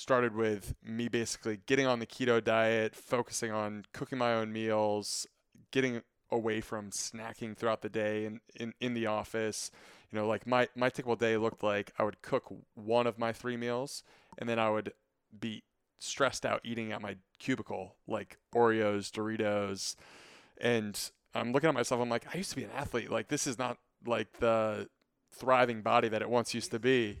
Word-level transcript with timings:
started 0.00 0.34
with 0.34 0.74
me 0.82 1.08
basically 1.08 1.60
getting 1.66 1.86
on 1.86 1.98
the 1.98 2.06
keto 2.06 2.42
diet, 2.42 2.96
focusing 2.96 3.52
on 3.52 3.84
cooking 3.92 4.16
my 4.16 4.32
own 4.32 4.50
meals, 4.50 5.26
getting 5.72 6.00
away 6.30 6.62
from 6.62 6.90
snacking 6.90 7.54
throughout 7.54 7.82
the 7.82 7.88
day 7.90 8.24
and 8.24 8.40
in, 8.56 8.72
in 8.80 8.94
the 8.94 9.04
office. 9.06 9.70
You 10.10 10.18
know, 10.18 10.26
like 10.26 10.46
my, 10.46 10.68
my 10.74 10.88
typical 10.88 11.16
day 11.16 11.36
looked 11.36 11.62
like 11.62 11.92
I 11.98 12.04
would 12.04 12.22
cook 12.22 12.50
one 12.74 13.06
of 13.06 13.18
my 13.18 13.34
three 13.34 13.58
meals 13.58 14.02
and 14.38 14.48
then 14.48 14.58
I 14.58 14.70
would 14.70 14.94
be 15.38 15.64
stressed 15.98 16.46
out 16.46 16.62
eating 16.64 16.92
at 16.92 17.02
my 17.02 17.16
cubicle, 17.38 17.96
like 18.08 18.38
Oreos, 18.54 19.10
Doritos. 19.10 19.96
And 20.58 20.98
I'm 21.34 21.52
looking 21.52 21.68
at 21.68 21.74
myself, 21.74 22.00
I'm 22.00 22.08
like, 22.08 22.34
I 22.34 22.38
used 22.38 22.50
to 22.50 22.56
be 22.56 22.64
an 22.64 22.70
athlete. 22.74 23.10
Like, 23.10 23.28
this 23.28 23.46
is 23.46 23.58
not 23.58 23.76
like 24.06 24.38
the 24.38 24.88
thriving 25.30 25.82
body 25.82 26.08
that 26.08 26.22
it 26.22 26.30
once 26.30 26.54
used 26.54 26.70
to 26.70 26.78
be. 26.78 27.20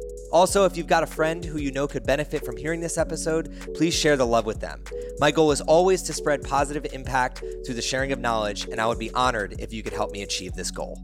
Also, 0.31 0.63
if 0.65 0.77
you've 0.77 0.87
got 0.87 1.03
a 1.03 1.07
friend 1.07 1.43
who 1.43 1.57
you 1.57 1.71
know 1.71 1.87
could 1.87 2.05
benefit 2.05 2.45
from 2.45 2.55
hearing 2.55 2.79
this 2.79 2.97
episode, 2.97 3.73
please 3.75 3.93
share 3.93 4.15
the 4.15 4.25
love 4.25 4.45
with 4.45 4.61
them. 4.61 4.81
My 5.19 5.29
goal 5.29 5.51
is 5.51 5.61
always 5.61 6.01
to 6.03 6.13
spread 6.13 6.41
positive 6.41 6.93
impact 6.93 7.43
through 7.65 7.75
the 7.75 7.81
sharing 7.81 8.11
of 8.11 8.19
knowledge, 8.19 8.65
and 8.65 8.79
I 8.79 8.87
would 8.87 8.99
be 8.99 9.11
honored 9.11 9.55
if 9.59 9.73
you 9.73 9.83
could 9.83 9.93
help 9.93 10.11
me 10.11 10.23
achieve 10.23 10.53
this 10.53 10.71
goal. 10.71 10.97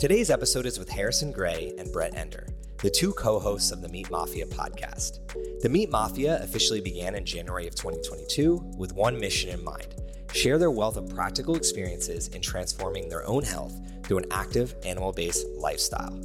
Today's 0.00 0.30
episode 0.30 0.66
is 0.66 0.78
with 0.78 0.88
Harrison 0.88 1.32
Gray 1.32 1.74
and 1.78 1.92
Brett 1.92 2.16
Ender, 2.16 2.46
the 2.78 2.90
two 2.90 3.12
co 3.12 3.38
hosts 3.38 3.70
of 3.70 3.82
the 3.82 3.88
Meat 3.88 4.10
Mafia 4.10 4.46
podcast. 4.46 5.20
The 5.60 5.68
Meat 5.68 5.90
Mafia 5.90 6.42
officially 6.42 6.80
began 6.80 7.14
in 7.14 7.26
January 7.26 7.66
of 7.66 7.74
2022 7.74 8.72
with 8.78 8.94
one 8.94 9.18
mission 9.18 9.50
in 9.50 9.62
mind 9.62 9.94
share 10.34 10.58
their 10.58 10.70
wealth 10.70 10.96
of 10.96 11.08
practical 11.08 11.54
experiences 11.54 12.28
in 12.28 12.42
transforming 12.42 13.08
their 13.08 13.26
own 13.26 13.44
health 13.44 13.80
through 14.02 14.18
an 14.18 14.26
active 14.32 14.74
animal 14.84 15.12
based 15.12 15.46
lifestyle. 15.56 16.18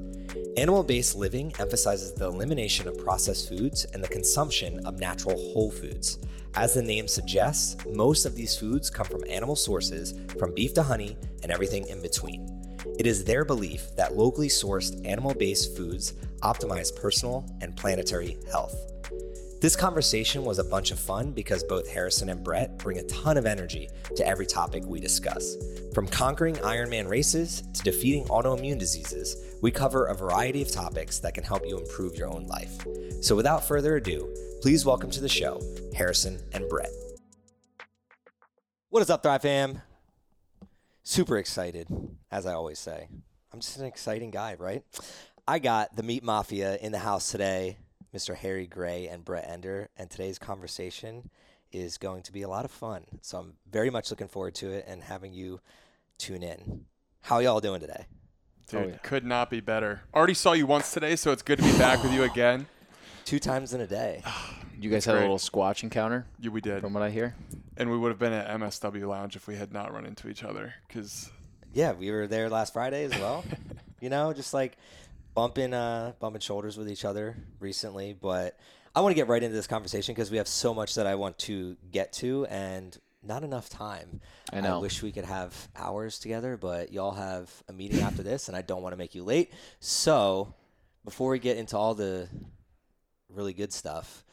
Animal 0.58 0.84
based 0.84 1.16
living 1.16 1.54
emphasizes 1.60 2.14
the 2.14 2.26
elimination 2.26 2.88
of 2.88 2.98
processed 2.98 3.50
foods 3.50 3.86
and 3.94 4.04
the 4.04 4.08
consumption 4.08 4.86
of 4.86 5.00
natural 5.00 5.38
whole 5.54 5.72
foods. 5.72 6.20
As 6.56 6.74
the 6.74 6.82
name 6.82 7.08
suggests, 7.08 7.78
most 7.86 8.26
of 8.26 8.36
these 8.36 8.58
foods 8.58 8.90
come 8.90 9.06
from 9.06 9.24
animal 9.30 9.56
sources, 9.56 10.14
from 10.38 10.54
beef 10.54 10.74
to 10.74 10.84
honey 10.84 11.18
and 11.44 11.52
everything 11.52 11.88
in 11.88 12.02
between. 12.02 12.48
It 12.98 13.08
is 13.08 13.24
their 13.24 13.46
belief 13.46 13.96
that 13.96 14.18
locally 14.18 14.50
sourced 14.50 15.06
animal 15.06 15.34
based 15.34 15.78
foods 15.78 16.14
optimize 16.42 16.96
personal 16.96 17.46
and 17.62 17.76
planetary 17.76 18.38
health. 18.52 18.76
This 19.62 19.76
conversation 19.76 20.46
was 20.46 20.58
a 20.58 20.64
bunch 20.64 20.92
of 20.92 21.00
fun 21.02 21.34
because 21.34 21.66
both 21.66 21.90
Harrison 21.90 22.30
and 22.30 22.42
Brett 22.42 22.78
bring 22.78 22.98
a 22.98 23.04
ton 23.04 23.36
of 23.36 23.46
energy 23.46 23.90
to 24.16 24.26
every 24.26 24.46
topic 24.46 24.86
we 24.86 25.02
discuss. 25.02 25.58
From 25.94 26.08
conquering 26.08 26.56
Ironman 26.56 27.10
races 27.10 27.64
to 27.74 27.84
defeating 27.84 28.24
autoimmune 28.28 28.80
diseases, 28.80 29.36
we 29.62 29.70
cover 29.70 30.06
a 30.06 30.16
variety 30.16 30.62
of 30.62 30.72
topics 30.72 31.20
that 31.20 31.34
can 31.34 31.44
help 31.44 31.64
you 31.68 31.78
improve 31.78 32.16
your 32.16 32.30
own 32.30 32.48
life. 32.48 32.86
So 33.20 33.36
without 33.36 33.68
further 33.68 33.98
ado, 33.98 34.34
please 34.62 34.86
welcome 34.86 35.12
to 35.12 35.20
the 35.20 35.28
show 35.28 35.62
Harrison 35.94 36.40
and 36.54 36.64
Brett. 36.70 36.92
What 38.92 39.02
is 39.02 39.10
up, 39.10 39.24
Thrive 39.24 39.42
fam? 39.42 39.82
Super 41.04 41.38
excited, 41.38 41.90
as 42.32 42.46
I 42.46 42.54
always 42.54 42.80
say. 42.80 43.10
I'm 43.52 43.60
just 43.60 43.78
an 43.78 43.86
exciting 43.88 44.32
guy, 44.32 44.56
right? 44.58 44.84
I 45.46 45.60
got 45.60 45.98
the 45.98 46.04
Meat 46.04 46.24
Mafia 46.24 46.78
in 46.78 46.94
the 46.94 47.00
house 47.00 47.30
today 47.30 47.76
Mr. 48.14 48.36
Harry 48.36 48.66
Gray 48.66 49.08
and 49.08 49.24
Brett 49.24 49.48
Ender, 49.48 49.90
and 49.98 50.10
today's 50.10 50.40
conversation 50.40 51.30
is 51.72 51.98
going 51.98 52.24
to 52.24 52.32
be 52.32 52.42
a 52.42 52.50
lot 52.50 52.66
of 52.66 52.72
fun. 52.72 53.04
So 53.22 53.38
I'm 53.38 53.54
very 53.70 53.90
much 53.90 54.10
looking 54.10 54.28
forward 54.28 54.56
to 54.56 54.72
it 54.72 54.86
and 54.88 55.04
having 55.04 55.34
you 55.34 55.60
tune 56.18 56.42
in. 56.42 56.86
How 57.22 57.40
y'all 57.40 57.60
doing 57.60 57.82
today? 57.82 58.08
Dude, 58.68 58.82
oh, 58.82 58.88
yeah. 58.88 58.98
could 58.98 59.26
not 59.26 59.50
be 59.50 59.60
better. 59.60 60.02
Already 60.14 60.34
saw 60.34 60.54
you 60.54 60.66
once 60.66 60.92
today, 60.92 61.16
so 61.16 61.32
it's 61.32 61.42
good 61.42 61.60
to 61.60 61.64
be 61.64 61.78
back 61.78 62.04
with 62.04 62.14
you 62.14 62.24
again. 62.24 62.68
Two 63.26 63.40
times 63.40 63.74
in 63.74 63.82
a 63.82 63.88
day. 63.88 64.24
you 64.80 64.90
guys 64.90 65.06
had 65.06 65.14
great. 65.14 65.22
a 65.22 65.24
little 65.24 65.38
squatch 65.38 65.84
encounter? 65.84 66.26
Yeah, 66.40 66.50
we 66.50 66.62
did. 66.62 66.82
From 66.82 66.94
what 66.94 67.04
I 67.04 67.12
hear. 67.12 67.36
And 67.78 67.92
we 67.92 67.98
would 67.98 68.10
have 68.10 68.20
been 68.20 68.34
at 68.34 68.48
MSW 68.60 69.08
Lounge 69.08 69.36
if 69.36 69.48
we 69.48 69.56
had 69.56 69.72
not 69.72 69.94
run 69.94 70.06
into 70.06 70.30
each 70.30 70.44
other. 70.44 70.74
Cause 70.90 71.30
yeah, 71.74 71.94
we 71.94 72.10
were 72.12 72.28
there 72.28 72.50
last 72.50 72.74
Friday 72.74 73.06
as 73.06 73.12
well. 73.12 73.44
you 74.02 74.10
know, 74.10 74.34
just 74.34 74.54
like 74.54 74.78
bumping 75.40 75.74
uh, 75.74 76.12
bumping 76.20 76.42
shoulders 76.42 76.78
with 76.78 76.90
each 76.90 77.06
other 77.06 77.38
recently, 77.62 78.12
but 78.12 78.60
I 78.94 79.00
want 79.00 79.12
to 79.12 79.16
get 79.16 79.30
right 79.30 79.42
into 79.42 79.56
this 79.56 79.68
conversation 79.68 80.14
because 80.14 80.30
we 80.30 80.36
have 80.36 80.50
so 80.50 80.74
much 80.74 80.96
that 80.96 81.08
I 81.08 81.16
want 81.16 81.40
to 81.40 81.78
get 81.94 82.12
to 82.14 82.46
and 82.48 82.98
not 83.24 83.46
enough 83.46 83.70
time. 83.70 84.20
I 84.52 84.60
know. 84.60 84.76
I 84.76 84.80
wish 84.80 85.02
we 85.02 85.14
could 85.14 85.24
have 85.24 85.56
hours 85.78 86.20
together, 86.20 86.58
but 86.58 86.92
y'all 86.92 87.14
have 87.14 87.50
a 87.70 87.72
meeting 87.72 88.02
after 88.02 88.22
this, 88.22 88.50
and 88.50 88.58
I 88.58 88.62
don't 88.62 88.82
want 88.82 88.92
to 88.92 88.98
make 88.98 89.16
you 89.16 89.24
late. 89.24 89.54
So, 89.80 90.54
before 91.06 91.32
we 91.32 91.40
get 91.40 91.56
into 91.56 91.78
all 91.78 91.96
the 91.96 92.28
really 93.30 93.54
good 93.54 93.72
stuff, 93.72 94.26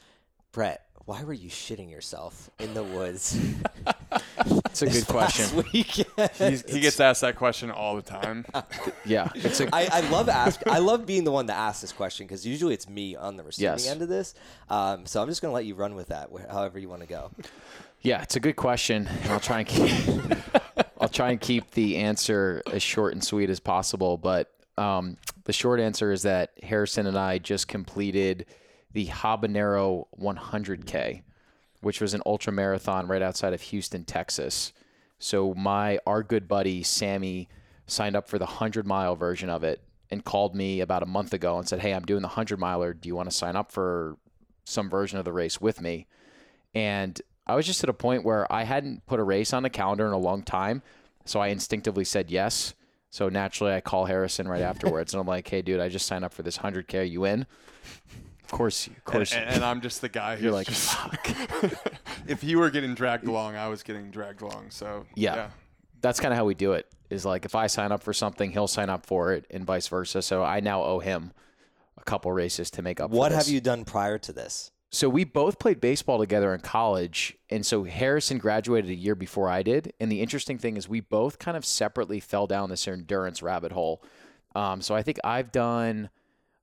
Brett, 0.51 0.87
why 1.05 1.23
were 1.23 1.33
you 1.33 1.51
shitting 1.51 1.89
yourself 1.89 2.51
in 2.59 2.75
the 2.75 2.83
woods? 2.83 3.39
It's 4.83 4.97
a 4.97 5.01
good 5.01 5.09
question. 5.09 5.65
he 5.73 5.83
gets 6.81 7.01
asked 7.01 7.23
that 7.23 7.37
question 7.37 7.71
all 7.71 7.97
the 7.97 8.03
time. 8.03 8.45
yeah, 9.07 9.31
it's 9.35 9.61
a, 9.61 9.75
I, 9.75 9.89
I 9.91 10.01
love 10.11 10.29
ask. 10.29 10.61
I 10.67 10.79
love 10.79 11.07
being 11.07 11.25
the 11.25 11.33
one 11.33 11.47
to 11.47 11.55
ask 11.55 11.81
this 11.81 11.93
question 11.93 12.27
because 12.27 12.47
usually 12.47 12.75
it's 12.75 12.89
me 12.89 13.17
on 13.17 13.37
the 13.37 13.43
receiving 13.43 13.73
yes. 13.73 13.89
end 13.89 14.03
of 14.03 14.09
this. 14.09 14.35
Um, 14.69 15.07
so 15.07 15.23
I'm 15.23 15.29
just 15.29 15.41
going 15.41 15.51
to 15.51 15.55
let 15.55 15.65
you 15.65 15.75
run 15.75 15.95
with 15.95 16.09
that, 16.09 16.29
however 16.51 16.79
you 16.79 16.89
want 16.89 17.03
to 17.03 17.09
go. 17.09 17.31
Yeah, 18.03 18.23
it's 18.23 18.37
a 18.37 18.41
good 18.41 18.57
question, 18.57 19.09
and 19.23 19.33
I'll 19.33 19.41
try 19.41 19.61
and 19.61 19.69
keep. 19.69 20.39
I'll 21.01 21.09
try 21.09 21.31
and 21.31 21.41
keep 21.41 21.71
the 21.73 21.97
answer 21.97 22.63
as 22.73 22.83
short 22.83 23.13
and 23.13 23.23
sweet 23.23 23.51
as 23.51 23.61
possible. 23.61 24.17
But 24.17 24.53
um, 24.77 25.17
the 25.45 25.53
short 25.53 25.81
answer 25.81 26.13
is 26.13 26.23
that 26.23 26.53
Harrison 26.63 27.07
and 27.07 27.17
I 27.17 27.39
just 27.39 27.69
completed 27.69 28.47
the 28.93 29.07
Habanero 29.07 30.07
100K 30.21 31.23
which 31.81 32.01
was 32.01 32.15
an 32.15 32.23
ultra 32.27 32.53
marathon 32.53 33.07
right 33.07 33.23
outside 33.23 33.53
of 33.53 33.61
Houston, 33.63 34.05
Texas. 34.05 34.73
So 35.19 35.55
my 35.55 35.99
our 36.07 36.23
good 36.23 36.49
buddy 36.49 36.83
Sammy 36.83 37.49
signed 37.87 38.17
up 38.17 38.29
for 38.29 38.39
the 38.39 38.45
100 38.45 38.87
mile 38.87 39.17
version 39.17 39.49
of 39.49 39.65
it 39.65 39.81
and 40.11 40.25
called 40.25 40.55
me 40.55 40.81
about 40.81 41.03
a 41.03 41.07
month 41.07 41.33
ago 41.33 41.59
and 41.59 41.69
said, 41.69 41.81
"Hey, 41.81 41.93
I'm 41.93 42.05
doing 42.05 42.23
the 42.23 42.29
100 42.29 42.59
miler. 42.59 42.93
Do 42.93 43.09
you 43.09 43.17
want 43.17 43.31
to 43.31 43.37
sign 43.37 43.57
up 43.57 43.73
for 43.73 44.17
some 44.65 44.91
version 44.91 45.19
of 45.19 45.25
the 45.25 45.33
race 45.33 45.61
with 45.61 45.81
me?" 45.81 46.07
And 46.75 47.21
I 47.47 47.55
was 47.55 47.67
just 47.67 47.83
at 47.83 47.91
a 47.91 47.95
point 47.95 48.25
where 48.25 48.51
I 48.53 48.65
hadn't 48.65 49.07
put 49.07 49.21
a 49.21 49.25
race 49.25 49.53
on 49.53 49.63
the 49.63 49.71
calendar 49.71 50.07
in 50.07 50.13
a 50.13 50.19
long 50.19 50.43
time, 50.43 50.83
so 51.25 51.41
I 51.41 51.49
instinctively 51.49 52.05
said 52.05 52.31
yes. 52.31 52.75
So 53.09 53.29
naturally, 53.29 53.73
I 53.73 53.81
call 53.81 54.05
Harrison 54.05 54.49
right 54.49 54.63
afterwards, 54.63 55.15
and 55.15 55.21
I'm 55.21 55.27
like, 55.27 55.49
"Hey, 55.49 55.63
dude, 55.63 55.81
I 55.81 55.89
just 55.89 56.07
signed 56.07 56.25
up 56.25 56.35
for 56.35 56.43
this 56.43 56.59
100k. 56.59 57.01
Are 57.01 57.05
you 57.05 57.25
in?" 57.25 57.47
Of 58.47 58.53
course, 58.53 58.87
of 58.87 59.05
course. 59.05 59.33
And, 59.33 59.51
and 59.51 59.65
I'm 59.65 59.81
just 59.81 60.01
the 60.01 60.09
guy 60.09 60.37
who's 60.37 60.45
You're 60.45 60.53
like, 60.53 60.69
just, 60.69 60.97
if 62.29 62.45
you 62.45 62.61
were 62.61 62.71
getting 62.71 62.95
dragged 62.95 63.27
along, 63.27 63.57
I 63.57 63.67
was 63.67 63.83
getting 63.83 64.13
dragged 64.13 64.41
along. 64.41 64.67
So 64.71 65.05
yeah, 65.17 65.35
yeah. 65.35 65.51
that's 66.01 66.21
kind 66.21 66.33
of 66.33 66.39
how 66.39 66.45
we 66.45 66.55
do 66.55 66.73
it. 66.73 66.87
Is 67.11 67.25
like 67.25 67.45
if 67.45 67.57
I 67.57 67.67
sign 67.67 67.91
up 67.91 68.05
for 68.05 68.13
something, 68.13 68.53
he'll 68.53 68.69
sign 68.69 68.89
up 68.89 69.05
for 69.05 69.33
it, 69.33 69.47
and 69.51 69.65
vice 69.65 69.89
versa. 69.89 70.23
So 70.23 70.45
I 70.45 70.61
now 70.61 70.85
owe 70.85 71.01
him 71.01 71.33
a 71.99 72.05
couple 72.05 72.31
races 72.31 72.71
to 72.73 72.83
make 72.83 73.01
up. 73.01 73.11
What 73.11 73.33
have 73.33 73.49
you 73.49 73.61
done 73.61 73.85
prior 73.85 74.17
to 74.19 74.33
this? 74.33 74.71
So 74.91 75.09
we 75.09 75.25
both 75.25 75.59
played 75.59 75.81
baseball 75.81 76.21
together 76.21 76.55
in 76.55 76.61
college, 76.61 77.37
and 77.51 77.67
so 77.67 77.83
Harrison 77.83 78.39
graduated 78.39 78.91
a 78.93 78.95
year 78.95 79.17
before 79.17 79.51
I 79.51 79.65
did. 79.65 79.93
And 79.99 80.11
the 80.11 80.23
interesting 80.23 80.57
thing 80.57 80.77
is, 80.77 80.89
we 80.89 81.01
both 81.01 81.41
kind 81.41 81.57
of 81.57 81.65
separately 81.65 82.21
fell 82.21 82.47
down 82.47 82.71
this 82.71 82.87
endurance 82.87 83.43
rabbit 83.43 83.73
hole. 83.73 84.05
Um, 84.55 84.81
so 84.81 84.95
I 84.95 85.03
think 85.03 85.19
I've 85.25 85.51
done 85.51 86.11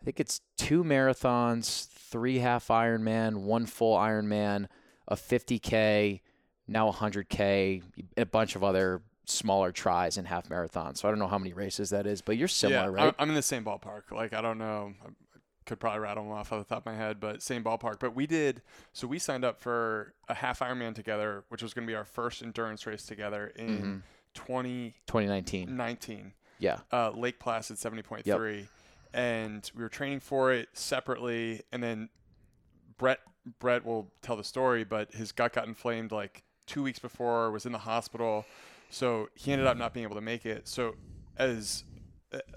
I 0.03 0.05
think 0.05 0.19
it's 0.19 0.41
two 0.57 0.83
marathons, 0.83 1.87
three 1.87 2.39
half 2.39 2.67
Ironman, 2.67 3.37
one 3.37 3.65
full 3.65 3.95
Ironman, 3.97 4.67
a 5.07 5.15
50K, 5.15 6.19
now 6.67 6.91
100K, 6.91 7.81
a 8.17 8.25
bunch 8.25 8.57
of 8.57 8.65
other 8.65 9.01
smaller 9.25 9.71
tries 9.71 10.17
and 10.17 10.27
half 10.27 10.49
marathons. 10.49 10.97
So 10.97 11.07
I 11.07 11.11
don't 11.11 11.19
know 11.19 11.27
how 11.27 11.37
many 11.37 11.53
races 11.53 11.91
that 11.91 12.05
is, 12.05 12.19
but 12.21 12.35
you're 12.35 12.49
similar, 12.49 12.91
right? 12.91 12.99
yeah, 12.99 13.05
right? 13.05 13.15
I'm 13.17 13.29
in 13.29 13.35
the 13.35 13.41
same 13.41 13.63
ballpark. 13.63 14.11
Like, 14.11 14.33
I 14.33 14.41
don't 14.41 14.57
know. 14.57 14.93
I 15.05 15.09
could 15.65 15.79
probably 15.79 16.01
rattle 16.01 16.25
them 16.25 16.33
off 16.33 16.51
off 16.51 16.67
the 16.67 16.75
top 16.75 16.85
of 16.85 16.85
my 16.85 16.97
head, 16.97 17.21
but 17.21 17.41
same 17.41 17.63
ballpark. 17.63 17.99
But 18.01 18.13
we 18.13 18.27
did, 18.27 18.61
so 18.91 19.07
we 19.07 19.19
signed 19.19 19.45
up 19.45 19.61
for 19.61 20.15
a 20.27 20.33
half 20.33 20.59
Ironman 20.59 20.95
together, 20.95 21.45
which 21.47 21.63
was 21.63 21.73
going 21.73 21.87
to 21.87 21.91
be 21.91 21.95
our 21.95 22.03
first 22.03 22.43
endurance 22.43 22.85
race 22.85 23.05
together 23.05 23.53
in 23.55 23.77
mm-hmm. 23.77 23.97
20, 24.33 24.95
2019. 25.07 25.77
19. 25.77 26.33
Yeah. 26.59 26.79
Uh, 26.91 27.11
Lake 27.11 27.39
Placid 27.39 27.77
70.3. 27.77 28.25
Yep 28.25 28.67
and 29.13 29.69
we 29.75 29.83
were 29.83 29.89
training 29.89 30.19
for 30.19 30.51
it 30.51 30.69
separately. 30.73 31.61
And 31.71 31.81
then 31.83 32.09
Brett 32.97 33.19
Brett 33.59 33.85
will 33.85 34.11
tell 34.21 34.35
the 34.35 34.43
story, 34.43 34.83
but 34.83 35.13
his 35.13 35.31
gut 35.31 35.53
got 35.53 35.67
inflamed 35.67 36.11
like 36.11 36.43
two 36.65 36.83
weeks 36.83 36.99
before, 36.99 37.51
was 37.51 37.65
in 37.65 37.71
the 37.71 37.77
hospital, 37.77 38.45
so 38.89 39.29
he 39.35 39.51
ended 39.51 39.67
up 39.67 39.77
not 39.77 39.93
being 39.93 40.05
able 40.05 40.15
to 40.15 40.21
make 40.21 40.45
it. 40.45 40.67
So 40.67 40.95
as 41.37 41.83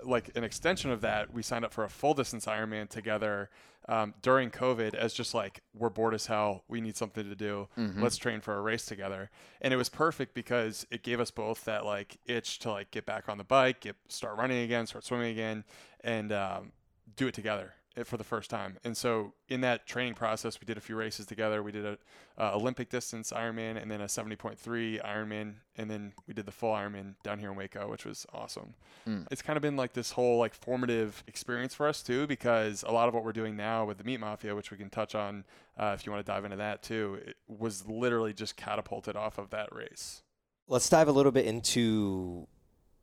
like 0.04 0.30
an 0.36 0.44
extension 0.44 0.90
of 0.90 1.00
that, 1.02 1.32
we 1.32 1.42
signed 1.42 1.64
up 1.64 1.72
for 1.72 1.84
a 1.84 1.88
full 1.88 2.14
distance 2.14 2.46
Ironman 2.46 2.88
together 2.88 3.50
um, 3.88 4.14
during 4.22 4.50
COVID 4.50 4.94
as 4.94 5.12
just 5.14 5.34
like 5.34 5.62
we're 5.74 5.90
bored 5.90 6.14
as 6.14 6.26
hell. 6.26 6.64
We 6.68 6.80
need 6.80 6.96
something 6.96 7.28
to 7.28 7.34
do. 7.34 7.68
Mm-hmm. 7.78 8.02
Let's 8.02 8.16
train 8.16 8.40
for 8.40 8.56
a 8.56 8.60
race 8.60 8.84
together. 8.84 9.30
And 9.60 9.72
it 9.72 9.76
was 9.76 9.88
perfect 9.88 10.34
because 10.34 10.86
it 10.90 11.02
gave 11.02 11.20
us 11.20 11.30
both 11.30 11.64
that 11.64 11.84
like 11.84 12.16
itch 12.26 12.58
to 12.60 12.70
like 12.70 12.90
get 12.90 13.06
back 13.06 13.28
on 13.28 13.38
the 13.38 13.44
bike, 13.44 13.80
get 13.80 13.96
start 14.08 14.36
running 14.36 14.64
again, 14.64 14.86
start 14.86 15.04
swimming 15.04 15.30
again, 15.30 15.64
and 16.02 16.32
um, 16.32 16.72
do 17.16 17.26
it 17.28 17.34
together 17.34 17.74
for 18.04 18.16
the 18.16 18.24
first 18.24 18.50
time. 18.50 18.76
And 18.84 18.96
so 18.96 19.32
in 19.48 19.62
that 19.62 19.86
training 19.86 20.14
process, 20.14 20.60
we 20.60 20.66
did 20.66 20.76
a 20.76 20.80
few 20.80 20.96
races 20.96 21.24
together. 21.26 21.62
We 21.62 21.72
did 21.72 21.84
a 21.86 21.98
uh, 22.38 22.54
Olympic 22.54 22.90
distance 22.90 23.32
Ironman 23.32 23.80
and 23.80 23.90
then 23.90 24.00
a 24.00 24.06
70.3 24.06 24.56
Ironman, 25.02 25.54
and 25.76 25.90
then 25.90 26.12
we 26.26 26.34
did 26.34 26.44
the 26.44 26.52
full 26.52 26.74
Ironman 26.74 27.14
down 27.22 27.38
here 27.38 27.50
in 27.50 27.56
Waco, 27.56 27.88
which 27.88 28.04
was 28.04 28.26
awesome. 28.34 28.74
Mm. 29.08 29.26
It's 29.30 29.42
kind 29.42 29.56
of 29.56 29.62
been 29.62 29.76
like 29.76 29.94
this 29.94 30.10
whole 30.10 30.38
like 30.38 30.54
formative 30.54 31.24
experience 31.26 31.74
for 31.74 31.88
us 31.88 32.02
too, 32.02 32.26
because 32.26 32.82
a 32.82 32.92
lot 32.92 33.08
of 33.08 33.14
what 33.14 33.24
we're 33.24 33.32
doing 33.32 33.56
now 33.56 33.84
with 33.84 33.98
the 33.98 34.04
Meat 34.04 34.20
Mafia, 34.20 34.54
which 34.54 34.70
we 34.70 34.76
can 34.76 34.90
touch 34.90 35.14
on 35.14 35.44
uh, 35.78 35.92
if 35.94 36.04
you 36.04 36.12
want 36.12 36.24
to 36.24 36.30
dive 36.30 36.44
into 36.44 36.56
that 36.56 36.82
too, 36.82 37.18
it 37.24 37.36
was 37.48 37.86
literally 37.86 38.32
just 38.32 38.56
catapulted 38.56 39.16
off 39.16 39.38
of 39.38 39.50
that 39.50 39.74
race. 39.74 40.22
Let's 40.68 40.88
dive 40.88 41.08
a 41.08 41.12
little 41.12 41.32
bit 41.32 41.46
into 41.46 42.48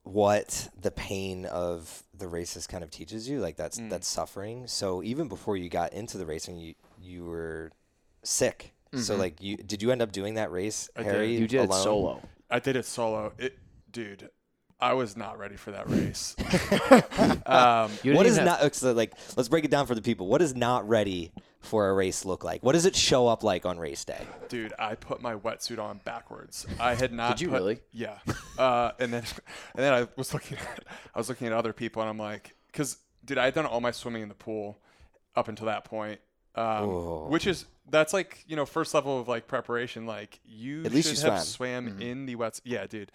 what 0.04 0.70
the 0.80 0.92
pain 0.92 1.46
of 1.46 2.04
the 2.18 2.28
races 2.28 2.68
kind 2.68 2.84
of 2.84 2.92
teaches 2.92 3.28
you 3.28 3.40
like 3.40 3.56
that's 3.56 3.80
Mm. 3.80 3.90
that's 3.90 4.08
suffering 4.08 4.68
so 4.68 5.02
even 5.02 5.28
before 5.30 5.56
you 5.58 5.70
got 5.70 5.94
into 5.94 6.18
the 6.18 6.26
racing 6.26 6.58
you 6.58 6.76
you 7.02 7.24
were 7.26 7.72
sick 8.24 8.74
so 8.96 9.16
Mhm. 9.16 9.20
like 9.20 9.42
you 9.42 9.58
did 9.58 9.82
you 9.82 9.92
end 9.92 10.02
up 10.02 10.12
doing 10.12 10.34
that 10.36 10.52
race 10.52 10.90
I 10.96 11.04
did. 11.04 11.12
harry 11.14 11.36
You 11.36 11.48
did 11.48 11.64
it 11.70 11.74
solo. 11.74 12.22
I 12.50 12.60
did 12.60 12.76
it 12.76 12.86
solo. 12.86 13.34
It, 13.40 13.58
dude, 13.92 14.30
I 14.80 14.94
was 14.94 15.18
not 15.18 15.40
ready 15.40 15.56
for 15.56 15.72
that 15.72 15.90
race. 15.90 16.36
um, 17.48 17.90
You 18.04 18.14
what 18.14 18.24
didn't 18.24 18.46
have- 18.46 18.62
not 18.62 18.76
so 18.76 18.92
like 18.92 19.14
let's 19.36 19.50
break 19.50 19.64
it 19.66 19.72
down 19.72 19.88
for 19.88 19.96
the 19.96 20.02
people 20.02 20.28
What 20.28 20.42
is 20.42 20.54
not 20.56 20.88
ready 20.88 21.32
for 21.64 21.90
a 21.90 21.94
race 21.94 22.26
look 22.26 22.44
like 22.44 22.62
what 22.62 22.74
does 22.74 22.86
it 22.86 22.96
show 22.96 23.28
up 23.28 23.42
like 23.44 23.66
on 23.66 23.80
race 23.80 24.04
day 24.06 24.22
dude, 24.50 24.74
I 24.78 24.96
put 24.96 25.22
my 25.22 25.34
wetsuit 25.36 25.80
on 25.80 26.00
backwards. 26.06 26.68
I 26.80 26.94
had 26.94 27.12
not. 27.12 27.38
Did 27.38 27.42
you 27.42 27.48
put- 27.50 27.56
really? 27.56 27.80
Yeah. 27.92 28.20
Uh, 28.58 28.92
and 29.00 29.12
then, 29.12 29.24
and 29.76 29.84
then 29.84 29.94
I 29.94 30.08
was 30.16 30.34
looking 30.34 30.58
at, 30.60 30.84
I 31.16 31.18
was 31.18 31.28
looking 31.30 31.48
at 31.48 31.54
other 31.54 31.74
people, 31.74 32.02
and 32.04 32.10
I'm 32.10 32.20
like, 32.20 32.56
because, 32.68 32.98
dude, 33.26 33.40
I 33.40 33.46
had 33.46 33.54
done 33.56 33.66
all 33.66 33.82
my 33.82 33.90
swimming 33.92 34.22
in 34.22 34.30
the 34.30 34.36
pool 34.36 34.78
up 35.36 35.48
until 35.48 35.66
that 35.68 35.86
point. 35.86 36.20
Um, 36.56 37.30
which 37.32 37.48
is 37.48 37.66
that's 37.90 38.14
like 38.14 38.44
you 38.48 38.56
know 38.56 38.66
first 38.68 38.94
level 38.94 39.20
of 39.20 39.28
like 39.28 39.48
preparation. 39.48 40.06
Like 40.06 40.40
you 40.46 40.84
At 40.86 40.92
least 40.94 41.08
you 41.12 41.30
have 41.32 41.42
swam. 41.44 41.88
swam 41.88 41.98
Mhm. 41.98 42.02
in 42.02 42.26
the 42.28 42.36
wets. 42.36 42.62
Yeah, 42.64 42.86
dude. 42.86 43.12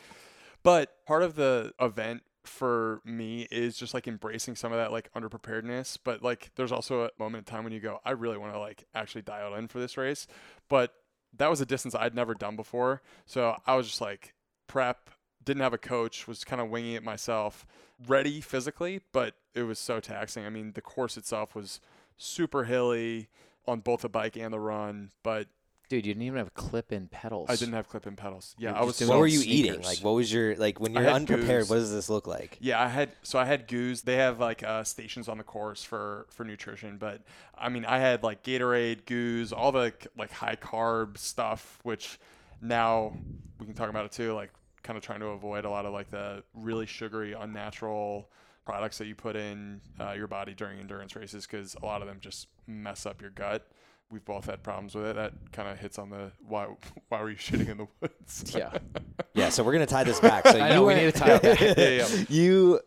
But 0.65 0.93
part 1.07 1.23
of 1.23 1.37
the 1.37 1.73
event 1.81 2.23
for 2.49 3.01
me 3.05 3.47
is 3.51 3.77
just 3.77 3.95
like 3.95 4.09
embracing 4.09 4.57
some 4.57 4.73
of 4.73 4.79
that 4.79 4.93
like 4.93 5.13
underpreparedness. 5.13 5.99
But 6.03 6.23
like 6.23 6.51
there's 6.57 6.73
also 6.73 7.03
a 7.03 7.11
moment 7.19 7.47
in 7.49 7.53
time 7.53 7.65
when 7.65 7.73
you 7.73 7.81
go, 7.81 8.01
I 8.05 8.13
really 8.13 8.39
want 8.39 8.53
to 8.55 8.59
like 8.59 8.85
actually 8.95 9.23
dial 9.23 9.55
in 9.55 9.69
for 9.69 9.79
this 9.79 9.97
race. 9.97 10.27
But 10.69 10.95
that 11.37 11.51
was 11.51 11.61
a 11.61 11.67
distance 11.67 11.95
I'd 11.95 12.15
never 12.15 12.35
done 12.35 12.57
before. 12.57 13.03
So 13.27 13.57
I 13.67 13.77
was 13.77 13.87
just 13.87 14.01
like 14.01 14.35
prep, 14.67 15.11
didn't 15.45 15.63
have 15.63 15.75
a 15.75 15.79
coach, 15.79 16.27
was 16.27 16.45
kind 16.45 16.61
of 16.61 16.69
winging 16.69 16.95
it 16.95 17.03
myself, 17.03 17.67
ready 18.07 18.41
physically, 18.41 19.01
but 19.13 19.35
it 19.55 19.63
was 19.63 19.79
so 19.79 20.01
taxing. 20.01 20.45
I 20.47 20.51
mean, 20.51 20.73
the 20.73 20.81
course 20.81 21.17
itself 21.17 21.55
was 21.55 21.81
super 22.17 22.65
hilly 22.65 23.29
on 23.67 23.81
both 23.81 24.01
the 24.01 24.09
bike 24.09 24.37
and 24.37 24.53
the 24.53 24.61
run, 24.61 25.11
but 25.23 25.49
Dude, 25.89 26.05
you 26.05 26.13
didn't 26.13 26.25
even 26.25 26.39
have 26.39 26.53
clip-in 26.53 27.09
pedals. 27.09 27.49
I 27.49 27.57
didn't 27.57 27.73
have 27.73 27.89
clip-in 27.89 28.15
pedals. 28.15 28.55
Yeah, 28.59 28.71
You're 28.71 28.79
I 28.79 28.81
was. 28.83 28.89
just 28.91 28.99
doing 28.99 29.09
what 29.11 29.21
were 29.21 29.27
you 29.27 29.39
sneakers. 29.39 29.77
eating 29.77 29.83
like 29.83 29.99
what 30.01 30.11
was 30.15 30.31
your 30.31 30.55
like 30.57 30.81
when 30.81 30.93
you're 30.93 31.07
unprepared 31.07 31.63
GUs. 31.63 31.71
what 31.71 31.77
does 31.77 31.91
this 31.93 32.11
look 32.11 32.27
like 32.27 32.59
Yeah, 32.61 32.81
I 32.83 32.89
had 32.89 33.13
so 33.23 33.39
I 33.39 33.47
had 33.47 33.67
GUs. 33.67 34.03
They 34.03 34.17
have 34.17 34.39
like 34.39 34.63
uh, 34.63 34.85
stations 34.85 35.29
on 35.29 35.39
the 35.39 35.45
course 35.45 35.83
for 35.83 36.27
for 36.31 36.45
nutrition, 36.45 36.99
but 36.99 37.23
I 37.57 37.71
mean 37.71 37.85
I 37.87 37.99
had 37.99 38.23
like 38.23 38.43
Gatorade, 38.43 39.07
GUs, 39.07 39.53
all 39.53 39.73
the 39.73 39.95
like 40.17 40.31
high 40.31 40.57
carb 40.57 41.17
stuff, 41.17 41.79
which 41.85 42.19
now 42.61 43.17
we 43.59 43.65
can 43.67 43.75
talk 43.75 43.89
about 43.89 44.05
it 44.05 44.13
too. 44.13 44.35
Like 44.35 44.51
kind 44.83 44.97
of 44.97 45.03
trying 45.03 45.21
to 45.21 45.27
avoid 45.29 45.65
a 45.65 45.71
lot 45.71 45.87
of 45.87 45.93
like 45.93 46.11
the 46.11 46.43
really 46.55 46.87
sugary, 46.87 47.33
unnatural 47.33 48.29
products 48.65 48.99
that 48.99 49.07
you 49.07 49.15
put 49.15 49.35
in 49.37 49.81
uh, 49.99 50.13
your 50.13 50.27
body 50.27 50.53
during 50.53 50.79
endurance 50.79 51.17
races 51.17 51.47
because 51.47 51.75
a 51.83 51.87
lot 51.87 52.03
of 52.03 52.09
them 52.09 52.19
just 52.21 52.49
mess 52.67 53.07
up 53.07 53.23
your 53.23 53.31
gut. 53.31 53.67
We've 54.11 54.25
both 54.25 54.47
had 54.47 54.63
problems 54.63 54.95
with 54.95 55.05
it. 55.07 55.17
That 55.17 55.33
kind 55.53 55.69
of 55.69 55.79
hits 55.79 55.99
on 55.99 56.11
the 56.11 56.33
why 56.47 56.67
why 57.09 57.21
were 57.23 57.31
you 57.31 57.37
shitting 57.37 57.69
in 57.69 57.77
the 57.79 57.87
woods? 58.01 58.55
Yeah. 58.57 58.79
yeah 59.35 59.49
so 59.51 59.63
we're 59.63 59.73
gonna 59.73 59.87
tie 59.87 60.05
this 60.05 60.21
back 60.21 60.47
so 60.49 60.59
I 60.59 60.69
you 60.69 60.75
know, 60.75 60.85
we 60.85 60.95
need 60.95 61.13
to 61.13 61.19
tie 61.21 61.35
it 61.35 61.43
back. 61.43 61.61
Yeah, 61.79 61.89
yeah. 62.07 62.25
you 62.29 62.81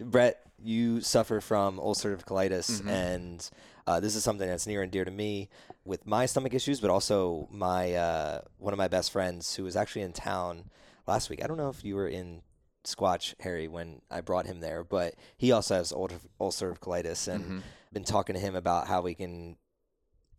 brett 0.00 0.40
you 0.62 1.00
suffer 1.00 1.40
from 1.40 1.78
ulcerative 1.78 2.24
colitis 2.24 2.80
Mhm. 2.82 2.88
and 2.90 3.50
uh, 3.86 4.00
this 4.00 4.16
is 4.16 4.24
something 4.24 4.48
that's 4.48 4.66
near 4.66 4.82
and 4.82 4.90
dear 4.90 5.04
to 5.04 5.10
me 5.10 5.48
with 5.84 6.06
my 6.06 6.26
stomach 6.26 6.54
issues 6.54 6.80
but 6.80 6.90
also 6.90 7.48
my 7.52 7.92
uh, 7.94 8.40
one 8.58 8.72
of 8.72 8.78
my 8.78 8.88
best 8.88 9.12
friends 9.12 9.54
who 9.54 9.62
was 9.64 9.76
actually 9.76 10.02
in 10.02 10.12
town 10.12 10.70
last 11.06 11.30
week 11.30 11.44
i 11.44 11.46
don't 11.46 11.58
know 11.58 11.68
if 11.68 11.84
you 11.84 11.94
were 11.94 12.08
in 12.08 12.40
squatch 12.84 13.34
harry 13.40 13.68
when 13.68 14.00
i 14.10 14.20
brought 14.20 14.46
him 14.46 14.60
there 14.60 14.82
but 14.82 15.14
he 15.36 15.52
also 15.52 15.74
has 15.76 15.92
ulcer- 15.92 16.18
ulcerative 16.40 16.80
colitis 16.80 17.28
and 17.28 17.44
Mhm. 17.44 17.62
been 17.92 18.04
talking 18.04 18.34
to 18.34 18.40
him 18.40 18.54
about 18.56 18.88
how 18.88 19.00
we 19.02 19.14
can 19.14 19.56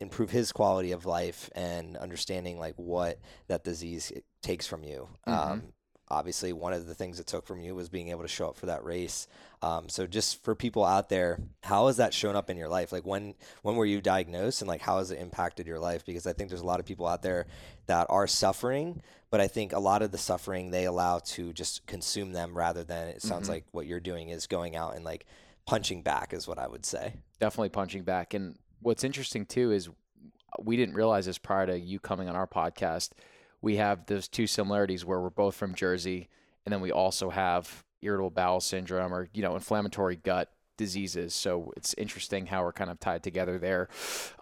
improve 0.00 0.30
his 0.30 0.52
quality 0.52 0.92
of 0.92 1.06
life 1.06 1.50
and 1.54 1.96
understanding 1.96 2.58
like 2.58 2.74
what 2.76 3.18
that 3.48 3.64
disease 3.64 4.12
takes 4.42 4.66
from 4.66 4.84
you. 4.84 5.08
Mhm. 5.26 5.32
Um, 5.32 5.72
obviously, 6.08 6.52
one 6.52 6.72
of 6.72 6.86
the 6.86 6.94
things 6.94 7.18
it 7.18 7.26
took 7.26 7.46
from 7.46 7.60
you 7.60 7.74
was 7.74 7.88
being 7.88 8.08
able 8.10 8.22
to 8.22 8.28
show 8.28 8.48
up 8.48 8.56
for 8.56 8.66
that 8.66 8.84
race. 8.84 9.26
Um, 9.62 9.88
so, 9.88 10.06
just 10.06 10.42
for 10.44 10.54
people 10.54 10.84
out 10.84 11.08
there, 11.08 11.38
how 11.62 11.86
has 11.86 11.96
that 11.96 12.12
shown 12.14 12.36
up 12.36 12.50
in 12.50 12.56
your 12.56 12.68
life? 12.68 12.92
Like 12.92 13.04
when 13.06 13.34
when 13.62 13.76
were 13.76 13.86
you 13.86 14.00
diagnosed, 14.00 14.60
and 14.62 14.68
like 14.68 14.82
how 14.82 14.98
has 14.98 15.10
it 15.10 15.18
impacted 15.18 15.66
your 15.66 15.78
life? 15.80 16.04
Because 16.04 16.26
I 16.26 16.32
think 16.32 16.50
there's 16.50 16.60
a 16.60 16.66
lot 16.66 16.78
of 16.80 16.86
people 16.86 17.06
out 17.06 17.22
there 17.22 17.46
that 17.86 18.06
are 18.10 18.26
suffering, 18.26 19.02
but 19.30 19.40
I 19.40 19.48
think 19.48 19.72
a 19.72 19.78
lot 19.80 20.02
of 20.02 20.12
the 20.12 20.18
suffering 20.18 20.70
they 20.70 20.84
allow 20.84 21.20
to 21.20 21.52
just 21.52 21.86
consume 21.86 22.32
them 22.32 22.56
rather 22.56 22.84
than 22.84 23.08
it 23.08 23.22
sounds 23.22 23.46
Mhm. 23.48 23.52
like 23.52 23.64
what 23.72 23.86
you're 23.86 23.98
doing 24.00 24.28
is 24.28 24.46
going 24.46 24.76
out 24.76 24.94
and 24.94 25.04
like 25.04 25.24
punching 25.64 26.02
back 26.02 26.32
is 26.32 26.46
what 26.46 26.58
I 26.58 26.68
would 26.68 26.84
say. 26.86 27.14
definitely 27.38 27.68
punching 27.68 28.02
back. 28.02 28.32
And 28.32 28.56
what's 28.80 29.04
interesting 29.04 29.46
too 29.46 29.72
is 29.72 29.88
we 30.62 30.76
didn't 30.76 30.94
realize 30.94 31.26
this 31.26 31.38
prior 31.38 31.66
to 31.66 31.78
you 31.78 31.98
coming 31.98 32.28
on 32.28 32.36
our 32.36 32.46
podcast. 32.46 33.10
We 33.60 33.76
have 33.76 34.06
those 34.06 34.28
two 34.28 34.46
similarities 34.46 35.04
where 35.04 35.20
we're 35.20 35.30
both 35.30 35.54
from 35.54 35.74
Jersey, 35.74 36.28
and 36.64 36.72
then 36.72 36.80
we 36.80 36.92
also 36.92 37.30
have 37.30 37.84
irritable 38.02 38.30
bowel 38.30 38.60
syndrome 38.60 39.12
or 39.12 39.28
you 39.32 39.42
know 39.42 39.54
inflammatory 39.54 40.16
gut 40.16 40.52
diseases. 40.76 41.34
So 41.34 41.72
it's 41.76 41.94
interesting 41.94 42.46
how 42.46 42.62
we're 42.62 42.72
kind 42.72 42.90
of 42.90 43.00
tied 43.00 43.22
together 43.22 43.58
there. 43.58 43.88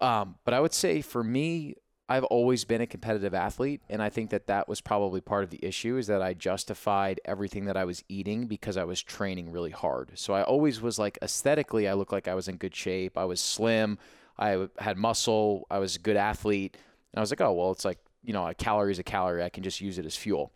Um, 0.00 0.36
but 0.44 0.54
I 0.54 0.60
would 0.60 0.74
say 0.74 1.00
for 1.00 1.22
me, 1.22 1.76
I've 2.06 2.24
always 2.24 2.64
been 2.64 2.82
a 2.82 2.86
competitive 2.86 3.32
athlete, 3.32 3.80
and 3.88 4.02
I 4.02 4.10
think 4.10 4.28
that 4.30 4.46
that 4.48 4.68
was 4.68 4.82
probably 4.82 5.22
part 5.22 5.42
of 5.42 5.50
the 5.50 5.64
issue 5.64 5.96
is 5.96 6.06
that 6.08 6.20
I 6.20 6.34
justified 6.34 7.18
everything 7.24 7.64
that 7.64 7.78
I 7.78 7.84
was 7.84 8.04
eating 8.10 8.46
because 8.46 8.76
I 8.76 8.84
was 8.84 9.02
training 9.02 9.50
really 9.50 9.70
hard. 9.70 10.12
So 10.14 10.34
I 10.34 10.42
always 10.42 10.82
was 10.82 10.98
like 10.98 11.18
aesthetically, 11.22 11.88
I 11.88 11.94
looked 11.94 12.12
like 12.12 12.28
I 12.28 12.34
was 12.34 12.46
in 12.46 12.56
good 12.56 12.74
shape. 12.74 13.16
I 13.16 13.24
was 13.24 13.40
slim, 13.40 13.98
I 14.38 14.68
had 14.78 14.96
muscle, 14.96 15.66
I 15.70 15.78
was 15.78 15.96
a 15.96 15.98
good 15.98 16.16
athlete, 16.16 16.76
and 17.12 17.18
I 17.18 17.20
was 17.20 17.30
like, 17.30 17.40
oh 17.40 17.52
well, 17.52 17.70
it's 17.70 17.84
like 17.84 17.98
you 18.24 18.32
know, 18.32 18.46
a 18.46 18.54
calorie 18.54 18.92
is 18.92 18.98
a 18.98 19.04
calorie. 19.04 19.44
I 19.44 19.50
can 19.50 19.62
just 19.62 19.80
use 19.80 19.98
it 19.98 20.06
as 20.06 20.16
fuel. 20.16 20.50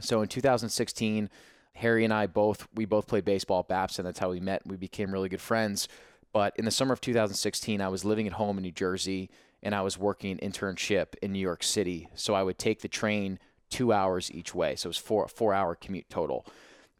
So 0.00 0.22
in 0.22 0.28
2016, 0.28 1.30
Harry 1.74 2.04
and 2.04 2.12
I 2.12 2.26
both 2.26 2.66
we 2.74 2.86
both 2.86 3.06
played 3.06 3.24
baseball 3.24 3.60
at 3.60 3.68
Babson. 3.68 4.04
That's 4.04 4.18
how 4.18 4.30
we 4.30 4.40
met. 4.40 4.62
We 4.66 4.76
became 4.76 5.12
really 5.12 5.28
good 5.28 5.40
friends. 5.40 5.88
But 6.32 6.54
in 6.56 6.64
the 6.64 6.70
summer 6.70 6.92
of 6.92 7.00
2016, 7.00 7.80
I 7.80 7.88
was 7.88 8.04
living 8.04 8.26
at 8.26 8.34
home 8.34 8.58
in 8.58 8.62
New 8.62 8.72
Jersey 8.72 9.30
and 9.62 9.74
I 9.74 9.82
was 9.82 9.98
working 9.98 10.32
an 10.32 10.50
internship 10.50 11.14
in 11.22 11.32
New 11.32 11.38
York 11.38 11.62
City. 11.62 12.08
So 12.14 12.34
I 12.34 12.42
would 12.42 12.58
take 12.58 12.82
the 12.82 12.88
train 12.88 13.38
two 13.70 13.92
hours 13.92 14.30
each 14.32 14.54
way. 14.54 14.76
So 14.76 14.86
it 14.86 14.90
was 14.90 14.98
four 14.98 15.28
four 15.28 15.54
hour 15.54 15.74
commute 15.74 16.08
total. 16.08 16.46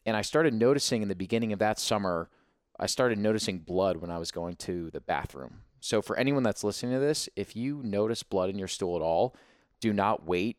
And 0.05 0.17
I 0.17 0.23
started 0.23 0.55
noticing 0.55 1.03
in 1.03 1.09
the 1.09 1.17
beginning 1.17 1.53
of 1.53 1.59
that 1.59 1.79
summer, 1.79 2.31
I 2.79 2.87
started 2.87 3.19
noticing 3.19 3.59
blood 3.59 3.97
when 3.97 4.11
I 4.11 4.19
was 4.19 4.31
going 4.31 4.57
to 4.57 4.91
the 4.91 5.01
bathroom. 5.01 5.63
So 5.87 6.03
for 6.03 6.17
anyone 6.17 6.43
that's 6.43 6.65
listening 6.65 6.95
to 6.95 6.99
this, 6.99 7.29
if 7.37 7.55
you 7.55 7.81
notice 7.85 8.25
blood 8.25 8.51
in 8.51 8.59
your 8.59 8.67
stool 8.67 8.97
at 8.97 9.03
all, 9.03 9.37
do 9.79 9.93
not 9.93 10.27
wait. 10.27 10.57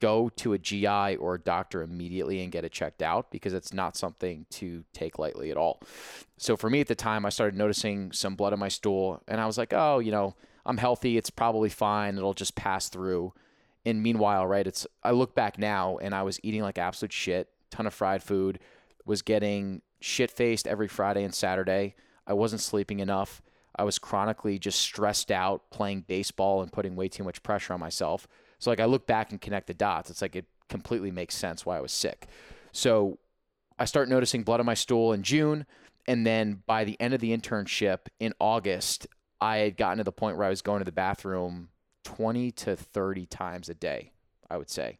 Go 0.00 0.30
to 0.36 0.54
a 0.54 0.58
GI 0.58 1.16
or 1.16 1.34
a 1.34 1.38
doctor 1.38 1.82
immediately 1.82 2.42
and 2.42 2.50
get 2.50 2.64
it 2.64 2.72
checked 2.72 3.02
out 3.02 3.30
because 3.30 3.52
it's 3.52 3.74
not 3.74 3.94
something 3.94 4.46
to 4.52 4.84
take 4.94 5.18
lightly 5.18 5.50
at 5.50 5.58
all. 5.58 5.82
So 6.38 6.56
for 6.56 6.70
me 6.70 6.80
at 6.80 6.86
the 6.86 6.94
time, 6.94 7.26
I 7.26 7.28
started 7.28 7.58
noticing 7.58 8.10
some 8.12 8.36
blood 8.36 8.54
in 8.54 8.58
my 8.58 8.68
stool 8.68 9.22
and 9.28 9.38
I 9.38 9.44
was 9.44 9.58
like, 9.58 9.74
oh, 9.74 9.98
you 9.98 10.10
know, 10.10 10.34
I'm 10.64 10.78
healthy. 10.78 11.18
It's 11.18 11.28
probably 11.28 11.68
fine. 11.68 12.16
It'll 12.16 12.32
just 12.32 12.54
pass 12.54 12.88
through. 12.88 13.34
And 13.84 14.02
meanwhile, 14.02 14.46
right, 14.46 14.66
it's 14.66 14.86
I 15.02 15.10
look 15.10 15.34
back 15.34 15.58
now 15.58 15.98
and 15.98 16.14
I 16.14 16.22
was 16.22 16.40
eating 16.42 16.62
like 16.62 16.78
absolute 16.78 17.12
shit, 17.12 17.50
ton 17.70 17.86
of 17.86 17.92
fried 17.92 18.22
food, 18.22 18.60
was 19.04 19.20
getting 19.20 19.82
shit 20.00 20.30
faced 20.30 20.66
every 20.66 20.88
Friday 20.88 21.22
and 21.22 21.34
Saturday. 21.34 21.96
I 22.26 22.32
wasn't 22.32 22.62
sleeping 22.62 23.00
enough. 23.00 23.42
I 23.76 23.84
was 23.84 23.98
chronically 23.98 24.58
just 24.58 24.80
stressed 24.80 25.30
out 25.30 25.70
playing 25.70 26.02
baseball 26.02 26.62
and 26.62 26.72
putting 26.72 26.96
way 26.96 27.08
too 27.08 27.24
much 27.24 27.42
pressure 27.42 27.72
on 27.72 27.80
myself. 27.80 28.28
So 28.58 28.70
like 28.70 28.80
I 28.80 28.84
look 28.84 29.06
back 29.06 29.30
and 29.30 29.40
connect 29.40 29.66
the 29.66 29.74
dots. 29.74 30.10
It's 30.10 30.22
like 30.22 30.36
it 30.36 30.46
completely 30.68 31.10
makes 31.10 31.34
sense 31.34 31.66
why 31.66 31.76
I 31.76 31.80
was 31.80 31.92
sick. 31.92 32.28
So 32.72 33.18
I 33.78 33.84
start 33.84 34.08
noticing 34.08 34.42
blood 34.42 34.60
on 34.60 34.66
my 34.66 34.74
stool 34.74 35.12
in 35.12 35.22
June. 35.22 35.66
And 36.06 36.26
then 36.26 36.62
by 36.66 36.84
the 36.84 37.00
end 37.00 37.14
of 37.14 37.20
the 37.20 37.36
internship 37.36 38.06
in 38.20 38.34
August, 38.38 39.06
I 39.40 39.58
had 39.58 39.76
gotten 39.76 39.98
to 39.98 40.04
the 40.04 40.12
point 40.12 40.36
where 40.36 40.46
I 40.46 40.50
was 40.50 40.62
going 40.62 40.78
to 40.78 40.84
the 40.84 40.92
bathroom 40.92 41.70
20 42.04 42.50
to 42.52 42.76
30 42.76 43.26
times 43.26 43.68
a 43.68 43.74
day, 43.74 44.12
I 44.48 44.56
would 44.56 44.70
say. 44.70 44.98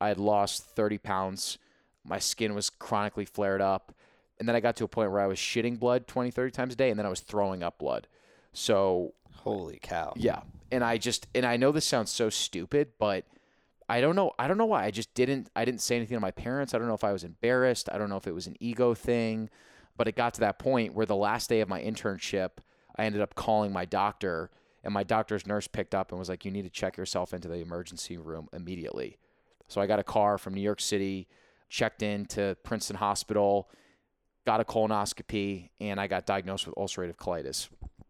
I 0.00 0.08
had 0.08 0.18
lost 0.18 0.64
30 0.64 0.98
pounds. 0.98 1.58
My 2.04 2.18
skin 2.18 2.54
was 2.54 2.70
chronically 2.70 3.24
flared 3.24 3.60
up. 3.60 3.92
And 4.38 4.48
then 4.48 4.54
I 4.54 4.60
got 4.60 4.76
to 4.76 4.84
a 4.84 4.88
point 4.88 5.10
where 5.10 5.20
I 5.20 5.26
was 5.26 5.38
shitting 5.38 5.78
blood 5.78 6.06
20, 6.06 6.30
30 6.30 6.50
times 6.52 6.72
a 6.74 6.76
day, 6.76 6.90
and 6.90 6.98
then 6.98 7.06
I 7.06 7.08
was 7.08 7.20
throwing 7.20 7.62
up 7.62 7.78
blood. 7.78 8.06
So, 8.52 9.14
holy 9.32 9.78
cow. 9.82 10.12
Yeah. 10.16 10.40
And 10.70 10.84
I 10.84 10.98
just, 10.98 11.26
and 11.34 11.44
I 11.44 11.56
know 11.56 11.72
this 11.72 11.86
sounds 11.86 12.10
so 12.10 12.30
stupid, 12.30 12.88
but 12.98 13.24
I 13.88 14.00
don't 14.00 14.14
know. 14.14 14.32
I 14.38 14.46
don't 14.48 14.58
know 14.58 14.66
why. 14.66 14.84
I 14.84 14.90
just 14.90 15.12
didn't, 15.14 15.48
I 15.56 15.64
didn't 15.64 15.80
say 15.80 15.96
anything 15.96 16.16
to 16.16 16.20
my 16.20 16.30
parents. 16.30 16.74
I 16.74 16.78
don't 16.78 16.88
know 16.88 16.94
if 16.94 17.04
I 17.04 17.12
was 17.12 17.24
embarrassed. 17.24 17.88
I 17.90 17.98
don't 17.98 18.10
know 18.10 18.16
if 18.16 18.26
it 18.26 18.34
was 18.34 18.46
an 18.46 18.56
ego 18.60 18.94
thing, 18.94 19.48
but 19.96 20.06
it 20.06 20.14
got 20.14 20.34
to 20.34 20.40
that 20.40 20.58
point 20.58 20.94
where 20.94 21.06
the 21.06 21.16
last 21.16 21.48
day 21.48 21.60
of 21.60 21.68
my 21.68 21.80
internship, 21.80 22.50
I 22.96 23.04
ended 23.04 23.22
up 23.22 23.34
calling 23.34 23.72
my 23.72 23.86
doctor, 23.86 24.50
and 24.84 24.92
my 24.92 25.04
doctor's 25.04 25.46
nurse 25.46 25.66
picked 25.66 25.94
up 25.94 26.10
and 26.12 26.18
was 26.18 26.28
like, 26.28 26.44
You 26.44 26.50
need 26.50 26.62
to 26.62 26.70
check 26.70 26.96
yourself 26.96 27.32
into 27.32 27.48
the 27.48 27.56
emergency 27.56 28.18
room 28.18 28.48
immediately. 28.52 29.16
So 29.68 29.80
I 29.80 29.86
got 29.86 29.98
a 29.98 30.04
car 30.04 30.38
from 30.38 30.54
New 30.54 30.62
York 30.62 30.80
City, 30.80 31.28
checked 31.68 32.02
into 32.02 32.56
Princeton 32.62 32.96
Hospital, 32.96 33.70
got 34.48 34.60
a 34.62 34.64
colonoscopy, 34.64 35.68
and 35.78 36.00
I 36.00 36.06
got 36.06 36.24
diagnosed 36.24 36.66
with 36.66 36.74
ulcerative 36.76 37.16
colitis. 37.16 37.68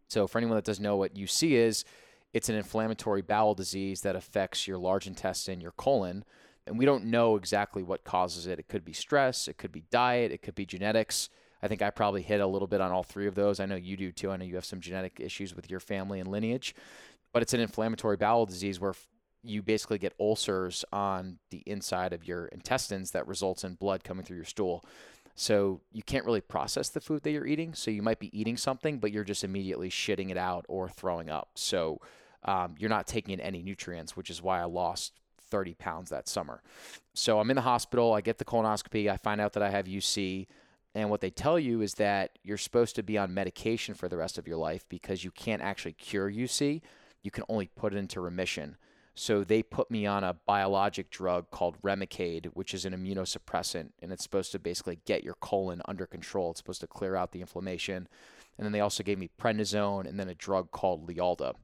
So, 0.09 0.29
for 0.29 0.39
anyone 0.39 0.55
that 0.55 0.65
doesn't 0.65 0.85
know 0.85 0.95
what 0.95 1.17
UC 1.17 1.51
is, 1.51 1.85
it's 2.33 2.49
an 2.49 2.55
inflammatory 2.55 3.23
bowel 3.23 3.55
disease 3.55 4.03
that 4.03 4.15
affects 4.15 4.69
your 4.69 4.79
large 4.79 5.09
intestine, 5.09 5.61
your 5.61 5.73
colon, 5.73 6.25
and 6.65 6.79
we 6.79 6.85
don't 6.85 7.07
know 7.07 7.35
exactly 7.35 7.83
what 7.83 8.05
causes 8.05 8.47
it. 8.47 8.61
It 8.61 8.69
could 8.69 8.85
be 8.85 8.93
stress, 8.93 9.49
it 9.49 9.59
could 9.59 9.73
be 9.73 9.83
diet, 9.91 10.31
it 10.31 10.43
could 10.43 10.55
be 10.55 10.65
genetics. 10.65 11.29
I 11.61 11.67
think 11.67 11.83
I 11.83 11.91
probably 11.91 12.23
hit 12.23 12.41
a 12.41 12.47
little 12.47 12.69
bit 12.69 12.81
on 12.81 12.93
all 12.93 13.03
three 13.03 13.27
of 13.27 13.35
those. 13.35 13.59
I 13.59 13.67
know 13.67 13.75
you 13.75 13.97
do 13.97 14.13
too. 14.13 14.31
I 14.31 14.37
know 14.37 14.45
you 14.45 14.55
have 14.55 14.65
some 14.65 14.81
genetic 14.81 15.19
issues 15.19 15.57
with 15.57 15.69
your 15.69 15.81
family 15.81 16.21
and 16.21 16.31
lineage, 16.31 16.73
but 17.33 17.43
it's 17.43 17.53
an 17.53 17.59
inflammatory 17.59 18.17
bowel 18.17 18.47
disease 18.47 18.79
where 18.79 18.95
you 19.43 19.61
basically 19.61 19.99
get 19.99 20.15
ulcers 20.21 20.85
on 20.93 21.39
the 21.51 21.65
inside 21.67 22.13
of 22.13 22.29
your 22.29 22.47
intestines 22.47 23.11
that 23.11 23.27
results 23.27 23.65
in 23.65 23.75
blood 23.75 24.05
coming 24.05 24.25
through 24.25 24.37
your 24.37 24.45
stool. 24.45 24.85
So 25.41 25.83
you 25.93 26.03
can't 26.03 26.25
really 26.25 26.41
process 26.41 26.89
the 26.89 27.01
food 27.01 27.23
that 27.23 27.31
you're 27.31 27.47
eating. 27.47 27.73
So 27.73 27.93
you 27.93 28.03
might 28.03 28.19
be 28.19 28.37
eating 28.37 28.57
something, 28.57 28.99
but 28.99 29.13
you're 29.13 29.23
just 29.23 29.45
immediately 29.45 29.89
shitting 29.89 30.31
it 30.31 30.37
out 30.37 30.67
or 30.69 30.89
throwing 30.89 31.31
up. 31.31 31.51
So 31.55 32.01
um, 32.43 32.75
you're 32.77 32.91
not 32.91 33.07
taking 33.07 33.35
in 33.35 33.41
any 33.41 33.63
nutrients, 33.63 34.17
which 34.17 34.31
is 34.31 34.43
why 34.43 34.61
I 34.61 34.65
lost 34.65 35.13
30 35.49 35.75
pounds 35.75 36.11
that 36.11 36.27
summer. 36.27 36.61
So 37.15 37.39
I'm 37.39 37.51
in 37.51 37.55
the 37.55 37.63
hospital. 37.63 38.15
I 38.15 38.21
get 38.21 38.39
the 38.39 38.45
colonoscopy. 38.45 39.09
I 39.09 39.17
find 39.17 39.41
out 39.41 39.53
that 39.53 39.63
I 39.63 39.71
have 39.71 39.87
UC. 39.87 40.49
And 40.97 41.09
what 41.09 41.21
they 41.21 41.31
tell 41.31 41.57
you 41.57 41.83
is 41.83 41.95
that 41.95 42.41
you're 42.43 42.59
supposed 42.59 42.97
to 42.97 43.05
be 43.05 43.17
on 43.17 43.33
medication 43.33 43.95
for 43.95 44.09
the 44.09 44.17
rest 44.17 44.39
of 44.39 44.49
your 44.49 44.57
life 44.57 44.87
because 44.89 45.23
you 45.23 45.31
can't 45.31 45.63
actually 45.63 45.93
cure 45.93 46.29
UC. 46.29 46.81
You 47.23 47.31
can 47.31 47.45
only 47.49 47.69
put 47.69 47.95
it 47.95 47.97
into 47.99 48.21
remission. 48.21 48.77
So 49.19 49.43
they 49.43 49.65
put 49.65 49.91
me 49.91 50.07
on 50.07 50.23
a 50.23 50.37
biologic 50.47 51.11
drug 51.11 51.51
called 51.51 51.83
Remicade, 51.83 52.47
which 52.55 52.73
is 52.73 52.85
an 52.85 52.93
immunosuppressant, 52.93 53.91
and 54.01 54.13
it's 54.13 54.23
supposed 54.23 54.53
to 54.53 54.61
basically 54.61 55.01
get 55.07 55.25
your 55.25 55.35
colon 55.35 55.83
under 55.89 56.07
control. 56.07 56.53
It's 56.53 56.61
supposed 56.61 56.83
to 56.83 56.87
clear 56.87 57.17
out 57.17 57.33
the 57.33 57.41
inflammation. 57.41 58.07
And 58.57 58.65
then 58.65 58.71
they 58.71 58.79
also 58.79 59.03
gave 59.03 59.19
me 59.19 59.29
prednisone 59.37 60.07
and 60.07 60.21
then 60.21 60.29
a 60.29 60.37
drug 60.37 60.71
called 60.71 61.09
Lialda. 61.09 61.55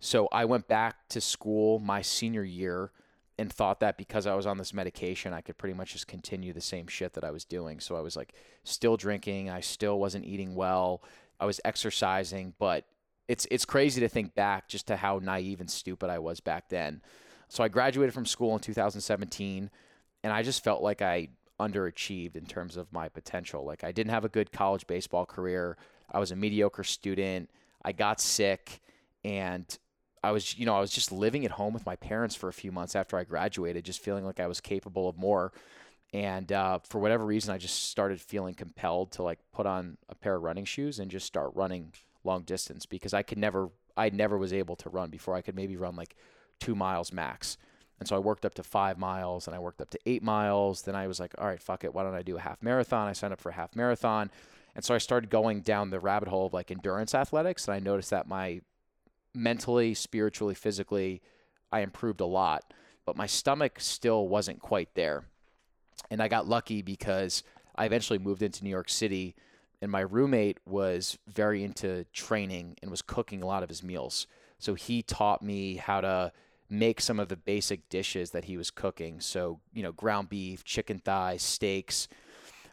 So 0.00 0.26
I 0.32 0.46
went 0.46 0.68
back 0.68 1.06
to 1.10 1.20
school 1.20 1.78
my 1.78 2.00
senior 2.00 2.44
year 2.44 2.92
and 3.38 3.52
thought 3.52 3.80
that 3.80 3.98
because 3.98 4.26
I 4.26 4.34
was 4.34 4.46
on 4.46 4.56
this 4.56 4.72
medication, 4.72 5.34
I 5.34 5.42
could 5.42 5.58
pretty 5.58 5.74
much 5.74 5.92
just 5.92 6.06
continue 6.06 6.54
the 6.54 6.62
same 6.62 6.86
shit 6.86 7.12
that 7.12 7.24
I 7.24 7.30
was 7.30 7.44
doing. 7.44 7.78
So 7.78 7.96
I 7.96 8.00
was 8.00 8.16
like 8.16 8.32
still 8.64 8.96
drinking, 8.96 9.50
I 9.50 9.60
still 9.60 9.98
wasn't 9.98 10.24
eating 10.24 10.54
well, 10.54 11.02
I 11.38 11.44
was 11.44 11.60
exercising, 11.62 12.54
but 12.58 12.86
it's 13.28 13.46
it's 13.50 13.64
crazy 13.64 14.00
to 14.00 14.08
think 14.08 14.34
back 14.34 14.68
just 14.68 14.86
to 14.88 14.96
how 14.96 15.18
naive 15.22 15.60
and 15.60 15.70
stupid 15.70 16.10
I 16.10 16.18
was 16.18 16.40
back 16.40 16.68
then. 16.68 17.02
So 17.48 17.62
I 17.62 17.68
graduated 17.68 18.14
from 18.14 18.26
school 18.26 18.54
in 18.54 18.60
2017 18.60 19.70
and 20.24 20.32
I 20.32 20.42
just 20.42 20.64
felt 20.64 20.82
like 20.82 21.02
I 21.02 21.28
underachieved 21.60 22.36
in 22.36 22.46
terms 22.46 22.76
of 22.76 22.92
my 22.92 23.08
potential. 23.08 23.64
Like 23.64 23.84
I 23.84 23.92
didn't 23.92 24.10
have 24.10 24.24
a 24.24 24.28
good 24.28 24.52
college 24.52 24.86
baseball 24.86 25.26
career. 25.26 25.76
I 26.10 26.18
was 26.18 26.30
a 26.30 26.36
mediocre 26.36 26.84
student. 26.84 27.50
I 27.84 27.92
got 27.92 28.20
sick 28.20 28.80
and 29.24 29.66
I 30.22 30.32
was, 30.32 30.58
you 30.58 30.66
know, 30.66 30.76
I 30.76 30.80
was 30.80 30.90
just 30.90 31.12
living 31.12 31.44
at 31.44 31.52
home 31.52 31.72
with 31.72 31.86
my 31.86 31.96
parents 31.96 32.34
for 32.34 32.48
a 32.48 32.52
few 32.52 32.72
months 32.72 32.96
after 32.96 33.16
I 33.16 33.24
graduated, 33.24 33.84
just 33.84 34.00
feeling 34.00 34.24
like 34.24 34.40
I 34.40 34.48
was 34.48 34.60
capable 34.60 35.08
of 35.08 35.16
more. 35.16 35.52
And 36.12 36.50
uh, 36.50 36.80
for 36.80 37.00
whatever 37.00 37.24
reason, 37.24 37.54
I 37.54 37.58
just 37.58 37.90
started 37.90 38.20
feeling 38.20 38.54
compelled 38.54 39.12
to 39.12 39.22
like 39.22 39.38
put 39.52 39.66
on 39.66 39.98
a 40.08 40.14
pair 40.14 40.36
of 40.36 40.42
running 40.42 40.64
shoes 40.64 40.98
and 40.98 41.10
just 41.10 41.26
start 41.26 41.52
running 41.54 41.92
long 42.26 42.42
distance 42.42 42.86
because 42.86 43.14
I 43.14 43.22
could 43.22 43.38
never, 43.38 43.70
I 43.96 44.10
never 44.10 44.36
was 44.36 44.52
able 44.52 44.76
to 44.76 44.90
run 44.90 45.10
before. 45.10 45.34
I 45.34 45.42
could 45.42 45.56
maybe 45.56 45.76
run 45.76 45.96
like 45.96 46.16
two 46.60 46.74
miles 46.74 47.12
max. 47.12 47.56
And 47.98 48.08
so 48.08 48.14
I 48.14 48.18
worked 48.18 48.44
up 48.44 48.54
to 48.56 48.62
five 48.62 48.98
miles 48.98 49.46
and 49.46 49.56
I 49.56 49.58
worked 49.58 49.80
up 49.80 49.90
to 49.90 49.98
eight 50.04 50.22
miles. 50.22 50.82
Then 50.82 50.94
I 50.94 51.06
was 51.06 51.18
like, 51.18 51.34
all 51.38 51.46
right, 51.46 51.62
fuck 51.62 51.84
it. 51.84 51.94
Why 51.94 52.02
don't 52.02 52.14
I 52.14 52.22
do 52.22 52.36
a 52.36 52.40
half 52.40 52.62
marathon? 52.62 53.08
I 53.08 53.12
signed 53.12 53.32
up 53.32 53.40
for 53.40 53.50
a 53.50 53.54
half 53.54 53.74
marathon. 53.74 54.30
And 54.74 54.84
so 54.84 54.94
I 54.94 54.98
started 54.98 55.30
going 55.30 55.62
down 55.62 55.88
the 55.88 56.00
rabbit 56.00 56.28
hole 56.28 56.46
of 56.46 56.52
like 56.52 56.70
endurance 56.70 57.14
athletics. 57.14 57.66
And 57.66 57.74
I 57.74 57.78
noticed 57.78 58.10
that 58.10 58.28
my 58.28 58.60
mentally, 59.34 59.94
spiritually, 59.94 60.54
physically, 60.54 61.22
I 61.72 61.80
improved 61.80 62.20
a 62.20 62.26
lot. 62.26 62.74
But 63.06 63.16
my 63.16 63.26
stomach 63.26 63.80
still 63.80 64.28
wasn't 64.28 64.60
quite 64.60 64.94
there. 64.94 65.24
And 66.10 66.22
I 66.22 66.28
got 66.28 66.46
lucky 66.46 66.82
because 66.82 67.42
I 67.74 67.86
eventually 67.86 68.18
moved 68.18 68.42
into 68.42 68.62
New 68.62 68.70
York 68.70 68.90
City 68.90 69.34
and 69.82 69.90
my 69.90 70.00
roommate 70.00 70.58
was 70.66 71.18
very 71.28 71.62
into 71.62 72.04
training 72.12 72.76
and 72.82 72.90
was 72.90 73.02
cooking 73.02 73.42
a 73.42 73.46
lot 73.46 73.62
of 73.62 73.68
his 73.68 73.82
meals. 73.82 74.26
So 74.58 74.74
he 74.74 75.02
taught 75.02 75.42
me 75.42 75.76
how 75.76 76.00
to 76.00 76.32
make 76.68 77.00
some 77.00 77.20
of 77.20 77.28
the 77.28 77.36
basic 77.36 77.88
dishes 77.88 78.30
that 78.30 78.46
he 78.46 78.56
was 78.56 78.70
cooking. 78.70 79.20
So, 79.20 79.60
you 79.72 79.82
know, 79.82 79.92
ground 79.92 80.28
beef, 80.28 80.64
chicken 80.64 80.98
thighs, 80.98 81.42
steaks. 81.42 82.08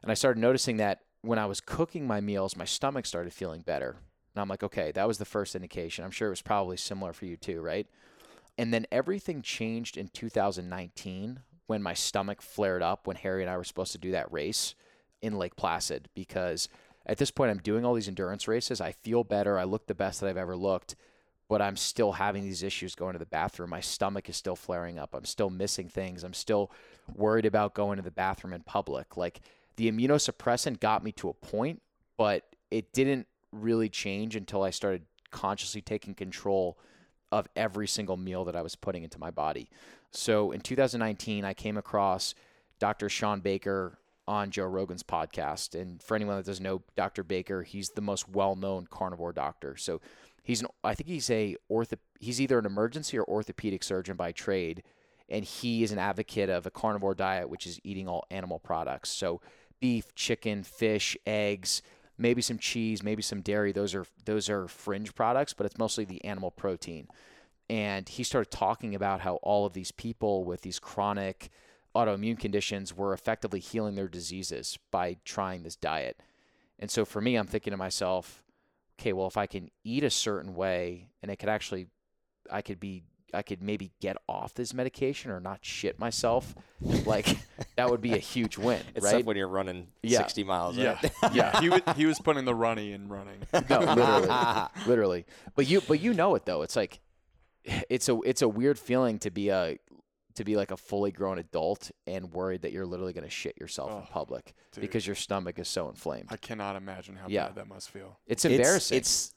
And 0.01 0.11
I 0.11 0.15
started 0.15 0.39
noticing 0.39 0.77
that 0.77 1.01
when 1.21 1.39
I 1.39 1.45
was 1.45 1.61
cooking 1.61 2.07
my 2.07 2.21
meals, 2.21 2.55
my 2.55 2.65
stomach 2.65 3.05
started 3.05 3.33
feeling 3.33 3.61
better. 3.61 3.97
And 4.35 4.41
I'm 4.41 4.49
like, 4.49 4.63
okay, 4.63 4.91
that 4.93 5.07
was 5.07 5.17
the 5.17 5.25
first 5.25 5.55
indication. 5.55 6.03
I'm 6.03 6.11
sure 6.11 6.27
it 6.27 6.31
was 6.31 6.41
probably 6.41 6.77
similar 6.77 7.13
for 7.13 7.25
you 7.25 7.37
too, 7.37 7.61
right? 7.61 7.87
And 8.57 8.73
then 8.73 8.87
everything 8.91 9.41
changed 9.41 9.97
in 9.97 10.07
2019 10.07 11.39
when 11.67 11.81
my 11.81 11.93
stomach 11.93 12.41
flared 12.41 12.81
up 12.81 13.07
when 13.07 13.15
Harry 13.17 13.41
and 13.41 13.49
I 13.49 13.57
were 13.57 13.63
supposed 13.63 13.93
to 13.93 13.97
do 13.97 14.11
that 14.11 14.31
race 14.31 14.75
in 15.21 15.37
Lake 15.37 15.55
Placid 15.55 16.09
because 16.13 16.67
at 17.05 17.17
this 17.17 17.31
point, 17.31 17.51
I'm 17.51 17.59
doing 17.59 17.83
all 17.83 17.93
these 17.93 18.07
endurance 18.07 18.47
races. 18.47 18.79
I 18.79 18.91
feel 18.91 19.23
better. 19.23 19.57
I 19.57 19.63
look 19.63 19.87
the 19.87 19.95
best 19.95 20.21
that 20.21 20.29
I've 20.29 20.37
ever 20.37 20.55
looked, 20.55 20.95
but 21.49 21.61
I'm 21.61 21.75
still 21.75 22.13
having 22.13 22.43
these 22.43 22.63
issues 22.63 22.95
going 22.95 23.13
to 23.13 23.19
the 23.19 23.25
bathroom. 23.25 23.69
My 23.69 23.81
stomach 23.81 24.29
is 24.29 24.37
still 24.37 24.55
flaring 24.55 24.97
up. 24.97 25.13
I'm 25.13 25.25
still 25.25 25.49
missing 25.49 25.89
things. 25.89 26.23
I'm 26.23 26.33
still 26.33 26.71
worried 27.13 27.45
about 27.45 27.73
going 27.73 27.97
to 27.97 28.03
the 28.03 28.11
bathroom 28.11 28.53
in 28.53 28.61
public. 28.61 29.17
Like 29.17 29.41
the 29.75 29.91
immunosuppressant 29.91 30.79
got 30.79 31.03
me 31.03 31.11
to 31.13 31.29
a 31.29 31.33
point, 31.33 31.81
but 32.17 32.45
it 32.71 32.93
didn't 32.93 33.27
really 33.51 33.89
change 33.89 34.35
until 34.35 34.63
I 34.63 34.69
started 34.69 35.03
consciously 35.31 35.81
taking 35.81 36.13
control 36.13 36.77
of 37.31 37.47
every 37.55 37.87
single 37.87 38.15
meal 38.15 38.45
that 38.45 38.55
I 38.55 38.61
was 38.61 38.75
putting 38.75 39.03
into 39.03 39.19
my 39.19 39.31
body. 39.31 39.69
So 40.11 40.51
in 40.51 40.61
2019, 40.61 41.43
I 41.43 41.53
came 41.53 41.77
across 41.77 42.35
Dr. 42.79 43.09
Shawn 43.09 43.41
Baker 43.41 43.97
on 44.27 44.51
Joe 44.51 44.65
Rogan's 44.65 45.03
podcast. 45.03 45.79
And 45.79 46.01
for 46.01 46.15
anyone 46.15 46.37
that 46.37 46.45
doesn't 46.45 46.63
know 46.63 46.81
Dr. 46.95 47.23
Baker, 47.23 47.63
he's 47.63 47.89
the 47.89 48.01
most 48.01 48.29
well-known 48.29 48.87
carnivore 48.89 49.33
doctor. 49.33 49.75
So 49.77 50.01
he's 50.43 50.61
an, 50.61 50.67
I 50.83 50.93
think 50.93 51.09
he's 51.09 51.29
a 51.29 51.55
ortho, 51.71 51.97
he's 52.19 52.39
either 52.39 52.59
an 52.59 52.65
emergency 52.65 53.17
or 53.17 53.25
orthopedic 53.25 53.83
surgeon 53.83 54.15
by 54.15 54.31
trade, 54.31 54.83
and 55.29 55.43
he 55.43 55.83
is 55.83 55.91
an 55.91 55.99
advocate 55.99 56.49
of 56.49 56.65
a 56.65 56.71
carnivore 56.71 57.15
diet, 57.15 57.49
which 57.49 57.65
is 57.65 57.79
eating 57.83 58.07
all 58.07 58.25
animal 58.29 58.59
products. 58.59 59.09
So 59.09 59.41
beef, 59.79 60.13
chicken, 60.15 60.63
fish, 60.63 61.17
eggs, 61.25 61.81
maybe 62.17 62.41
some 62.41 62.57
cheese, 62.57 63.03
maybe 63.03 63.21
some 63.21 63.41
dairy. 63.41 63.71
Those 63.71 63.95
are 63.95 64.05
those 64.25 64.49
are 64.49 64.67
fringe 64.67 65.15
products, 65.15 65.53
but 65.53 65.65
it's 65.65 65.77
mostly 65.77 66.05
the 66.05 66.23
animal 66.23 66.51
protein. 66.51 67.07
And 67.69 68.07
he 68.07 68.23
started 68.23 68.51
talking 68.51 68.93
about 68.93 69.21
how 69.21 69.35
all 69.37 69.65
of 69.65 69.73
these 69.73 69.91
people 69.91 70.43
with 70.43 70.61
these 70.61 70.79
chronic 70.79 71.49
autoimmune 71.95 72.39
conditions 72.39 72.95
were 72.95 73.13
effectively 73.13 73.59
healing 73.59 73.95
their 73.95 74.07
diseases 74.07 74.77
by 74.91 75.17
trying 75.25 75.63
this 75.63 75.75
diet. 75.75 76.19
And 76.79 76.89
so 76.89 77.05
for 77.05 77.21
me, 77.21 77.35
I'm 77.35 77.47
thinking 77.47 77.71
to 77.71 77.77
myself, 77.77 78.43
okay, 78.99 79.13
well, 79.13 79.27
if 79.27 79.37
I 79.37 79.45
can 79.45 79.69
eat 79.83 80.03
a 80.03 80.09
certain 80.09 80.55
way 80.55 81.09
and 81.21 81.31
it 81.31 81.37
could 81.37 81.49
actually, 81.49 81.87
I 82.51 82.61
could 82.61 82.79
be, 82.79 83.03
I 83.35 83.41
could 83.41 83.63
maybe 83.63 83.91
get 83.99 84.15
off 84.29 84.53
this 84.53 84.73
medication 84.75 85.31
or 85.31 85.39
not 85.39 85.59
shit 85.63 85.97
myself, 85.97 86.53
like, 87.05 87.25
that 87.77 87.89
would 87.89 88.01
be 88.01 88.13
a 88.13 88.17
huge 88.19 88.57
win, 88.57 88.81
Except 88.95 89.13
right? 89.15 89.25
when 89.25 89.37
you're 89.37 89.47
running 89.47 89.87
Yeah. 90.03 90.19
60 90.19 90.43
miles. 90.43 90.77
Yeah, 90.77 90.99
Right? 91.01 91.11
yeah. 91.33 91.59
He 91.59 91.69
was 91.69 91.81
he 91.95 92.05
was 92.05 92.19
putting 92.23 92.45
the 92.45 92.53
runny 92.55 92.91
in 92.91 93.07
running. 93.09 93.39
No, 93.69 93.79
literally, 93.79 94.67
literally. 94.85 95.25
But 95.55 95.67
you, 95.67 95.81
but 95.87 95.99
you 95.99 96.13
know 96.13 96.35
it 96.35 96.45
though. 96.45 96.61
It's 96.63 96.75
like, 96.75 96.99
it's 97.65 98.07
a, 98.09 98.19
it's 98.21 98.41
a 98.41 98.47
weird 98.49 98.77
feeling 98.77 99.17
to 99.19 99.31
be 99.31 99.49
a, 99.49 99.77
to 100.35 100.43
be 100.43 100.55
like 100.55 100.71
a 100.71 100.77
fully 100.77 101.11
grown 101.11 101.37
adult 101.39 101.91
and 102.07 102.31
worried 102.33 102.61
that 102.63 102.71
you're 102.71 102.85
literally 102.85 103.13
going 103.13 103.23
to 103.23 103.29
shit 103.29 103.57
yourself 103.59 103.91
in 103.91 103.97
Oh, 103.97 104.07
public 104.09 104.53
dude. 104.71 104.81
because 104.81 105.05
your 105.05 105.15
stomach 105.15 105.59
is 105.59 105.67
so 105.67 105.89
inflamed. 105.89 106.27
I 106.29 106.37
cannot 106.37 106.75
imagine 106.75 107.15
how 107.15 107.27
Yeah. 107.27 107.47
bad 107.47 107.55
that 107.55 107.67
must 107.67 107.89
feel. 107.89 108.17
It's 108.27 108.45
embarrassing. 108.45 108.97
It's, 108.97 109.33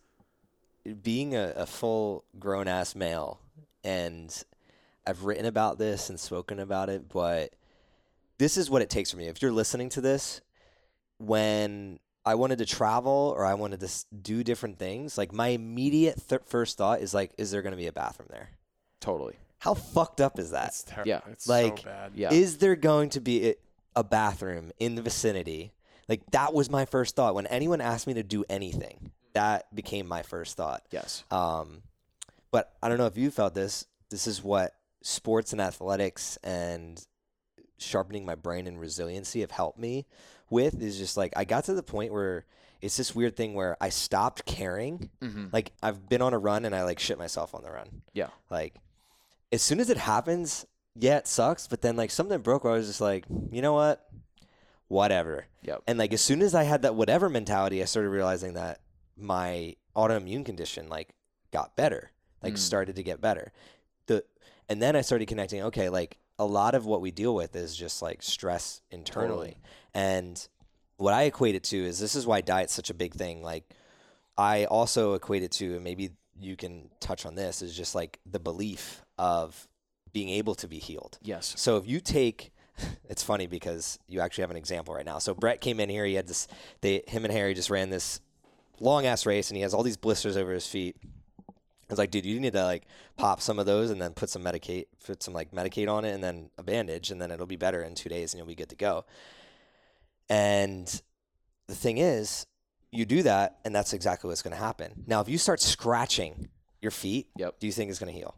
being 1.02 1.34
a, 1.34 1.52
a 1.56 1.66
full 1.66 2.24
grown 2.38 2.68
ass 2.68 2.94
male, 2.94 3.40
and 3.82 4.44
I've 5.04 5.24
written 5.24 5.44
about 5.44 5.78
this 5.78 6.08
and 6.10 6.18
spoken 6.20 6.60
about 6.60 6.88
it, 6.88 7.08
but 7.08 7.54
this 8.38 8.56
is 8.56 8.70
what 8.70 8.82
it 8.82 8.88
takes 8.90 9.10
for 9.10 9.16
me. 9.16 9.26
If 9.26 9.42
you're 9.42 9.50
listening 9.50 9.88
to 9.90 10.00
this, 10.00 10.40
when 11.18 11.98
I 12.24 12.34
wanted 12.36 12.58
to 12.58 12.66
travel 12.66 13.32
or 13.36 13.44
I 13.44 13.54
wanted 13.54 13.80
to 13.80 13.90
do 14.22 14.44
different 14.44 14.78
things, 14.78 15.16
like 15.18 15.32
my 15.32 15.48
immediate 15.48 16.20
th- 16.28 16.42
first 16.46 16.76
thought 16.78 17.00
is 17.00 17.14
like, 17.14 17.32
is 17.38 17.50
there 17.50 17.62
going 17.62 17.72
to 17.72 17.76
be 17.76 17.86
a 17.88 17.92
bathroom 17.92 18.28
there? 18.30 18.50
totally. 19.00 19.36
How 19.66 19.74
fucked 19.74 20.20
up 20.20 20.38
is 20.38 20.50
that? 20.52 20.62
That's 20.64 20.82
terrible. 20.84 21.08
yeah. 21.08 21.20
It's 21.30 21.46
Like, 21.48 21.78
so 21.78 21.84
bad. 21.84 22.12
Yeah. 22.14 22.32
Is 22.32 22.58
there 22.58 22.76
going 22.76 23.10
to 23.10 23.20
be 23.20 23.50
a- 23.50 23.54
a 23.94 24.02
bathroom 24.04 24.72
in 24.78 24.94
the 24.94 25.02
vicinity? 25.02 25.72
Like 26.08 26.22
that 26.30 26.54
was 26.54 26.70
my 26.70 26.84
first 26.84 27.16
thought 27.16 27.34
when 27.34 27.46
anyone 27.48 27.80
asked 27.80 28.06
me 28.06 28.14
to 28.14 28.22
do 28.22 28.44
anything. 28.48 29.10
That 29.34 29.74
became 29.74 30.06
my 30.06 30.22
first 30.22 30.56
thought. 30.56 30.82
yes. 30.90 31.24
Um, 31.30 31.82
but 32.50 32.72
I 32.82 32.88
don't 32.88 32.96
know 32.98 33.06
if 33.06 33.18
you 33.18 33.30
felt 33.30 33.54
this. 33.54 33.86
This 34.08 34.26
is 34.26 34.42
what 34.42 34.72
sports 35.02 35.52
and 35.52 35.60
athletics 35.60 36.38
and 36.42 37.04
sharpening 37.78 38.24
my 38.24 38.34
brain 38.34 38.66
and 38.66 38.80
resiliency 38.80 39.40
have 39.40 39.50
helped 39.50 39.78
me 39.78 40.06
with. 40.48 40.80
Is 40.80 40.96
just 40.96 41.16
like 41.16 41.32
I 41.36 41.44
got 41.44 41.64
to 41.64 41.74
the 41.74 41.82
point 41.82 42.12
where 42.12 42.46
it's 42.80 42.96
this 42.96 43.14
weird 43.14 43.36
thing 43.36 43.54
where 43.54 43.76
I 43.80 43.88
stopped 43.90 44.44
caring. 44.46 45.10
Mm-hmm. 45.20 45.46
Like 45.52 45.72
I've 45.82 46.08
been 46.08 46.22
on 46.22 46.32
a 46.34 46.38
run 46.38 46.64
and 46.64 46.74
I 46.74 46.84
like 46.84 46.98
shit 46.98 47.18
myself 47.18 47.54
on 47.54 47.62
the 47.62 47.70
run. 47.70 48.02
Yeah. 48.14 48.28
Like 48.48 48.74
as 49.52 49.62
soon 49.62 49.80
as 49.80 49.90
it 49.90 49.96
happens, 49.96 50.66
yeah, 50.94 51.18
it 51.18 51.26
sucks. 51.26 51.66
But 51.66 51.82
then 51.82 51.96
like 51.96 52.10
something 52.10 52.40
broke 52.40 52.64
where 52.64 52.72
I 52.72 52.76
was 52.76 52.86
just 52.86 53.00
like, 53.00 53.24
you 53.50 53.62
know 53.62 53.74
what, 53.74 54.06
whatever. 54.88 55.46
Yep. 55.62 55.82
And 55.86 55.98
like 55.98 56.12
as 56.12 56.20
soon 56.20 56.42
as 56.42 56.54
I 56.54 56.64
had 56.64 56.82
that 56.82 56.94
whatever 56.94 57.28
mentality, 57.28 57.82
I 57.82 57.86
started 57.86 58.10
realizing 58.10 58.54
that 58.54 58.80
my 59.16 59.76
autoimmune 59.96 60.44
condition 60.44 60.88
like 60.88 61.14
got 61.52 61.76
better, 61.76 62.10
like 62.42 62.54
Mm. 62.54 62.58
started 62.58 62.96
to 62.96 63.02
get 63.02 63.20
better. 63.20 63.52
The 64.06 64.24
and 64.68 64.80
then 64.82 64.96
I 64.96 65.00
started 65.00 65.26
connecting. 65.28 65.62
Okay, 65.64 65.88
like 65.88 66.18
a 66.38 66.44
lot 66.44 66.74
of 66.74 66.84
what 66.86 67.00
we 67.00 67.10
deal 67.10 67.34
with 67.34 67.56
is 67.56 67.74
just 67.76 68.02
like 68.02 68.22
stress 68.22 68.82
internally, 68.90 69.56
Totally. 69.56 69.56
and 69.94 70.48
what 70.98 71.14
I 71.14 71.22
equate 71.24 71.54
it 71.54 71.64
to 71.64 71.76
is 71.76 71.98
this 71.98 72.14
is 72.14 72.26
why 72.26 72.40
diet's 72.40 72.72
such 72.74 72.90
a 72.90 72.94
big 72.94 73.14
thing. 73.14 73.42
Like 73.42 73.64
I 74.36 74.66
also 74.66 75.14
equate 75.14 75.42
it 75.42 75.52
to, 75.52 75.74
and 75.76 75.84
maybe 75.84 76.10
you 76.38 76.56
can 76.56 76.90
touch 77.00 77.24
on 77.24 77.34
this, 77.36 77.62
is 77.62 77.74
just 77.76 77.94
like 77.94 78.18
the 78.30 78.38
belief 78.38 79.02
of 79.18 79.68
being 80.12 80.28
able 80.30 80.54
to 80.56 80.68
be 80.68 80.78
healed. 80.78 81.18
Yes. 81.22 81.54
So 81.56 81.76
if 81.76 81.86
you 81.86 82.00
take, 82.00 82.52
it's 83.08 83.22
funny 83.22 83.46
because 83.46 83.98
you 84.08 84.20
actually 84.20 84.42
have 84.42 84.50
an 84.50 84.56
example 84.56 84.94
right 84.94 85.04
now. 85.06 85.18
So 85.18 85.34
Brett 85.34 85.60
came 85.60 85.80
in 85.80 85.88
here. 85.88 86.04
He 86.04 86.14
had 86.14 86.26
this. 86.26 86.48
They, 86.80 87.02
him 87.06 87.24
and 87.24 87.32
Harry 87.32 87.54
just 87.54 87.70
ran 87.70 87.90
this 87.90 88.20
long 88.80 89.06
ass 89.06 89.26
race, 89.26 89.50
and 89.50 89.56
he 89.56 89.62
has 89.62 89.74
all 89.74 89.82
these 89.82 89.96
blisters 89.96 90.36
over 90.36 90.52
his 90.52 90.66
feet. 90.66 90.96
I 91.88 91.92
was 91.92 91.98
like, 91.98 92.10
dude, 92.10 92.26
you 92.26 92.40
need 92.40 92.54
to 92.54 92.64
like 92.64 92.82
pop 93.16 93.40
some 93.40 93.58
of 93.60 93.66
those 93.66 93.90
and 93.90 94.02
then 94.02 94.12
put 94.12 94.28
some 94.28 94.42
medicate, 94.42 94.86
put 95.06 95.22
some 95.22 95.32
like 95.32 95.52
Medicaid 95.52 95.88
on 95.88 96.04
it, 96.04 96.12
and 96.12 96.22
then 96.22 96.50
a 96.58 96.62
bandage, 96.64 97.10
and 97.12 97.22
then 97.22 97.30
it'll 97.30 97.46
be 97.46 97.56
better 97.56 97.82
in 97.82 97.94
two 97.94 98.08
days, 98.08 98.32
and 98.32 98.38
you'll 98.38 98.48
be 98.48 98.56
good 98.56 98.70
to 98.70 98.76
go. 98.76 99.04
And 100.28 101.00
the 101.68 101.74
thing 101.74 101.98
is, 101.98 102.46
you 102.90 103.04
do 103.04 103.22
that, 103.22 103.58
and 103.64 103.74
that's 103.74 103.92
exactly 103.92 104.28
what's 104.28 104.42
going 104.42 104.56
to 104.56 104.62
happen. 104.62 105.04
Now, 105.06 105.20
if 105.20 105.28
you 105.28 105.38
start 105.38 105.60
scratching 105.60 106.48
your 106.80 106.90
feet, 106.90 107.28
Yep. 107.36 107.60
do 107.60 107.66
you 107.66 107.72
think 107.72 107.90
it's 107.90 107.98
going 108.00 108.12
to 108.12 108.18
heal? 108.18 108.34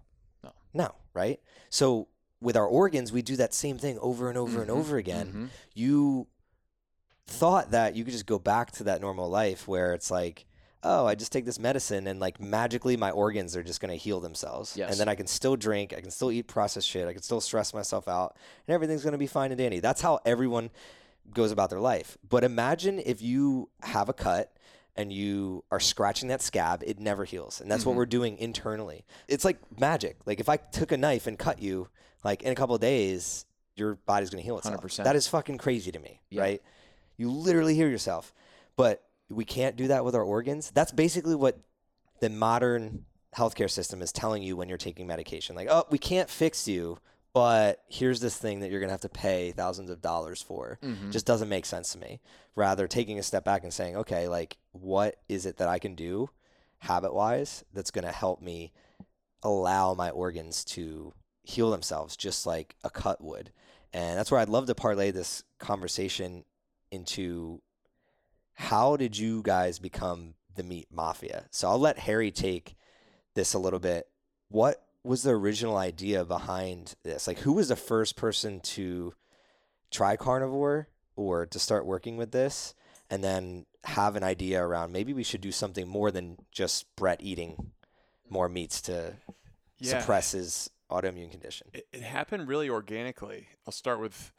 No. 0.78 0.94
Right? 1.12 1.40
So 1.68 2.08
with 2.40 2.56
our 2.56 2.66
organs, 2.66 3.12
we 3.12 3.20
do 3.20 3.36
that 3.36 3.52
same 3.52 3.76
thing 3.76 3.98
over 3.98 4.28
and 4.30 4.38
over 4.38 4.62
and 4.62 4.70
Mhm, 4.70 4.74
over 4.76 4.96
again. 4.96 5.32
mhm. 5.32 5.48
You 5.74 6.28
thought 7.26 7.72
that 7.72 7.94
you 7.96 8.04
could 8.04 8.12
just 8.12 8.26
go 8.26 8.38
back 8.38 8.70
to 8.72 8.84
that 8.84 9.00
normal 9.00 9.28
life 9.28 9.68
where 9.68 9.92
it's 9.92 10.10
like, 10.10 10.46
oh, 10.82 11.06
I 11.06 11.14
just 11.16 11.32
take 11.32 11.44
this 11.44 11.58
medicine 11.58 12.06
and 12.06 12.20
like 12.20 12.40
magically 12.40 12.96
my 12.96 13.10
organs 13.10 13.56
are 13.56 13.62
just 13.64 13.80
going 13.80 13.90
to 13.90 13.96
heal 13.96 14.20
themselves. 14.20 14.76
Yes. 14.76 14.90
And 14.92 15.00
then 15.00 15.08
I 15.08 15.14
can 15.16 15.26
still 15.26 15.56
drink, 15.56 15.92
I 15.92 16.00
can 16.00 16.10
still 16.10 16.30
eat 16.30 16.46
processed 16.46 16.88
shit, 16.88 17.06
I 17.08 17.12
can 17.12 17.22
still 17.22 17.40
stress 17.40 17.74
myself 17.74 18.06
out, 18.08 18.36
and 18.66 18.72
everything's 18.74 19.02
going 19.02 19.12
to 19.12 19.18
be 19.18 19.26
fine 19.26 19.50
and 19.50 19.58
dandy. 19.58 19.80
That's 19.80 20.00
how 20.00 20.20
everyone 20.24 20.70
goes 21.34 21.50
about 21.50 21.68
their 21.68 21.80
life. 21.80 22.16
But 22.26 22.44
imagine 22.44 23.00
if 23.04 23.20
you 23.20 23.68
have 23.82 24.08
a 24.08 24.14
cut 24.14 24.52
and 24.98 25.12
you 25.12 25.62
are 25.70 25.78
scratching 25.78 26.28
that 26.28 26.42
scab, 26.42 26.82
it 26.84 26.98
never 26.98 27.24
heals. 27.24 27.60
And 27.60 27.70
that's 27.70 27.86
what 27.86 27.92
Mhm. 27.92 27.96
we're 27.98 28.06
doing 28.06 28.36
internally. 28.38 29.04
It's 29.28 29.44
like 29.44 29.58
magic. 29.80 30.16
Like 30.26 30.40
if 30.40 30.48
I 30.48 30.56
took 30.56 30.90
a 30.90 30.96
knife 30.96 31.28
and 31.28 31.38
cut 31.38 31.62
you, 31.62 31.88
like 32.24 32.42
in 32.42 32.50
a 32.50 32.56
couple 32.56 32.74
of 32.74 32.80
days, 32.80 33.46
your 33.76 33.94
body's 33.94 34.28
going 34.28 34.42
to 34.42 34.44
heal 34.44 34.58
itself. 34.58 34.74
100%. 34.74 35.04
That 35.04 35.14
is 35.14 35.28
fucking 35.28 35.58
crazy 35.58 35.92
to 35.92 36.00
me, 36.00 36.20
Yeah. 36.30 36.42
right? 36.42 36.62
You 37.16 37.30
literally 37.30 37.76
hear 37.76 37.88
yourself. 37.88 38.34
But 38.76 39.04
we 39.30 39.44
can't 39.44 39.76
do 39.76 39.86
that 39.86 40.04
with 40.04 40.16
our 40.16 40.24
organs. 40.24 40.72
That's 40.72 40.90
basically 40.90 41.36
what 41.36 41.60
the 42.18 42.28
modern 42.28 43.04
healthcare 43.36 43.70
system 43.70 44.02
is 44.02 44.10
telling 44.10 44.42
you 44.42 44.56
when 44.56 44.68
you're 44.68 44.78
taking 44.78 45.06
medication. 45.06 45.54
Like, 45.54 45.68
oh, 45.70 45.84
we 45.90 45.98
can't 45.98 46.28
fix 46.28 46.66
you, 46.66 46.98
but 47.38 47.84
here's 47.88 48.18
this 48.18 48.36
thing 48.36 48.58
that 48.60 48.70
you're 48.70 48.80
going 48.80 48.88
to 48.88 48.92
have 48.94 49.00
to 49.02 49.08
pay 49.08 49.52
thousands 49.52 49.90
of 49.90 50.02
dollars 50.02 50.42
for. 50.42 50.80
Mhm. 50.82 51.12
Just 51.12 51.24
doesn't 51.24 51.48
make 51.48 51.66
sense 51.66 51.92
to 51.92 51.98
me. 51.98 52.20
Rather, 52.56 52.88
taking 52.88 53.16
a 53.16 53.22
step 53.22 53.44
back 53.44 53.62
and 53.62 53.72
saying, 53.72 53.96
okay, 53.96 54.26
like, 54.26 54.58
what 54.72 55.20
is 55.28 55.46
it 55.46 55.58
that 55.58 55.68
I 55.68 55.78
can 55.78 55.94
do 55.94 56.30
habit 56.78 57.14
wise 57.14 57.64
that's 57.72 57.92
going 57.92 58.04
to 58.04 58.10
help 58.10 58.42
me 58.42 58.72
allow 59.44 59.94
my 59.94 60.10
organs 60.10 60.64
to 60.64 61.14
heal 61.44 61.70
themselves 61.70 62.16
just 62.16 62.44
like 62.44 62.74
a 62.82 62.90
cut 62.90 63.22
would? 63.22 63.52
And 63.92 64.18
that's 64.18 64.32
where 64.32 64.40
I'd 64.40 64.48
love 64.48 64.66
to 64.66 64.74
parlay 64.74 65.12
this 65.12 65.44
conversation 65.60 66.44
into 66.90 67.62
how 68.54 68.96
did 68.96 69.16
you 69.16 69.42
guys 69.42 69.78
become 69.78 70.34
the 70.56 70.64
meat 70.64 70.88
mafia? 70.90 71.46
So 71.52 71.68
I'll 71.68 71.78
let 71.78 72.00
Harry 72.00 72.32
take 72.32 72.74
this 73.34 73.54
a 73.54 73.60
little 73.60 73.78
bit. 73.78 74.08
What 74.48 74.82
was 75.08 75.22
the 75.22 75.30
original 75.30 75.76
idea 75.76 76.24
behind 76.24 76.94
this? 77.02 77.26
Like, 77.26 77.38
who 77.40 77.52
was 77.54 77.68
the 77.68 77.76
first 77.76 78.14
person 78.16 78.60
to 78.60 79.14
try 79.90 80.16
carnivore 80.16 80.88
or 81.16 81.46
to 81.46 81.58
start 81.58 81.86
working 81.86 82.16
with 82.16 82.30
this 82.30 82.74
and 83.10 83.24
then 83.24 83.64
have 83.84 84.16
an 84.16 84.22
idea 84.22 84.62
around 84.62 84.92
maybe 84.92 85.14
we 85.14 85.22
should 85.22 85.40
do 85.40 85.50
something 85.52 85.88
more 85.88 86.10
than 86.10 86.36
just 86.52 86.84
Brett 86.94 87.22
eating 87.22 87.70
more 88.28 88.48
meats 88.48 88.82
to 88.82 89.14
Yeah. 89.78 90.00
suppress 90.00 90.32
his 90.32 90.70
autoimmune 90.90 91.30
condition? 91.30 91.68
It, 91.72 91.86
it 91.92 92.02
happened 92.02 92.48
really 92.48 92.68
organically. 92.68 93.48
I'll 93.66 93.72
start 93.72 94.00
with 94.00 94.32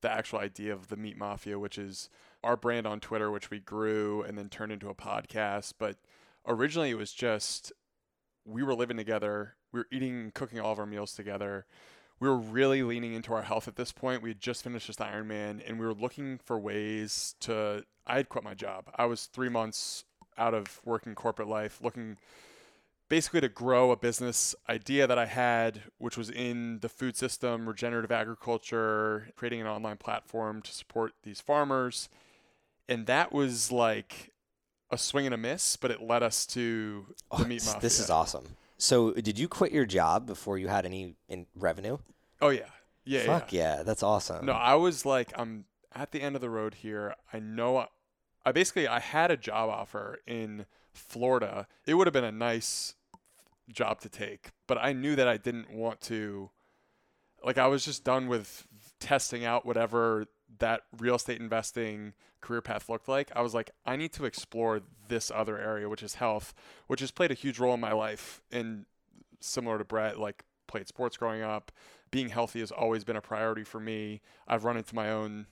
the 0.00 0.10
actual 0.10 0.40
idea 0.40 0.72
of 0.72 0.88
the 0.88 0.96
Meat 0.96 1.16
Mafia, 1.16 1.58
which 1.58 1.78
is 1.78 2.08
our 2.42 2.56
brand 2.56 2.86
on 2.86 2.98
Twitter, 3.00 3.30
which 3.30 3.50
we 3.50 3.60
grew 3.60 4.22
and 4.22 4.36
then 4.36 4.48
turned 4.48 4.72
into 4.72 4.88
a 4.88 4.94
podcast. 4.94 5.74
But 5.78 5.98
originally, 6.46 6.90
it 6.90 6.94
was 6.98 7.12
just 7.12 7.72
we 8.44 8.62
were 8.62 8.74
living 8.74 8.96
together, 8.96 9.54
we 9.72 9.80
were 9.80 9.86
eating, 9.90 10.30
cooking 10.34 10.60
all 10.60 10.72
of 10.72 10.78
our 10.78 10.86
meals 10.86 11.12
together. 11.14 11.64
We 12.18 12.28
were 12.28 12.36
really 12.36 12.82
leaning 12.82 13.14
into 13.14 13.32
our 13.32 13.42
health 13.42 13.66
at 13.66 13.76
this 13.76 13.92
point. 13.92 14.22
We 14.22 14.30
had 14.30 14.40
just 14.40 14.62
finished 14.62 14.86
this 14.88 14.96
Ironman, 14.96 15.62
and 15.66 15.78
we 15.80 15.86
were 15.86 15.94
looking 15.94 16.38
for 16.44 16.58
ways 16.58 17.34
to. 17.40 17.84
I 18.06 18.16
had 18.16 18.28
quit 18.28 18.44
my 18.44 18.54
job. 18.54 18.86
I 18.96 19.06
was 19.06 19.26
three 19.26 19.48
months 19.48 20.04
out 20.36 20.52
of 20.54 20.80
working 20.84 21.14
corporate 21.14 21.48
life, 21.48 21.78
looking 21.82 22.16
basically 23.08 23.40
to 23.40 23.48
grow 23.48 23.90
a 23.90 23.96
business 23.96 24.54
idea 24.68 25.06
that 25.06 25.18
I 25.18 25.26
had, 25.26 25.82
which 25.98 26.16
was 26.16 26.30
in 26.30 26.78
the 26.80 26.88
food 26.88 27.16
system, 27.16 27.66
regenerative 27.68 28.12
agriculture, 28.12 29.28
creating 29.36 29.60
an 29.60 29.66
online 29.66 29.96
platform 29.96 30.62
to 30.62 30.72
support 30.72 31.12
these 31.22 31.40
farmers. 31.40 32.08
And 32.88 33.06
that 33.06 33.32
was 33.32 33.72
like 33.72 34.30
a 34.90 34.98
swing 34.98 35.24
and 35.26 35.34
a 35.34 35.38
miss, 35.38 35.76
but 35.76 35.90
it 35.90 36.00
led 36.02 36.22
us 36.22 36.46
to 36.48 37.06
the 37.08 37.14
Oh, 37.30 37.44
meat 37.44 37.56
this- 37.56 37.66
mafia. 37.66 37.80
This 37.80 37.98
is 38.00 38.10
awesome. 38.10 38.56
So, 38.80 39.12
did 39.12 39.38
you 39.38 39.46
quit 39.46 39.72
your 39.72 39.84
job 39.84 40.26
before 40.26 40.56
you 40.56 40.68
had 40.68 40.86
any 40.86 41.16
in 41.28 41.46
revenue? 41.54 41.98
Oh 42.40 42.48
yeah, 42.48 42.70
yeah, 43.04 43.24
Fuck 43.26 43.52
yeah. 43.52 43.76
yeah, 43.76 43.82
that's 43.82 44.02
awesome. 44.02 44.46
No, 44.46 44.52
I 44.52 44.74
was 44.74 45.04
like, 45.04 45.32
I'm 45.36 45.66
at 45.94 46.12
the 46.12 46.22
end 46.22 46.34
of 46.34 46.40
the 46.40 46.48
road 46.48 46.74
here. 46.76 47.14
I 47.30 47.40
know. 47.40 47.76
I, 47.76 47.88
I 48.44 48.52
basically 48.52 48.88
I 48.88 48.98
had 48.98 49.30
a 49.30 49.36
job 49.36 49.68
offer 49.68 50.20
in 50.26 50.64
Florida. 50.94 51.66
It 51.86 51.92
would 51.92 52.06
have 52.06 52.14
been 52.14 52.24
a 52.24 52.32
nice 52.32 52.94
job 53.70 54.00
to 54.00 54.08
take, 54.08 54.48
but 54.66 54.78
I 54.78 54.94
knew 54.94 55.14
that 55.14 55.28
I 55.28 55.36
didn't 55.36 55.70
want 55.70 56.00
to. 56.02 56.50
Like 57.44 57.58
I 57.58 57.66
was 57.66 57.84
just 57.84 58.02
done 58.02 58.28
with 58.28 58.66
testing 58.98 59.44
out 59.44 59.66
whatever 59.66 60.24
that 60.58 60.82
real 60.98 61.14
estate 61.14 61.40
investing 61.40 62.14
career 62.40 62.60
path 62.60 62.88
looked 62.88 63.08
like. 63.08 63.30
I 63.34 63.42
was 63.42 63.54
like, 63.54 63.70
I 63.86 63.96
need 63.96 64.12
to 64.14 64.24
explore 64.24 64.80
this 65.08 65.30
other 65.34 65.58
area, 65.58 65.88
which 65.88 66.02
is 66.02 66.14
health, 66.14 66.54
which 66.86 67.00
has 67.00 67.10
played 67.10 67.30
a 67.30 67.34
huge 67.34 67.58
role 67.58 67.74
in 67.74 67.80
my 67.80 67.92
life. 67.92 68.42
And 68.50 68.86
similar 69.40 69.78
to 69.78 69.84
Brett, 69.84 70.18
like 70.18 70.44
played 70.66 70.88
sports 70.88 71.16
growing 71.16 71.42
up. 71.42 71.72
Being 72.10 72.30
healthy 72.30 72.60
has 72.60 72.72
always 72.72 73.04
been 73.04 73.16
a 73.16 73.20
priority 73.20 73.64
for 73.64 73.80
me. 73.80 74.20
I've 74.48 74.64
run 74.64 74.76
into 74.76 74.94
my 74.94 75.10
own 75.10 75.46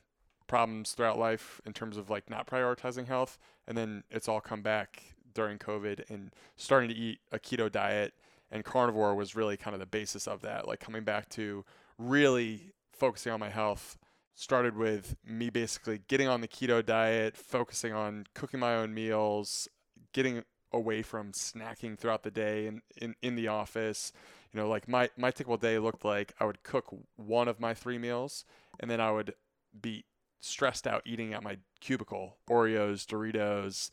problems 0.47 0.93
throughout 0.93 1.19
life 1.19 1.61
in 1.65 1.73
terms 1.73 1.97
of 1.97 2.11
like 2.11 2.29
not 2.29 2.47
prioritizing 2.47 3.07
health, 3.07 3.39
and 3.67 3.77
then 3.77 4.03
it's 4.11 4.29
all 4.29 4.41
come 4.41 4.63
back 4.63 5.15
during 5.35 5.59
COVID 5.59 6.09
and 6.11 6.33
starting 6.57 6.89
to 6.89 6.97
eat 6.97 7.21
a 7.31 7.39
keto 7.39 7.71
diet 7.71 8.15
and 8.51 8.65
carnivore 8.65 9.15
was 9.15 9.37
really 9.37 9.57
kind 9.57 9.75
of 9.75 9.81
the 9.81 9.87
basis 9.87 10.27
of 10.27 10.41
that. 10.43 10.67
Like 10.67 10.81
coming 10.81 11.05
back 11.05 11.29
to 11.31 11.65
really 11.99 12.73
focusing 12.93 13.33
on 13.33 13.41
my 13.41 13.51
health 13.51 13.99
started 14.39 14.77
with 14.77 15.17
me 15.27 15.51
basically 15.51 16.01
getting 16.07 16.29
on 16.29 16.41
the 16.41 16.47
keto 16.47 16.85
diet, 16.85 17.37
focusing 17.37 17.93
on 17.93 18.25
cooking 18.35 18.61
my 18.61 18.77
own 18.77 18.95
meals, 18.95 19.69
getting 20.13 20.45
away 20.73 21.03
from 21.03 21.33
snacking 21.33 21.99
throughout 21.99 22.23
the 22.23 22.31
day 22.31 22.69
and 22.69 22.81
in, 22.97 23.17
in 23.21 23.35
the 23.35 23.49
office. 23.49 24.13
You 24.53 24.61
know, 24.61 24.69
like 24.69 24.87
my, 24.87 25.11
my 25.17 25.33
typical 25.33 25.57
day 25.57 25.81
looked 25.81 26.05
like 26.05 26.35
I 26.39 26.45
would 26.45 26.63
cook 26.63 26.95
one 27.17 27.49
of 27.49 27.59
my 27.59 27.75
three 27.75 27.99
meals 27.99 28.45
and 28.79 28.89
then 28.89 29.01
I 29.01 29.11
would 29.11 29.35
be 29.79 30.05
stressed 30.39 30.87
out 30.87 31.03
eating 31.05 31.35
at 31.35 31.43
my 31.43 31.59
cubicle, 31.81 32.37
Oreos, 32.49 33.07
Doritos. 33.07 33.91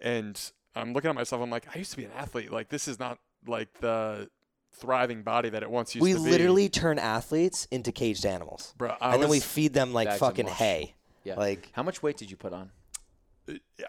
And 0.00 0.40
I'm 0.74 0.94
looking 0.94 1.10
at 1.10 1.14
myself, 1.14 1.42
I'm 1.42 1.50
like, 1.50 1.76
I 1.76 1.78
used 1.78 1.90
to 1.90 1.98
be 1.98 2.06
an 2.06 2.12
athlete. 2.16 2.50
Like 2.50 2.70
this 2.70 2.88
is 2.88 2.98
not 2.98 3.18
like 3.46 3.80
the 3.80 4.30
thriving 4.74 5.22
body 5.22 5.48
that 5.50 5.62
it 5.62 5.70
once 5.70 5.94
used 5.94 6.02
we 6.02 6.12
to 6.12 6.18
be. 6.22 6.30
literally 6.30 6.68
turn 6.68 6.98
athletes 6.98 7.66
into 7.70 7.92
caged 7.92 8.26
animals, 8.26 8.74
Bro, 8.76 8.96
I 9.00 9.14
and 9.14 9.22
then 9.22 9.30
we 9.30 9.40
feed 9.40 9.72
them 9.72 9.92
like 9.92 10.12
fucking 10.18 10.46
mush. 10.46 10.54
hay. 10.56 10.94
Yeah. 11.24 11.36
Like 11.36 11.70
How 11.72 11.82
much 11.82 12.02
weight 12.02 12.16
did 12.18 12.30
you 12.30 12.36
put 12.36 12.52
on? 12.52 12.70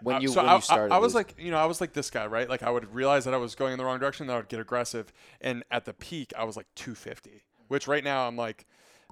When 0.02 0.16
uh, 0.16 0.20
you- 0.20 0.28
so 0.28 0.40
when 0.42 0.50
I, 0.50 0.54
you 0.56 0.60
started 0.62 0.92
I, 0.92 0.96
I 0.96 0.98
was 0.98 1.14
like, 1.14 1.34
you 1.38 1.50
know, 1.50 1.56
I 1.58 1.64
was 1.64 1.80
like 1.80 1.92
this 1.94 2.10
guy, 2.10 2.26
right? 2.26 2.48
Like 2.48 2.62
I 2.62 2.70
would 2.70 2.94
realize 2.94 3.24
that 3.24 3.34
I 3.34 3.38
was 3.38 3.54
going 3.54 3.72
in 3.72 3.78
the 3.78 3.84
wrong 3.84 3.98
direction, 3.98 4.26
then 4.26 4.34
I 4.34 4.38
would 4.38 4.48
get 4.48 4.60
aggressive, 4.60 5.12
and 5.40 5.64
at 5.70 5.84
the 5.86 5.92
peak, 5.94 6.32
I 6.38 6.44
was 6.44 6.56
like 6.56 6.66
250, 6.76 7.42
which 7.68 7.86
right 7.88 8.04
now 8.04 8.26
I'm 8.28 8.36
like, 8.36 8.66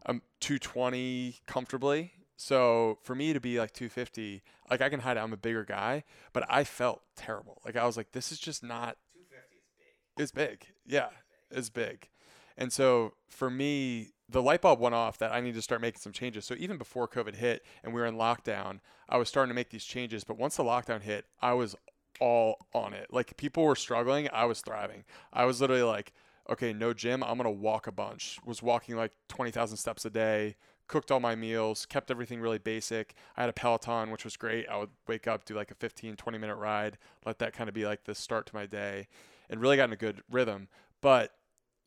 I'm 0.07 0.21
220 0.41 1.37
comfortably. 1.47 2.13
So 2.37 2.99
for 3.03 3.15
me 3.15 3.33
to 3.33 3.41
be 3.41 3.59
like 3.59 3.73
250, 3.73 4.43
like 4.71 4.81
I 4.83 4.89
can 4.89 5.01
hide 5.01 5.17
it. 5.17 5.21
I'm 5.21 5.33
a 5.33 5.37
bigger 5.37 5.65
guy, 5.65 6.05
but 6.33 6.45
I 6.49 6.65
felt 6.65 7.03
terrible. 7.17 7.63
Like 7.65 7.77
I 7.77 7.87
was 7.87 7.97
like, 7.97 8.13
this 8.13 8.31
is 8.33 8.39
just 8.39 8.63
not. 8.63 8.97
250 9.15 9.57
is 9.57 9.73
big. 9.79 10.23
It's 10.23 10.33
big. 10.33 10.67
Yeah, 10.87 11.09
it's 11.55 11.71
big. 11.71 12.09
And 12.57 12.73
so 12.73 13.15
for 13.29 13.51
me, 13.51 14.11
the 14.29 14.43
light 14.43 14.63
bulb 14.63 14.81
went 14.81 14.95
off 14.95 15.19
that 15.19 15.33
I 15.33 15.41
need 15.41 15.55
to 15.55 15.63
start 15.63 15.81
making 15.81 16.01
some 16.01 16.13
changes. 16.13 16.45
So 16.45 16.55
even 16.59 16.79
before 16.79 17.07
COVID 17.09 17.37
hit 17.37 17.65
and 17.83 17.93
we 17.93 18.01
were 18.01 18.07
in 18.07 18.17
lockdown, 18.17 18.81
I 19.09 19.17
was 19.17 19.29
starting 19.29 19.51
to 19.51 19.55
make 19.55 19.71
these 19.71 19.85
changes. 19.85 20.25
But 20.25 20.39
once 20.39 20.57
the 20.57 20.65
lockdown 20.65 21.03
hit, 21.03 21.27
I 21.43 21.53
was 21.53 21.77
all 22.21 22.67
on 22.73 22.93
it. 22.95 23.09
Like 23.13 23.37
people 23.37 23.65
were 23.65 23.77
struggling, 23.77 24.29
I 24.33 24.45
was 24.45 24.61
thriving. 24.61 25.05
I 25.33 25.45
was 25.45 25.61
literally 25.61 25.83
like, 25.83 26.13
okay, 26.49 26.73
no 26.73 26.93
gym, 26.93 27.23
I'm 27.23 27.37
gonna 27.37 27.51
walk 27.51 27.87
a 27.87 27.93
bunch. 27.93 28.39
Was 28.45 28.63
walking 28.63 28.97
like 28.97 29.13
twenty 29.29 29.51
thousand 29.51 29.77
steps 29.77 30.05
a 30.05 30.11
day. 30.11 30.57
Cooked 30.87 31.11
all 31.11 31.21
my 31.21 31.35
meals, 31.35 31.87
kept 31.87 32.11
everything 32.11 32.41
really 32.41 32.59
basic. 32.59 33.15
I 33.39 33.41
had 33.41 33.49
a 33.49 33.55
Peloton, 33.55 34.11
which 34.11 34.23
was 34.25 34.37
great. 34.37 34.69
I 34.69 34.77
would 34.77 34.91
wake 35.09 35.27
up, 35.27 35.47
do 35.47 35.55
like 35.55 35.71
a 35.71 35.75
15, 35.75 36.15
20 36.15 36.39
minute 36.39 36.57
ride, 36.57 36.99
let 37.25 37.39
that 37.39 37.55
kind 37.55 37.69
of 37.69 37.75
be 37.75 37.87
like 37.87 38.05
the 38.05 38.15
start 38.15 38.45
to 38.47 38.55
my 38.55 38.67
day, 38.67 39.09
and 39.49 39.63
really 39.63 39.79
got 39.79 39.85
in 39.85 39.95
a 39.95 39.97
good 39.97 40.23
rhythm. 40.31 40.69
But 41.01 41.33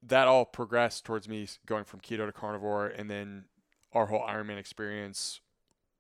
that 0.03 0.27
all 0.27 0.45
progressed 0.45 1.05
towards 1.05 1.27
me 1.27 1.47
going 1.65 1.83
from 1.83 1.99
keto 1.99 2.25
to 2.25 2.31
carnivore, 2.31 2.87
and 2.87 3.09
then 3.09 3.45
our 3.93 4.07
whole 4.07 4.21
Ironman 4.21 4.57
experience 4.57 5.41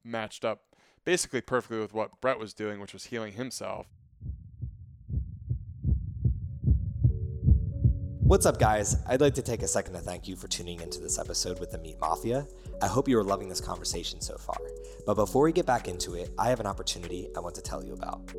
matched 0.03 0.45
up 0.45 0.61
basically 1.03 1.41
perfectly 1.41 1.79
with 1.79 1.93
what 1.93 2.19
Brett 2.21 2.39
was 2.39 2.53
doing, 2.53 2.79
which 2.79 2.93
was 2.93 3.05
healing 3.05 3.33
himself. 3.33 3.87
What's 8.27 8.45
up, 8.45 8.59
guys? 8.59 8.97
I'd 9.07 9.21
like 9.21 9.35
to 9.35 9.41
take 9.41 9.63
a 9.63 9.67
second 9.69 9.93
to 9.93 9.99
thank 9.99 10.27
you 10.27 10.35
for 10.35 10.49
tuning 10.49 10.81
into 10.81 10.99
this 10.99 11.17
episode 11.17 11.61
with 11.61 11.71
the 11.71 11.77
Meat 11.77 11.95
Mafia. 12.01 12.45
I 12.81 12.87
hope 12.87 13.07
you 13.07 13.17
are 13.17 13.23
loving 13.23 13.47
this 13.47 13.61
conversation 13.61 14.19
so 14.19 14.37
far. 14.37 14.57
But 15.05 15.13
before 15.13 15.43
we 15.43 15.53
get 15.53 15.65
back 15.65 15.87
into 15.87 16.15
it, 16.15 16.31
I 16.37 16.49
have 16.49 16.59
an 16.59 16.65
opportunity 16.65 17.29
I 17.37 17.39
want 17.39 17.55
to 17.55 17.61
tell 17.61 17.81
you 17.81 17.93
about. 17.93 18.29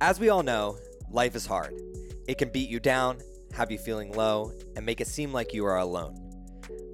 As 0.00 0.18
we 0.18 0.30
all 0.30 0.42
know, 0.42 0.78
life 1.10 1.36
is 1.36 1.44
hard. 1.44 1.74
It 2.26 2.38
can 2.38 2.48
beat 2.48 2.70
you 2.70 2.80
down, 2.80 3.18
have 3.54 3.70
you 3.70 3.78
feeling 3.78 4.12
low, 4.12 4.52
and 4.76 4.84
make 4.84 5.00
it 5.00 5.06
seem 5.06 5.32
like 5.32 5.54
you 5.54 5.64
are 5.64 5.78
alone. 5.78 6.16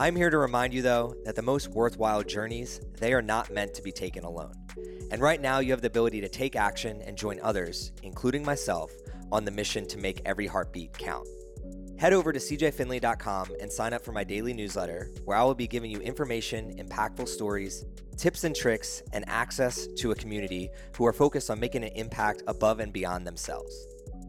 I'm 0.00 0.14
here 0.14 0.30
to 0.30 0.38
remind 0.38 0.72
you 0.72 0.82
though 0.82 1.14
that 1.24 1.34
the 1.34 1.42
most 1.42 1.68
worthwhile 1.68 2.22
journeys, 2.22 2.80
they 2.98 3.12
are 3.12 3.22
not 3.22 3.50
meant 3.50 3.74
to 3.74 3.82
be 3.82 3.90
taken 3.90 4.24
alone. 4.24 4.54
And 5.10 5.20
right 5.20 5.40
now 5.40 5.58
you 5.58 5.72
have 5.72 5.80
the 5.80 5.88
ability 5.88 6.20
to 6.20 6.28
take 6.28 6.54
action 6.54 7.02
and 7.02 7.16
join 7.16 7.40
others, 7.40 7.92
including 8.02 8.44
myself, 8.44 8.92
on 9.32 9.44
the 9.44 9.50
mission 9.50 9.86
to 9.88 9.98
make 9.98 10.22
every 10.24 10.46
heartbeat 10.46 10.96
count. 10.96 11.26
Head 11.98 12.12
over 12.12 12.32
to 12.32 12.38
cjfinley.com 12.38 13.48
and 13.60 13.72
sign 13.72 13.92
up 13.92 14.04
for 14.04 14.12
my 14.12 14.22
daily 14.22 14.52
newsletter, 14.52 15.10
where 15.24 15.36
I 15.36 15.42
will 15.42 15.54
be 15.54 15.66
giving 15.66 15.90
you 15.90 15.98
information, 15.98 16.76
impactful 16.76 17.26
stories, 17.26 17.84
tips 18.16 18.44
and 18.44 18.54
tricks, 18.54 19.02
and 19.12 19.24
access 19.26 19.88
to 19.98 20.12
a 20.12 20.14
community 20.14 20.70
who 20.96 21.06
are 21.06 21.12
focused 21.12 21.50
on 21.50 21.58
making 21.58 21.82
an 21.82 21.92
impact 21.96 22.44
above 22.46 22.78
and 22.78 22.92
beyond 22.92 23.26
themselves. 23.26 23.74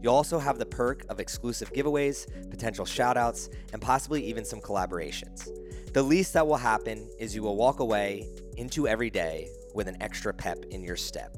You'll 0.01 0.15
also 0.15 0.39
have 0.39 0.57
the 0.57 0.65
perk 0.65 1.05
of 1.09 1.19
exclusive 1.19 1.73
giveaways, 1.73 2.27
potential 2.49 2.85
shoutouts, 2.85 3.53
and 3.73 3.81
possibly 3.81 4.23
even 4.25 4.45
some 4.45 4.62
collaborations. 4.62 5.49
The 5.93 6.03
least 6.03 6.33
that 6.33 6.45
will 6.45 6.57
happen 6.57 7.09
is 7.19 7.35
you 7.35 7.43
will 7.43 7.57
walk 7.57 7.79
away 7.79 8.27
into 8.57 8.88
every 8.88 9.09
day 9.09 9.49
with 9.73 9.88
an 9.88 9.97
extra 10.01 10.33
pep 10.33 10.65
in 10.71 10.83
your 10.83 10.95
step. 10.95 11.35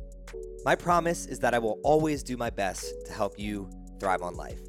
My 0.64 0.76
promise 0.76 1.26
is 1.26 1.40
that 1.40 1.54
I 1.54 1.60
will 1.60 1.80
always 1.84 2.22
do 2.22 2.38
my 2.38 2.50
best 2.50 2.94
to 3.08 3.14
help 3.14 3.40
you 3.40 3.70
thrive 4.00 4.22
on 4.22 4.36
life. 4.36 4.60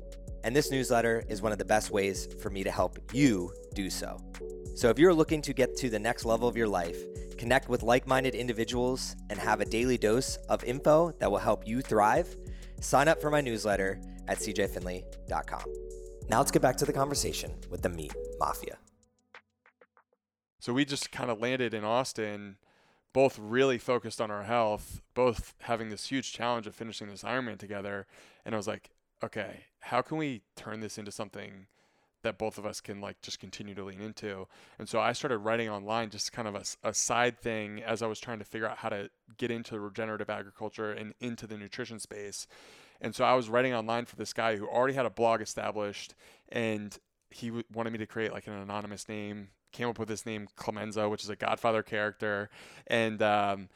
And 0.45 0.57
this 0.57 0.71
newsletter 0.71 1.23
is 1.29 1.43
one 1.43 1.53
of 1.53 1.59
the 1.59 1.65
best 1.65 1.91
ways 1.91 2.29
for 2.41 2.51
me 2.51 2.65
to 2.65 2.71
help 2.71 2.99
you 3.13 3.53
do 3.75 3.91
so. 3.91 4.19
So 4.75 4.89
if 4.89 4.99
you're 4.99 5.15
looking 5.15 5.43
to 5.43 5.53
get 5.53 5.77
to 5.77 5.91
the 5.91 5.99
next 5.99 6.25
level 6.25 6.49
of 6.49 6.57
your 6.57 6.67
life, 6.67 6.97
connect 7.37 7.69
with 7.69 7.83
like 7.83 8.07
minded 8.07 8.35
individuals, 8.35 9.15
and 9.31 9.39
have 9.39 9.61
a 9.61 9.65
daily 9.65 9.99
dose 9.99 10.37
of 10.49 10.65
info 10.65 11.13
that 11.19 11.31
will 11.31 11.39
help 11.39 11.67
you 11.67 11.81
thrive, 11.83 12.35
sign 12.83 13.09
up 13.09 13.21
for 13.21 13.31
my 13.31 13.41
newsletter 13.41 14.01
at 14.29 14.39
cjfinley.com. 14.39 15.65
Now 16.29 16.39
let's 16.39 16.51
get 16.51 16.63
back 16.63 16.77
to 16.77 16.85
the 16.85 16.93
conversation 16.93 17.53
with 17.71 17.83
the 17.83 17.89
Meat 17.89 18.15
Mafia. 18.39 18.79
So 20.61 20.73
we 20.73 20.85
just 20.85 21.11
kind 21.11 21.31
of 21.31 21.41
landed 21.41 21.75
in 21.75 21.85
Austin, 21.85 22.57
both 23.13 23.39
really 23.39 23.79
focused 23.79 24.21
on 24.21 24.31
our 24.31 24.45
health, 24.45 25.03
both 25.15 25.55
having 25.63 25.89
this 25.89 26.07
huge 26.07 26.33
challenge 26.33 26.67
of 26.67 26.75
finishing 26.75 27.09
this 27.09 27.25
Ironman 27.25 27.59
together. 27.59 28.07
And 28.45 28.55
I 28.55 28.59
was 28.59 28.69
like, 28.69 28.91
okay, 29.25 29.65
how 29.81 30.03
can 30.03 30.19
we 30.19 30.43
turn 30.57 30.81
this 30.81 30.99
into 30.99 31.11
something 31.11 31.67
that 32.23 32.39
both 32.39 32.59
of 32.59 32.67
us 32.67 32.81
can 32.81 33.01
like 33.01 33.21
just 33.23 33.41
continue 33.41 33.75
to 33.75 33.85
lean 33.85 34.01
into? 34.01 34.47
And 34.79 34.89
so 34.89 35.01
I 35.01 35.13
started 35.13 35.39
writing 35.39 35.69
online, 35.69 36.11
just 36.11 36.33
kind 36.33 36.49
of 36.49 36.77
a 36.83 36.95
side 36.95 37.39
thing 37.39 37.83
as 37.83 38.03
I 38.03 38.07
was 38.07 38.21
trying 38.21 38.39
to 38.39 38.45
figure 38.45 38.69
out 38.69 38.79
how 38.79 38.89
to 38.89 39.11
get 39.39 39.51
into 39.51 39.79
regenerative 39.79 40.31
agriculture 40.31 40.93
and 40.93 41.15
into 41.21 41.47
the 41.47 41.57
nutrition 41.57 41.99
space. 41.99 42.47
And 43.01 43.15
so 43.15 43.25
I 43.25 43.35
was 43.35 43.49
writing 43.49 43.75
online 43.75 44.07
for 44.07 44.17
this 44.17 44.33
guy 44.33 44.57
who 44.57 44.67
already 44.67 44.95
had 44.95 45.07
a 45.07 45.11
blog 45.11 45.41
established 45.41 46.15
and 46.51 46.97
he 47.31 47.49
w- 47.49 47.65
wanted 47.73 47.93
me 47.93 47.99
to 47.99 48.07
create 48.07 48.33
like 48.33 48.47
an 48.47 48.53
anonymous 48.53 49.09
name 49.09 49.49
came 49.73 49.89
up 49.89 49.99
with 49.99 50.09
this 50.09 50.27
name 50.27 50.47
clemenza 50.55 51.09
which 51.09 51.25
is 51.25 51.31
a 51.31 51.37
godfather 51.37 51.83
character 51.83 52.51
and 52.87 53.23
um, 53.23 53.69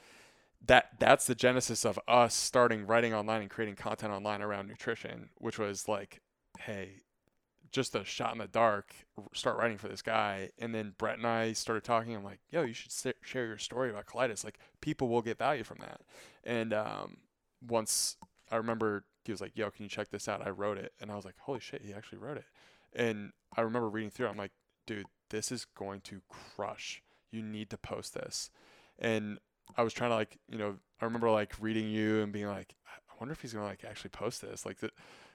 that 0.64 0.90
that's 0.98 1.26
the 1.26 1.34
genesis 1.34 1.84
of 1.84 1.98
us 2.06 2.34
starting 2.34 2.86
writing 2.86 3.14
online 3.14 3.40
and 3.40 3.50
creating 3.50 3.74
content 3.74 4.12
online 4.12 4.42
around 4.42 4.68
nutrition 4.68 5.30
which 5.38 5.58
was 5.58 5.88
like 5.88 6.20
hey 6.60 7.00
just 7.76 7.94
a 7.94 8.02
shot 8.06 8.32
in 8.32 8.38
the 8.38 8.46
dark 8.46 8.94
start 9.34 9.58
writing 9.58 9.76
for 9.76 9.86
this 9.86 10.00
guy 10.00 10.48
and 10.58 10.74
then 10.74 10.94
brett 10.96 11.18
and 11.18 11.26
i 11.26 11.52
started 11.52 11.84
talking 11.84 12.16
i'm 12.16 12.24
like 12.24 12.40
yo 12.48 12.62
you 12.62 12.72
should 12.72 12.90
share 13.20 13.44
your 13.44 13.58
story 13.58 13.90
about 13.90 14.06
colitis 14.06 14.46
like 14.46 14.58
people 14.80 15.08
will 15.08 15.20
get 15.20 15.36
value 15.36 15.62
from 15.62 15.76
that. 15.80 16.00
And 16.42 16.72
um, 16.72 17.18
once 17.68 18.16
i 18.50 18.56
remember 18.56 19.04
he 19.26 19.30
was 19.30 19.42
like 19.42 19.52
yo 19.54 19.70
can 19.70 19.82
you 19.82 19.90
check 19.90 20.08
this 20.08 20.26
out? 20.26 20.46
I 20.46 20.48
wrote 20.48 20.78
it 20.78 20.94
and 21.02 21.10
i 21.10 21.16
was 21.16 21.26
like 21.26 21.34
holy 21.38 21.60
shit 21.60 21.82
he 21.82 21.92
actually 21.92 22.16
wrote 22.16 22.38
it. 22.38 22.46
And 22.94 23.32
i 23.54 23.60
remember 23.60 23.90
reading 23.90 24.08
through 24.08 24.28
it 24.28 24.30
i'm 24.30 24.38
like 24.38 24.52
dude 24.86 25.04
this 25.28 25.52
is 25.52 25.66
going 25.66 26.00
to 26.02 26.22
crush. 26.30 27.02
You 27.30 27.42
need 27.42 27.68
to 27.68 27.76
post 27.76 28.14
this. 28.14 28.50
And 28.98 29.38
i 29.76 29.82
was 29.82 29.92
trying 29.92 30.12
to 30.12 30.16
like 30.16 30.38
you 30.48 30.56
know 30.56 30.76
i 31.02 31.04
remember 31.04 31.28
like 31.28 31.52
reading 31.60 31.90
you 31.90 32.22
and 32.22 32.32
being 32.32 32.46
like 32.46 32.74
i 32.88 33.12
wonder 33.20 33.32
if 33.32 33.42
he's 33.42 33.52
gonna 33.52 33.66
like 33.66 33.84
actually 33.84 34.08
post 34.10 34.40
this. 34.40 34.64
Like 34.64 34.78
the, 34.78 34.88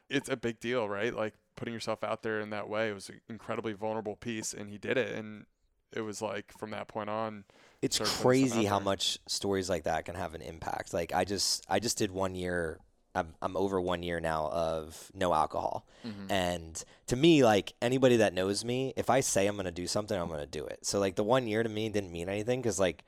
it's 0.09 0.27
a 0.27 0.35
big 0.35 0.59
deal 0.59 0.89
right? 0.89 1.15
Like 1.15 1.35
putting 1.55 1.73
yourself 1.73 2.03
out 2.03 2.23
there 2.23 2.39
in 2.39 2.49
that 2.49 2.69
way 2.69 2.89
it 2.89 2.93
was 2.93 3.09
an 3.09 3.21
incredibly 3.29 3.73
vulnerable 3.73 4.15
piece 4.15 4.53
and 4.53 4.69
he 4.69 4.77
did 4.77 4.97
it 4.97 5.15
and 5.15 5.45
it 5.93 6.01
was 6.01 6.21
like 6.21 6.51
from 6.57 6.71
that 6.71 6.87
point 6.87 7.09
on 7.09 7.43
It's 7.81 7.95
started 7.95 8.11
putting 8.23 8.47
stuff 8.47 8.53
crazy 8.55 8.65
how 8.65 8.79
much 8.79 9.19
stories 9.27 9.69
like 9.69 9.83
that 9.83 10.05
can 10.05 10.15
have 10.15 10.33
an 10.33 10.41
impact. 10.41 10.93
Like 10.93 11.13
I 11.13 11.25
just 11.25 11.65
I 11.69 11.79
just 11.79 11.97
did 11.97 12.11
one 12.11 12.35
year 12.35 12.79
I'm 13.13 13.33
I'm 13.41 13.57
over 13.57 13.81
one 13.81 14.03
year 14.03 14.19
now 14.19 14.49
of 14.51 15.11
no 15.13 15.33
alcohol. 15.33 15.85
Mm-hmm. 16.05 16.31
And 16.31 16.83
to 17.07 17.15
me, 17.15 17.43
like 17.43 17.73
anybody 17.81 18.17
that 18.17 18.33
knows 18.33 18.63
me, 18.63 18.93
if 18.95 19.09
I 19.09 19.19
say 19.19 19.47
I'm 19.47 19.57
gonna 19.57 19.71
do 19.71 19.87
something, 19.87 20.17
I'm 20.19 20.29
gonna 20.29 20.45
do 20.45 20.65
it. 20.65 20.85
So 20.85 20.99
like 20.99 21.15
the 21.15 21.23
one 21.23 21.47
year 21.47 21.61
to 21.61 21.69
me 21.69 21.89
didn't 21.89 22.11
mean 22.11 22.29
anything 22.29 22.61
because 22.61 22.79
like 22.79 23.03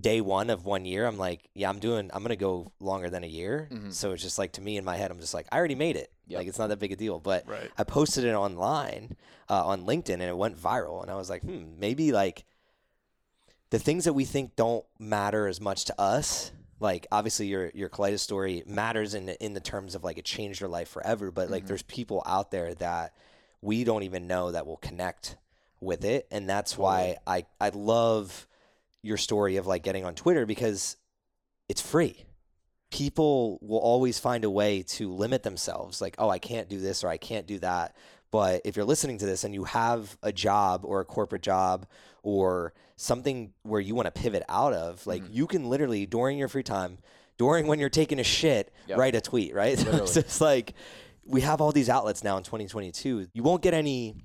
day 0.00 0.20
one 0.20 0.50
of 0.50 0.64
one 0.64 0.84
year, 0.84 1.06
I'm 1.06 1.18
like, 1.18 1.48
yeah, 1.54 1.68
I'm 1.68 1.78
doing, 1.78 2.10
I'm 2.12 2.22
gonna 2.22 2.36
go 2.36 2.72
longer 2.80 3.10
than 3.10 3.22
a 3.22 3.28
year. 3.28 3.68
Mhm. 3.70 3.92
So 3.92 4.12
it's 4.12 4.22
just 4.22 4.38
like 4.38 4.52
to 4.52 4.60
me 4.60 4.76
in 4.76 4.84
my 4.84 4.96
head, 4.96 5.10
I'm 5.10 5.20
just 5.20 5.34
like, 5.34 5.46
I 5.52 5.58
already 5.58 5.74
made 5.76 5.96
it. 5.96 6.10
Yep. 6.28 6.38
Like 6.38 6.46
it's 6.48 6.58
not 6.58 6.68
that 6.68 6.78
big 6.78 6.92
a 6.92 6.96
deal. 6.96 7.18
But 7.18 7.46
Right. 7.48 7.70
I 7.76 7.84
posted 7.84 8.24
it 8.24 8.34
online 8.34 9.16
uh, 9.48 9.64
on 9.66 9.86
LinkedIn 9.86 10.10
and 10.14 10.22
it 10.22 10.36
went 10.36 10.56
viral. 10.58 11.02
And 11.02 11.10
I 11.10 11.16
was 11.16 11.28
like, 11.30 11.42
hmm, 11.42 11.78
maybe 11.78 12.12
like 12.12 12.44
the 13.70 13.78
things 13.78 14.04
that 14.04 14.12
we 14.14 14.24
think 14.24 14.56
don't 14.56 14.84
matter 14.98 15.46
as 15.46 15.60
much 15.60 15.84
to 15.86 16.00
us. 16.00 16.52
Like 16.80 17.06
obviously 17.10 17.46
your 17.48 17.70
your 17.74 17.88
colitis 17.88 18.20
story 18.20 18.62
matters 18.66 19.14
in 19.14 19.26
the, 19.26 19.44
in 19.44 19.52
the 19.54 19.60
terms 19.60 19.94
of 19.94 20.04
like 20.04 20.16
it 20.18 20.24
changed 20.24 20.60
your 20.60 20.68
life 20.70 20.88
forever. 20.88 21.30
But 21.30 21.50
like 21.50 21.64
Mhm. 21.64 21.68
there's 21.68 21.82
people 21.82 22.22
out 22.24 22.50
there 22.50 22.74
that 22.74 23.14
we 23.60 23.82
don't 23.84 24.04
even 24.04 24.26
know 24.28 24.52
that 24.52 24.66
will 24.66 24.76
connect 24.76 25.36
with 25.80 26.04
it, 26.04 26.26
and 26.30 26.48
that's 26.48 26.78
why 26.78 27.16
I 27.26 27.46
I 27.60 27.70
love 27.70 28.46
your 29.02 29.16
story 29.16 29.56
of 29.56 29.66
like 29.66 29.82
getting 29.82 30.04
on 30.04 30.14
Twitter 30.14 30.46
because 30.46 30.96
it's 31.68 31.80
free. 31.80 32.24
People 32.90 33.58
will 33.60 33.78
always 33.78 34.18
find 34.18 34.44
a 34.44 34.50
way 34.50 34.82
to 34.82 35.12
limit 35.12 35.42
themselves, 35.42 36.00
like, 36.00 36.14
oh, 36.18 36.30
I 36.30 36.38
can't 36.38 36.68
do 36.68 36.80
this 36.80 37.04
or 37.04 37.08
I 37.08 37.16
can't 37.18 37.46
do 37.46 37.58
that. 37.58 37.94
But 38.30 38.62
if 38.64 38.76
you're 38.76 38.84
listening 38.84 39.18
to 39.18 39.26
this 39.26 39.44
and 39.44 39.54
you 39.54 39.64
have 39.64 40.16
a 40.22 40.32
job 40.32 40.82
or 40.84 41.00
a 41.00 41.04
corporate 41.04 41.42
job 41.42 41.86
or 42.22 42.72
something 42.96 43.52
where 43.62 43.80
you 43.80 43.94
want 43.94 44.06
to 44.12 44.20
pivot 44.20 44.42
out 44.48 44.72
of, 44.72 45.06
like 45.06 45.22
Mhm. 45.22 45.28
you 45.34 45.46
can 45.46 45.68
literally 45.68 46.06
during 46.06 46.38
your 46.38 46.48
free 46.48 46.62
time, 46.62 46.98
during 47.36 47.66
when 47.66 47.78
you're 47.78 47.88
taking 47.90 48.18
a 48.18 48.24
shit, 48.24 48.72
Yep. 48.86 48.98
write 48.98 49.14
a 49.14 49.20
tweet, 49.20 49.54
right? 49.54 49.76
So 49.78 49.90
it's 50.04 50.14
just 50.14 50.40
like 50.40 50.74
we 51.24 51.42
have 51.42 51.60
all 51.60 51.72
these 51.72 51.88
outlets 51.90 52.24
now 52.24 52.36
in 52.38 52.42
2022. 52.42 53.28
You 53.34 53.42
won't 53.42 53.62
get 53.62 53.74
any 53.74 54.16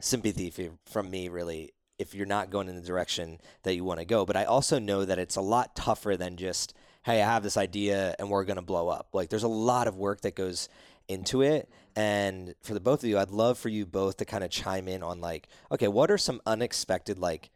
sympathy 0.00 0.52
from 0.86 1.10
me 1.10 1.28
really 1.28 1.72
if 1.98 2.14
you're 2.14 2.26
not 2.26 2.50
going 2.50 2.68
in 2.68 2.76
the 2.76 2.80
direction 2.82 3.38
that 3.64 3.74
you 3.74 3.84
want 3.84 4.00
to 4.00 4.06
go. 4.06 4.24
But 4.24 4.36
I 4.36 4.44
also 4.44 4.78
know 4.78 5.04
that 5.04 5.18
it's 5.18 5.36
a 5.36 5.40
lot 5.42 5.76
tougher 5.76 6.16
than 6.16 6.36
just, 6.36 6.72
hey, 7.02 7.22
I 7.22 7.26
have 7.26 7.42
this 7.42 7.56
idea 7.56 8.14
and 8.18 8.28
we're 8.28 8.44
going 8.44 8.56
to 8.56 8.62
blow 8.62 8.88
up. 8.88 9.08
Like 9.12 9.30
there's 9.30 9.42
a 9.42 9.48
lot 9.48 9.88
of 9.88 9.96
work 9.96 10.22
that 10.22 10.34
goes 10.34 10.68
into 11.08 11.42
it. 11.42 11.68
And 11.96 12.54
for 12.62 12.74
the 12.74 12.80
both 12.80 13.02
of 13.02 13.08
you, 13.08 13.18
I'd 13.18 13.30
love 13.30 13.58
for 13.58 13.68
you 13.68 13.86
both 13.86 14.18
to 14.18 14.24
kind 14.24 14.44
of 14.44 14.50
chime 14.50 14.86
in 14.86 15.02
on 15.02 15.20
like, 15.20 15.48
okay, 15.72 15.88
what 15.88 16.10
are 16.10 16.18
some 16.18 16.40
unexpected 16.46 17.18
like 17.18 17.50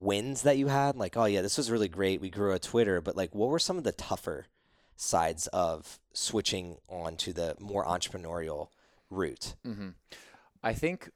wins 0.00 0.42
that 0.42 0.58
you 0.58 0.68
had? 0.68 0.96
Like, 0.96 1.16
oh 1.16 1.24
yeah, 1.24 1.40
this 1.42 1.56
was 1.56 1.70
really 1.70 1.88
great. 1.88 2.20
We 2.20 2.30
grew 2.30 2.52
a 2.52 2.58
Twitter, 2.58 3.00
but 3.00 3.16
like 3.16 3.34
what 3.34 3.48
were 3.48 3.58
some 3.58 3.78
of 3.78 3.84
the 3.84 3.92
tougher 3.92 4.46
sides 4.96 5.46
of 5.48 5.98
switching 6.12 6.76
on 6.88 7.16
to 7.16 7.32
the 7.32 7.56
more 7.60 7.84
entrepreneurial 7.84 8.68
route? 9.10 9.54
hmm 9.64 9.90
I 10.62 10.72
think 10.72 11.10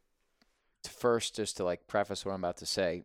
first, 0.87 1.35
just 1.35 1.57
to 1.57 1.65
like 1.65 1.87
preface 1.87 2.25
what 2.25 2.33
I'm 2.33 2.41
about 2.45 2.59
to 2.59 2.67
say, 2.67 3.05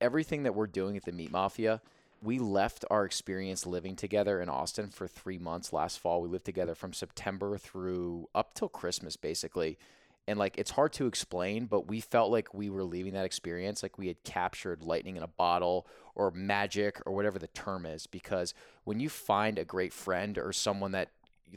everything 0.00 0.44
that 0.44 0.54
we're 0.54 0.66
doing 0.66 0.96
at 0.96 1.04
the 1.04 1.12
Meat 1.12 1.32
Mafia, 1.32 1.80
we 2.22 2.38
left 2.38 2.84
our 2.88 3.04
experience 3.04 3.66
living 3.66 3.96
together 3.96 4.40
in 4.40 4.48
Austin 4.48 4.90
for 4.90 5.08
three 5.08 5.38
months 5.38 5.72
last 5.72 5.98
fall. 5.98 6.22
We 6.22 6.28
lived 6.28 6.44
together 6.44 6.74
from 6.74 6.92
September 6.92 7.58
through 7.58 8.28
up 8.34 8.54
till 8.54 8.68
Christmas, 8.68 9.16
basically. 9.16 9.76
And 10.28 10.38
like, 10.38 10.56
it's 10.56 10.70
hard 10.70 10.92
to 10.94 11.06
explain, 11.06 11.66
but 11.66 11.88
we 11.88 12.00
felt 12.00 12.30
like 12.30 12.54
we 12.54 12.70
were 12.70 12.84
leaving 12.84 13.14
that 13.14 13.24
experience 13.24 13.82
like 13.82 13.98
we 13.98 14.06
had 14.06 14.22
captured 14.22 14.84
lightning 14.84 15.16
in 15.16 15.24
a 15.24 15.28
bottle 15.28 15.88
or 16.14 16.30
magic 16.30 17.00
or 17.04 17.12
whatever 17.12 17.40
the 17.40 17.48
term 17.48 17.84
is. 17.84 18.06
Because 18.06 18.54
when 18.84 19.00
you 19.00 19.08
find 19.08 19.58
a 19.58 19.64
great 19.64 19.92
friend 19.92 20.38
or 20.38 20.52
someone 20.52 20.92
that 20.92 21.08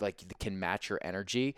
like 0.02 0.24
can 0.40 0.60
match 0.60 0.90
your 0.90 1.00
energy, 1.04 1.56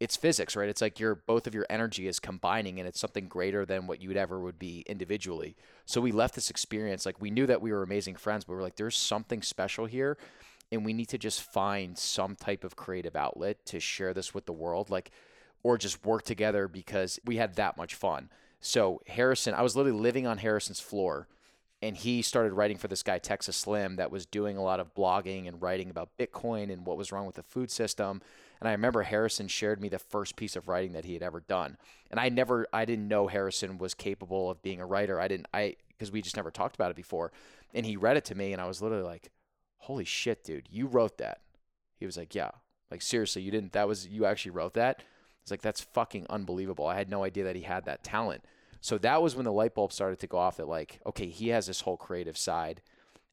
it's 0.00 0.16
physics, 0.16 0.56
right? 0.56 0.68
It's 0.68 0.80
like 0.80 0.98
your 0.98 1.14
both 1.14 1.46
of 1.46 1.54
your 1.54 1.66
energy 1.68 2.08
is 2.08 2.18
combining 2.18 2.78
and 2.78 2.88
it's 2.88 2.98
something 2.98 3.28
greater 3.28 3.66
than 3.66 3.86
what 3.86 4.00
you'd 4.00 4.16
ever 4.16 4.40
would 4.40 4.58
be 4.58 4.82
individually. 4.86 5.56
So 5.84 6.00
we 6.00 6.10
left 6.10 6.34
this 6.34 6.48
experience 6.48 7.04
like 7.04 7.20
we 7.20 7.30
knew 7.30 7.46
that 7.46 7.60
we 7.60 7.70
were 7.70 7.82
amazing 7.82 8.16
friends, 8.16 8.44
but 8.44 8.54
we 8.54 8.58
are 8.58 8.62
like 8.62 8.76
there's 8.76 8.96
something 8.96 9.42
special 9.42 9.84
here 9.84 10.16
and 10.72 10.84
we 10.84 10.94
need 10.94 11.08
to 11.10 11.18
just 11.18 11.42
find 11.42 11.98
some 11.98 12.34
type 12.34 12.64
of 12.64 12.76
creative 12.76 13.14
outlet 13.14 13.64
to 13.66 13.78
share 13.78 14.14
this 14.14 14.32
with 14.32 14.46
the 14.46 14.52
world 14.52 14.88
like 14.88 15.10
or 15.62 15.76
just 15.76 16.04
work 16.06 16.22
together 16.22 16.66
because 16.66 17.20
we 17.26 17.36
had 17.36 17.56
that 17.56 17.76
much 17.76 17.94
fun. 17.94 18.30
So 18.60 19.02
Harrison, 19.06 19.52
I 19.52 19.60
was 19.60 19.76
literally 19.76 19.98
living 19.98 20.26
on 20.26 20.38
Harrison's 20.38 20.80
floor 20.80 21.28
and 21.82 21.94
he 21.94 22.22
started 22.22 22.54
writing 22.54 22.78
for 22.78 22.88
this 22.88 23.02
guy 23.02 23.18
Texas 23.18 23.56
Slim 23.56 23.96
that 23.96 24.10
was 24.10 24.24
doing 24.24 24.56
a 24.56 24.62
lot 24.62 24.80
of 24.80 24.94
blogging 24.94 25.46
and 25.46 25.60
writing 25.60 25.90
about 25.90 26.10
Bitcoin 26.18 26.72
and 26.72 26.86
what 26.86 26.96
was 26.96 27.12
wrong 27.12 27.26
with 27.26 27.36
the 27.36 27.42
food 27.42 27.70
system. 27.70 28.22
And 28.60 28.68
I 28.68 28.72
remember 28.72 29.02
Harrison 29.02 29.48
shared 29.48 29.80
me 29.80 29.88
the 29.88 29.98
first 29.98 30.36
piece 30.36 30.54
of 30.54 30.68
writing 30.68 30.92
that 30.92 31.04
he 31.04 31.14
had 31.14 31.22
ever 31.22 31.40
done. 31.40 31.78
And 32.10 32.20
I 32.20 32.28
never 32.28 32.66
I 32.72 32.84
didn't 32.84 33.08
know 33.08 33.26
Harrison 33.26 33.78
was 33.78 33.94
capable 33.94 34.50
of 34.50 34.62
being 34.62 34.80
a 34.80 34.86
writer. 34.86 35.20
I 35.20 35.28
didn't 35.28 35.46
I 35.54 35.76
because 35.88 36.12
we 36.12 36.22
just 36.22 36.36
never 36.36 36.50
talked 36.50 36.74
about 36.74 36.90
it 36.90 36.96
before. 36.96 37.32
And 37.74 37.86
he 37.86 37.96
read 37.96 38.16
it 38.16 38.24
to 38.26 38.34
me 38.34 38.52
and 38.52 38.60
I 38.60 38.66
was 38.66 38.82
literally 38.82 39.04
like, 39.04 39.30
"Holy 39.78 40.04
shit, 40.04 40.44
dude, 40.44 40.68
you 40.70 40.86
wrote 40.86 41.18
that." 41.18 41.40
He 41.98 42.06
was 42.06 42.16
like, 42.16 42.34
"Yeah." 42.34 42.50
Like 42.90 43.02
seriously, 43.02 43.42
you 43.42 43.50
didn't 43.50 43.72
that 43.72 43.88
was 43.88 44.06
you 44.06 44.26
actually 44.26 44.52
wrote 44.52 44.74
that? 44.74 45.02
It's 45.42 45.50
like 45.50 45.62
that's 45.62 45.80
fucking 45.80 46.26
unbelievable. 46.28 46.86
I 46.86 46.96
had 46.96 47.08
no 47.08 47.24
idea 47.24 47.44
that 47.44 47.56
he 47.56 47.62
had 47.62 47.84
that 47.86 48.04
talent. 48.04 48.44
So 48.80 48.98
that 48.98 49.22
was 49.22 49.36
when 49.36 49.44
the 49.44 49.52
light 49.52 49.74
bulb 49.74 49.92
started 49.92 50.18
to 50.20 50.26
go 50.26 50.38
off 50.38 50.56
that 50.56 50.68
like, 50.68 51.00
okay, 51.06 51.28
he 51.28 51.48
has 51.48 51.66
this 51.66 51.82
whole 51.82 51.96
creative 51.96 52.36
side. 52.36 52.82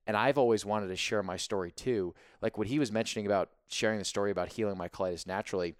And 0.08 0.16
I've 0.16 0.38
always 0.38 0.66
wanted 0.66 0.88
to 0.88 0.96
share 0.96 1.22
my 1.22 1.38
story 1.38 1.70
too. 1.70 2.16
Like 2.42 2.58
what 2.58 2.68
he 2.68 2.80
was 2.80 2.92
mentioning 2.92 3.26
about 3.26 3.50
sharing 3.68 4.00
the 4.00 4.06
story 4.06 4.32
about 4.32 4.54
healing 4.54 4.78
my 4.78 4.88
colitis 4.88 5.28
naturally. 5.28 5.76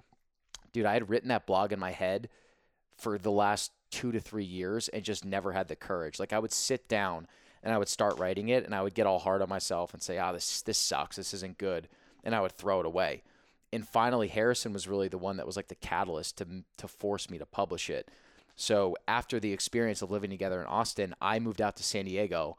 Dude, 0.74 0.86
I 0.86 0.94
had 0.94 1.10
written 1.10 1.30
that 1.30 1.48
blog 1.48 1.72
in 1.72 1.80
my 1.80 1.92
head 1.92 2.28
for 2.98 3.18
the 3.18 3.32
last 3.32 3.72
two 3.90 4.12
to 4.12 4.20
three 4.20 4.44
years 4.44 4.90
and 4.90 5.04
just 5.04 5.24
never 5.24 5.54
had 5.54 5.70
the 5.70 5.76
courage. 5.78 6.20
Like 6.20 6.34
I 6.34 6.40
would 6.40 6.52
sit 6.52 6.90
down 6.90 7.28
and 7.64 7.74
I 7.74 7.78
would 7.78 7.88
start 7.88 8.20
writing 8.20 8.50
it 8.50 8.66
and 8.66 8.76
I 8.76 8.82
would 8.82 8.94
get 8.94 9.08
all 9.08 9.20
hard 9.20 9.42
on 9.42 9.50
myself 9.50 9.94
and 9.94 10.04
say, 10.04 10.18
ah, 10.18 10.34
this 10.34 10.62
this 10.62 10.78
sucks. 10.78 11.16
This 11.16 11.34
isn't 11.34 11.58
good. 11.58 11.88
And 12.24 12.36
I 12.36 12.42
would 12.42 12.52
throw 12.52 12.82
it 12.82 12.86
away. 12.86 13.24
And 13.72 13.88
finally 13.88 14.28
Harrison 14.28 14.74
was 14.74 14.88
really 14.88 15.08
the 15.08 15.18
one 15.18 15.38
that 15.38 15.46
was 15.46 15.56
like 15.56 15.70
the 15.70 15.76
catalyst 15.76 16.38
to 16.40 16.48
to 16.78 16.88
force 16.88 17.30
me 17.30 17.38
to 17.38 17.46
publish 17.46 17.90
it. 17.90 18.12
So 18.56 18.98
after 19.08 19.40
the 19.40 19.54
experience 19.54 20.02
of 20.02 20.12
living 20.12 20.32
together 20.32 20.60
in 20.60 20.68
Austin, 20.68 21.14
I 21.22 21.40
moved 21.40 21.62
out 21.62 21.78
to 21.78 21.84
San 21.84 22.06
Diego 22.06 22.58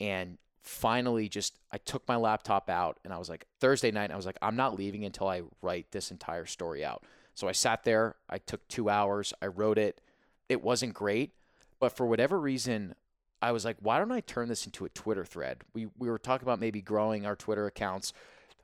and 0.00 0.38
finally 0.62 1.28
just 1.28 1.58
I 1.72 1.78
took 1.78 2.06
my 2.06 2.16
laptop 2.16 2.68
out 2.68 2.98
and 3.04 3.12
I 3.12 3.18
was 3.18 3.28
like 3.28 3.46
Thursday 3.60 3.90
night 3.90 4.10
I 4.10 4.16
was 4.16 4.26
like 4.26 4.38
I'm 4.42 4.56
not 4.56 4.76
leaving 4.76 5.04
until 5.04 5.28
I 5.28 5.42
write 5.62 5.90
this 5.90 6.10
entire 6.10 6.46
story 6.46 6.84
out. 6.84 7.04
So 7.34 7.48
I 7.48 7.52
sat 7.52 7.84
there, 7.84 8.16
I 8.28 8.38
took 8.38 8.66
2 8.68 8.90
hours, 8.90 9.32
I 9.40 9.46
wrote 9.46 9.78
it. 9.78 10.00
It 10.48 10.62
wasn't 10.62 10.94
great, 10.94 11.32
but 11.78 11.96
for 11.96 12.06
whatever 12.06 12.38
reason 12.38 12.94
I 13.40 13.52
was 13.52 13.64
like 13.64 13.76
why 13.80 13.98
don't 13.98 14.12
I 14.12 14.20
turn 14.20 14.48
this 14.48 14.66
into 14.66 14.84
a 14.84 14.90
Twitter 14.90 15.24
thread? 15.24 15.62
We 15.72 15.88
we 15.98 16.10
were 16.10 16.18
talking 16.18 16.46
about 16.46 16.60
maybe 16.60 16.82
growing 16.82 17.24
our 17.24 17.36
Twitter 17.36 17.66
accounts. 17.66 18.12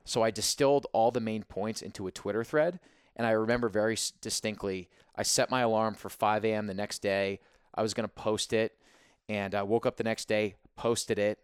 So 0.05 0.23
I 0.23 0.31
distilled 0.31 0.87
all 0.93 1.11
the 1.11 1.19
main 1.19 1.43
points 1.43 1.81
into 1.81 2.07
a 2.07 2.11
Twitter 2.11 2.43
thread 2.43 2.79
and 3.17 3.25
I 3.25 3.31
remember 3.31 3.67
very 3.67 3.97
distinctly, 4.21 4.89
I 5.15 5.23
set 5.23 5.49
my 5.49 5.61
alarm 5.61 5.95
for 5.95 6.07
5 6.07 6.45
a.m. 6.45 6.67
the 6.67 6.73
next 6.75 6.99
day. 6.99 7.39
I 7.73 7.81
was 7.81 7.95
going 7.95 8.07
to 8.07 8.13
post 8.13 8.53
it. 8.53 8.77
And 9.27 9.55
I 9.55 9.63
woke 9.63 9.85
up 9.85 9.97
the 9.97 10.03
next 10.03 10.25
day, 10.25 10.55
posted 10.77 11.19
it. 11.19 11.39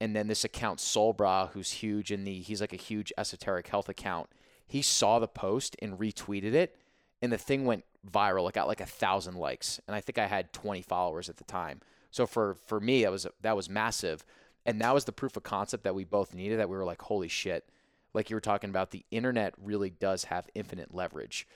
And 0.00 0.14
then 0.14 0.26
this 0.26 0.44
account, 0.44 0.80
Sol 0.80 1.14
Brah, 1.14 1.50
who's 1.50 1.70
huge 1.70 2.10
in 2.10 2.24
the, 2.24 2.40
he's 2.40 2.60
like 2.60 2.72
a 2.72 2.76
huge 2.76 3.12
esoteric 3.16 3.68
health 3.68 3.88
account. 3.88 4.28
He 4.66 4.82
saw 4.82 5.18
the 5.18 5.28
post 5.28 5.76
and 5.80 5.98
retweeted 5.98 6.52
it. 6.54 6.76
And 7.22 7.32
the 7.32 7.38
thing 7.38 7.64
went 7.64 7.84
viral. 8.10 8.48
It 8.48 8.54
got 8.54 8.68
like 8.68 8.80
a 8.80 8.86
thousand 8.86 9.36
likes. 9.36 9.80
And 9.86 9.94
I 9.94 10.00
think 10.00 10.18
I 10.18 10.26
had 10.26 10.52
20 10.52 10.82
followers 10.82 11.28
at 11.28 11.36
the 11.36 11.44
time. 11.44 11.80
So 12.10 12.26
for, 12.26 12.54
for 12.66 12.80
me, 12.80 13.02
that 13.02 13.10
was, 13.10 13.26
that 13.40 13.56
was 13.56 13.70
massive. 13.70 14.24
And 14.66 14.80
that 14.80 14.94
was 14.94 15.04
the 15.04 15.12
proof 15.12 15.36
of 15.36 15.42
concept 15.42 15.84
that 15.84 15.94
we 15.94 16.04
both 16.04 16.34
needed 16.34 16.58
that 16.58 16.68
we 16.68 16.76
were 16.76 16.84
like, 16.84 17.02
holy 17.02 17.28
shit, 17.28 17.68
like 18.14 18.30
you 18.30 18.36
were 18.36 18.40
talking 18.40 18.70
about, 18.70 18.90
the 18.90 19.04
internet 19.10 19.54
really 19.62 19.90
does 19.90 20.24
have 20.24 20.48
infinite 20.54 20.94
leverage. 20.94 21.46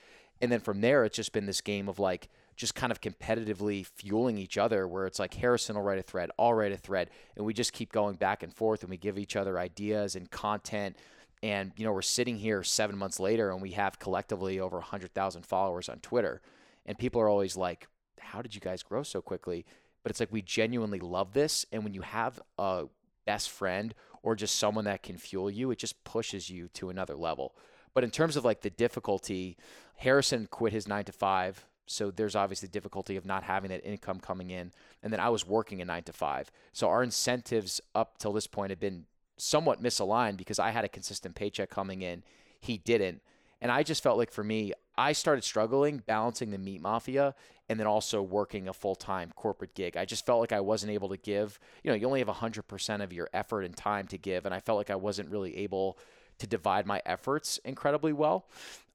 And 0.41 0.53
then 0.53 0.61
from 0.61 0.81
there, 0.81 1.05
it's 1.05 1.17
just 1.17 1.33
been 1.33 1.47
this 1.47 1.61
game 1.61 1.89
of 1.89 1.99
like 1.99 2.29
just 2.59 2.75
kind 2.75 2.91
of 2.91 3.01
competitively 3.01 3.87
fueling 3.87 4.37
each 4.37 4.59
other, 4.59 4.87
where 4.87 5.07
it's 5.07 5.21
like 5.21 5.33
Harrison 5.33 5.77
will 5.77 5.83
write 5.83 6.01
a 6.01 6.03
thread, 6.03 6.31
I'll 6.39 6.53
write 6.53 6.73
a 6.73 6.77
thread, 6.77 7.09
and 7.37 7.47
we 7.47 7.55
just 7.55 7.73
keep 7.73 7.93
going 7.93 8.17
back 8.17 8.43
and 8.43 8.53
forth 8.53 8.83
and 8.83 8.91
we 8.91 8.97
give 8.97 9.17
each 9.17 9.37
other 9.37 9.59
ideas 9.59 10.17
and 10.17 10.29
content. 10.31 10.97
And, 11.41 11.73
you 11.77 11.85
know, 11.87 11.93
we're 11.93 12.03
sitting 12.03 12.37
here 12.37 12.65
seven 12.65 12.99
months 12.99 13.21
later 13.21 13.53
and 13.53 13.63
we 13.63 13.71
have 13.71 14.01
collectively 14.01 14.59
over 14.59 14.79
100,000 14.79 15.47
followers 15.47 15.89
on 15.89 16.01
Twitter. 16.01 16.43
And 16.85 16.99
people 16.99 17.21
are 17.21 17.29
always 17.29 17.57
like, 17.57 17.87
how 18.19 18.43
did 18.43 18.57
you 18.57 18.61
guys 18.61 18.83
grow 18.83 19.05
so 19.05 19.23
quickly? 19.23 19.65
But 20.03 20.11
it's 20.11 20.19
like 20.19 20.33
we 20.33 20.43
genuinely 20.43 20.99
love 20.99 21.35
this. 21.35 21.65
And 21.71 21.85
when 21.85 21.95
you 21.95 22.03
have 22.03 22.41
a 22.59 22.87
best 23.25 23.51
friend 23.51 23.95
or 24.25 24.35
just 24.35 24.57
someone 24.57 24.87
that 24.87 25.05
can 25.05 25.17
fuel 25.17 25.49
you, 25.49 25.71
it 25.71 25.79
just 25.79 26.03
pushes 26.03 26.51
you 26.51 26.67
to 26.75 26.91
another 26.91 27.15
level. 27.15 27.55
But 27.95 28.03
in 28.03 28.11
terms 28.11 28.35
of 28.35 28.45
like 28.45 28.63
the 28.63 28.71
difficulty, 28.71 29.57
Harrison 29.99 30.49
quit 30.51 30.73
his 30.73 30.89
nine 30.89 31.05
to 31.05 31.13
five. 31.13 31.65
So 31.91 32.11
there's 32.11 32.37
obviously 32.37 32.69
difficulty 32.69 33.17
of 33.17 33.25
not 33.25 33.43
having 33.45 33.71
that 33.71 33.85
income 33.85 34.21
coming 34.21 34.51
in. 34.51 34.73
And 35.03 35.13
then 35.13 35.21
I 35.21 35.29
was 35.29 35.47
working 35.47 35.81
a 35.81 35.85
nine 35.85 36.03
to 36.05 36.13
five. 36.13 36.51
So 36.73 36.89
our 36.89 37.03
incentives 37.03 37.81
up 37.95 38.19
till 38.19 38.33
this 38.33 38.47
point 38.47 38.71
have 38.71 38.81
been 38.81 39.07
somewhat 39.37 39.83
misaligned 39.83 40.37
because 40.37 40.59
I 40.59 40.71
had 40.71 40.85
a 40.85 40.89
consistent 40.89 41.35
paycheck 41.35 41.71
coming 41.71 42.03
in. 42.03 42.23
He 42.61 42.79
didn't. 42.79 43.23
And 43.61 43.73
I 43.73 43.83
just 43.83 44.03
felt 44.03 44.19
like 44.19 44.31
for 44.31 44.45
me, 44.45 44.73
I 44.97 45.13
started 45.13 45.45
struggling 45.45 46.03
balancing 46.07 46.51
the 46.51 46.59
meat 46.59 46.81
mafia 46.81 47.35
and 47.69 47.79
then 47.79 47.87
also 47.87 48.23
working 48.23 48.69
a 48.69 48.73
full 48.73 48.95
time 48.95 49.33
corporate 49.35 49.75
gig. 49.75 49.97
I 49.97 50.05
just 50.05 50.27
felt 50.27 50.41
like 50.41 50.53
I 50.53 50.61
wasn't 50.61 50.93
able 50.93 51.09
to 51.11 51.17
give, 51.17 51.59
you 51.83 51.91
know, 51.91 51.97
you 51.97 52.07
only 52.07 52.21
have 52.21 52.29
100% 52.29 53.03
of 53.03 53.13
your 53.13 53.29
effort 53.33 53.63
and 53.63 53.77
time 53.77 54.07
to 54.09 54.19
give. 54.19 54.47
And 54.47 54.55
I 54.55 54.61
felt 54.61 54.79
like 54.79 54.91
I 54.91 54.97
wasn't 54.97 55.31
really 55.31 55.57
able 55.59 55.99
to 56.39 56.47
divide 56.47 56.87
my 56.87 57.03
efforts 57.05 57.59
incredibly 57.65 58.13
well. 58.13 58.47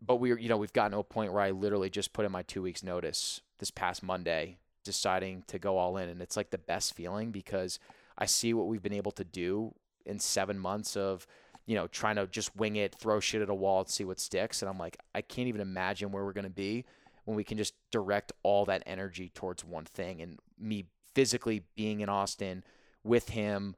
But 0.06 0.18
we 0.18 0.30
you 0.42 0.50
know, 0.50 0.58
we've 0.58 0.74
gotten 0.74 0.92
to 0.92 1.00
a 1.00 1.04
point 1.04 1.34
where 1.34 1.44
I 1.44 1.52
literally 1.52 1.90
just 1.90 2.14
put 2.14 2.26
in 2.26 2.32
my 2.32 2.44
two 2.44 2.62
weeks 2.62 2.84
notice 2.84 3.42
this 3.60 3.72
past 3.72 4.04
Monday, 4.04 4.58
deciding 4.84 5.44
to 5.48 5.60
go 5.60 5.78
all 5.78 5.98
in. 5.98 6.10
And 6.10 6.22
it's 6.22 6.38
like 6.38 6.50
the 6.50 6.58
best 6.58 6.94
feeling 6.94 7.32
because 7.32 7.80
I 8.18 8.26
see 8.26 8.54
what 8.54 8.68
we've 8.68 8.84
been 8.84 8.94
able 8.94 9.12
to 9.14 9.24
do 9.24 9.74
in 10.06 10.20
seven 10.20 10.60
months 10.60 10.98
of, 10.98 11.26
you 11.66 11.76
know, 11.76 11.88
trying 11.88 12.18
to 12.18 12.28
just 12.28 12.56
wing 12.56 12.76
it, 12.76 12.94
throw 12.96 13.20
shit 13.20 13.42
at 13.42 13.50
a 13.50 13.56
wall 13.56 13.80
and 13.80 13.90
see 13.90 14.04
what 14.04 14.20
sticks. 14.20 14.62
And 14.62 14.70
I'm 14.70 14.78
like, 14.78 14.98
I 15.16 15.22
can't 15.22 15.48
even 15.48 15.62
imagine 15.62 16.12
where 16.12 16.26
we're 16.26 16.34
going 16.34 16.44
to 16.44 16.50
be 16.50 16.86
when 17.26 17.38
we 17.38 17.44
can 17.44 17.58
just 17.58 17.74
direct 17.92 18.34
all 18.44 18.66
that 18.66 18.84
energy 18.86 19.32
towards 19.34 19.64
one 19.64 19.86
thing. 19.86 20.22
And 20.22 20.40
me 20.60 20.86
physically 21.14 21.64
being 21.76 22.02
in 22.02 22.10
Austin 22.10 22.64
with 23.04 23.30
him, 23.30 23.76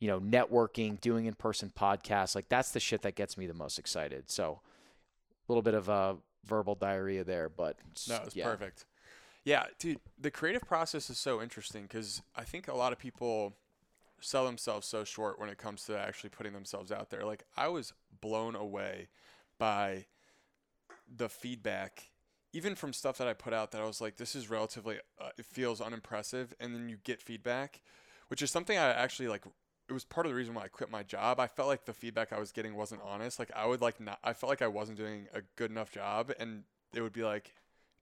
you 0.00 0.08
know, 0.08 0.20
networking, 0.20 1.00
doing 1.00 1.26
in 1.26 1.34
person 1.34 1.72
podcasts, 1.78 2.34
like 2.34 2.48
that's 2.48 2.72
the 2.72 2.80
shit 2.80 3.02
that 3.02 3.14
gets 3.14 3.38
me 3.38 3.46
the 3.46 3.54
most 3.54 3.78
excited. 3.78 4.30
So 4.30 4.60
a 5.48 5.52
little 5.52 5.62
bit 5.62 5.74
of 5.74 5.88
a 5.88 6.16
verbal 6.44 6.74
diarrhea 6.74 7.24
there, 7.24 7.48
but 7.48 7.76
No, 8.08 8.20
it's 8.26 8.34
yeah. 8.34 8.44
perfect. 8.44 8.86
Yeah, 9.44 9.66
dude, 9.78 10.00
the 10.18 10.30
creative 10.30 10.62
process 10.66 11.10
is 11.10 11.18
so 11.18 11.42
interesting 11.42 11.82
because 11.82 12.22
I 12.34 12.44
think 12.44 12.68
a 12.68 12.74
lot 12.74 12.92
of 12.92 12.98
people 12.98 13.56
sell 14.20 14.46
themselves 14.46 14.86
so 14.86 15.04
short 15.04 15.38
when 15.38 15.50
it 15.50 15.58
comes 15.58 15.84
to 15.84 15.98
actually 15.98 16.30
putting 16.30 16.54
themselves 16.54 16.90
out 16.90 17.10
there. 17.10 17.24
Like 17.24 17.44
I 17.56 17.68
was 17.68 17.92
blown 18.20 18.54
away 18.54 19.08
by 19.58 20.06
the 21.14 21.28
feedback 21.28 22.10
even 22.52 22.74
from 22.76 22.92
stuff 22.92 23.18
that 23.18 23.26
I 23.26 23.32
put 23.32 23.52
out 23.52 23.72
that 23.72 23.80
I 23.80 23.84
was 23.84 24.00
like 24.00 24.16
this 24.16 24.34
is 24.34 24.48
relatively 24.48 24.98
uh, 25.20 25.30
it 25.38 25.44
feels 25.44 25.80
unimpressive 25.80 26.54
and 26.60 26.74
then 26.74 26.88
you 26.88 26.96
get 27.04 27.20
feedback 27.20 27.82
which 28.28 28.42
is 28.42 28.50
something 28.50 28.78
I 28.78 28.90
actually 28.92 29.28
like 29.28 29.44
it 29.88 29.92
was 29.92 30.04
part 30.04 30.26
of 30.26 30.32
the 30.32 30.36
reason 30.36 30.54
why 30.54 30.62
I 30.64 30.68
quit 30.68 30.90
my 30.90 31.02
job. 31.02 31.38
I 31.38 31.46
felt 31.46 31.68
like 31.68 31.84
the 31.84 31.92
feedback 31.92 32.32
I 32.32 32.38
was 32.38 32.52
getting 32.52 32.74
wasn't 32.74 33.02
honest. 33.04 33.38
Like 33.38 33.50
I 33.54 33.66
would 33.66 33.80
like 33.80 34.00
not 34.00 34.18
I 34.24 34.32
felt 34.32 34.48
like 34.50 34.62
I 34.62 34.66
wasn't 34.68 34.98
doing 34.98 35.26
a 35.34 35.42
good 35.56 35.70
enough 35.70 35.90
job 35.90 36.32
and 36.38 36.64
it 36.94 37.00
would 37.02 37.12
be 37.12 37.22
like 37.22 37.54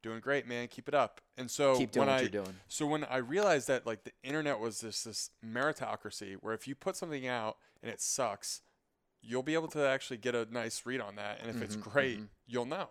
doing 0.02 0.20
great, 0.20 0.46
man, 0.46 0.68
keep 0.68 0.88
it 0.88 0.94
up. 0.94 1.20
And 1.36 1.50
so 1.50 1.78
Keep 1.78 1.92
doing 1.92 2.06
when 2.06 2.14
what 2.14 2.18
I 2.18 2.20
you're 2.22 2.44
doing. 2.44 2.54
so 2.68 2.86
when 2.86 3.04
I 3.04 3.16
realized 3.18 3.68
that 3.68 3.86
like 3.86 4.04
the 4.04 4.12
internet 4.22 4.58
was 4.60 4.80
this 4.80 5.04
this 5.04 5.30
meritocracy 5.44 6.34
where 6.40 6.54
if 6.54 6.68
you 6.68 6.74
put 6.74 6.96
something 6.96 7.26
out 7.26 7.56
and 7.82 7.90
it 7.90 8.00
sucks, 8.00 8.62
you'll 9.20 9.42
be 9.42 9.54
able 9.54 9.68
to 9.68 9.86
actually 9.86 10.16
get 10.18 10.34
a 10.34 10.46
nice 10.50 10.84
read 10.84 11.00
on 11.00 11.16
that, 11.16 11.38
and 11.40 11.48
if 11.48 11.62
it's 11.62 11.76
Mhm, 11.76 11.80
great, 11.92 12.18
mhm. 12.18 12.28
you'll 12.46 12.66
know. 12.66 12.88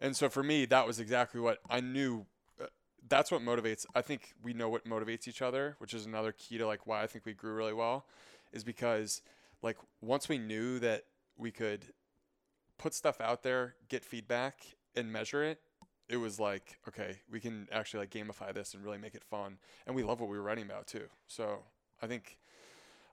And 0.00 0.16
so 0.16 0.28
for 0.28 0.42
me, 0.42 0.64
that 0.66 0.86
was 0.86 1.00
exactly 1.00 1.40
what 1.40 1.58
I 1.68 1.80
knew. 1.80 2.26
That's 3.08 3.30
what 3.30 3.40
motivates. 3.42 3.86
I 3.94 4.02
think 4.02 4.34
we 4.42 4.52
know 4.52 4.68
what 4.68 4.84
motivates 4.84 5.28
each 5.28 5.42
other, 5.42 5.76
which 5.78 5.94
is 5.94 6.06
another 6.06 6.32
key 6.32 6.58
to 6.58 6.66
like 6.66 6.86
why 6.86 7.02
I 7.02 7.06
think 7.06 7.24
we 7.24 7.32
grew 7.32 7.54
really 7.54 7.72
well, 7.72 8.06
is 8.52 8.64
because 8.64 9.22
like 9.62 9.76
once 10.00 10.28
we 10.28 10.38
knew 10.38 10.78
that 10.80 11.04
we 11.36 11.50
could 11.50 11.84
put 12.78 12.94
stuff 12.94 13.20
out 13.20 13.42
there, 13.42 13.74
get 13.88 14.04
feedback, 14.04 14.58
and 14.94 15.12
measure 15.12 15.44
it, 15.44 15.60
it 16.08 16.16
was 16.16 16.38
like, 16.38 16.78
okay, 16.88 17.18
we 17.30 17.40
can 17.40 17.68
actually 17.72 18.00
like 18.00 18.10
gamify 18.10 18.52
this 18.52 18.74
and 18.74 18.84
really 18.84 18.98
make 18.98 19.14
it 19.14 19.24
fun. 19.24 19.58
And 19.86 19.96
we 19.96 20.02
love 20.02 20.20
what 20.20 20.28
we 20.28 20.36
were 20.36 20.42
writing 20.42 20.64
about 20.64 20.86
too. 20.86 21.06
So 21.26 21.58
I 22.02 22.06
think 22.06 22.38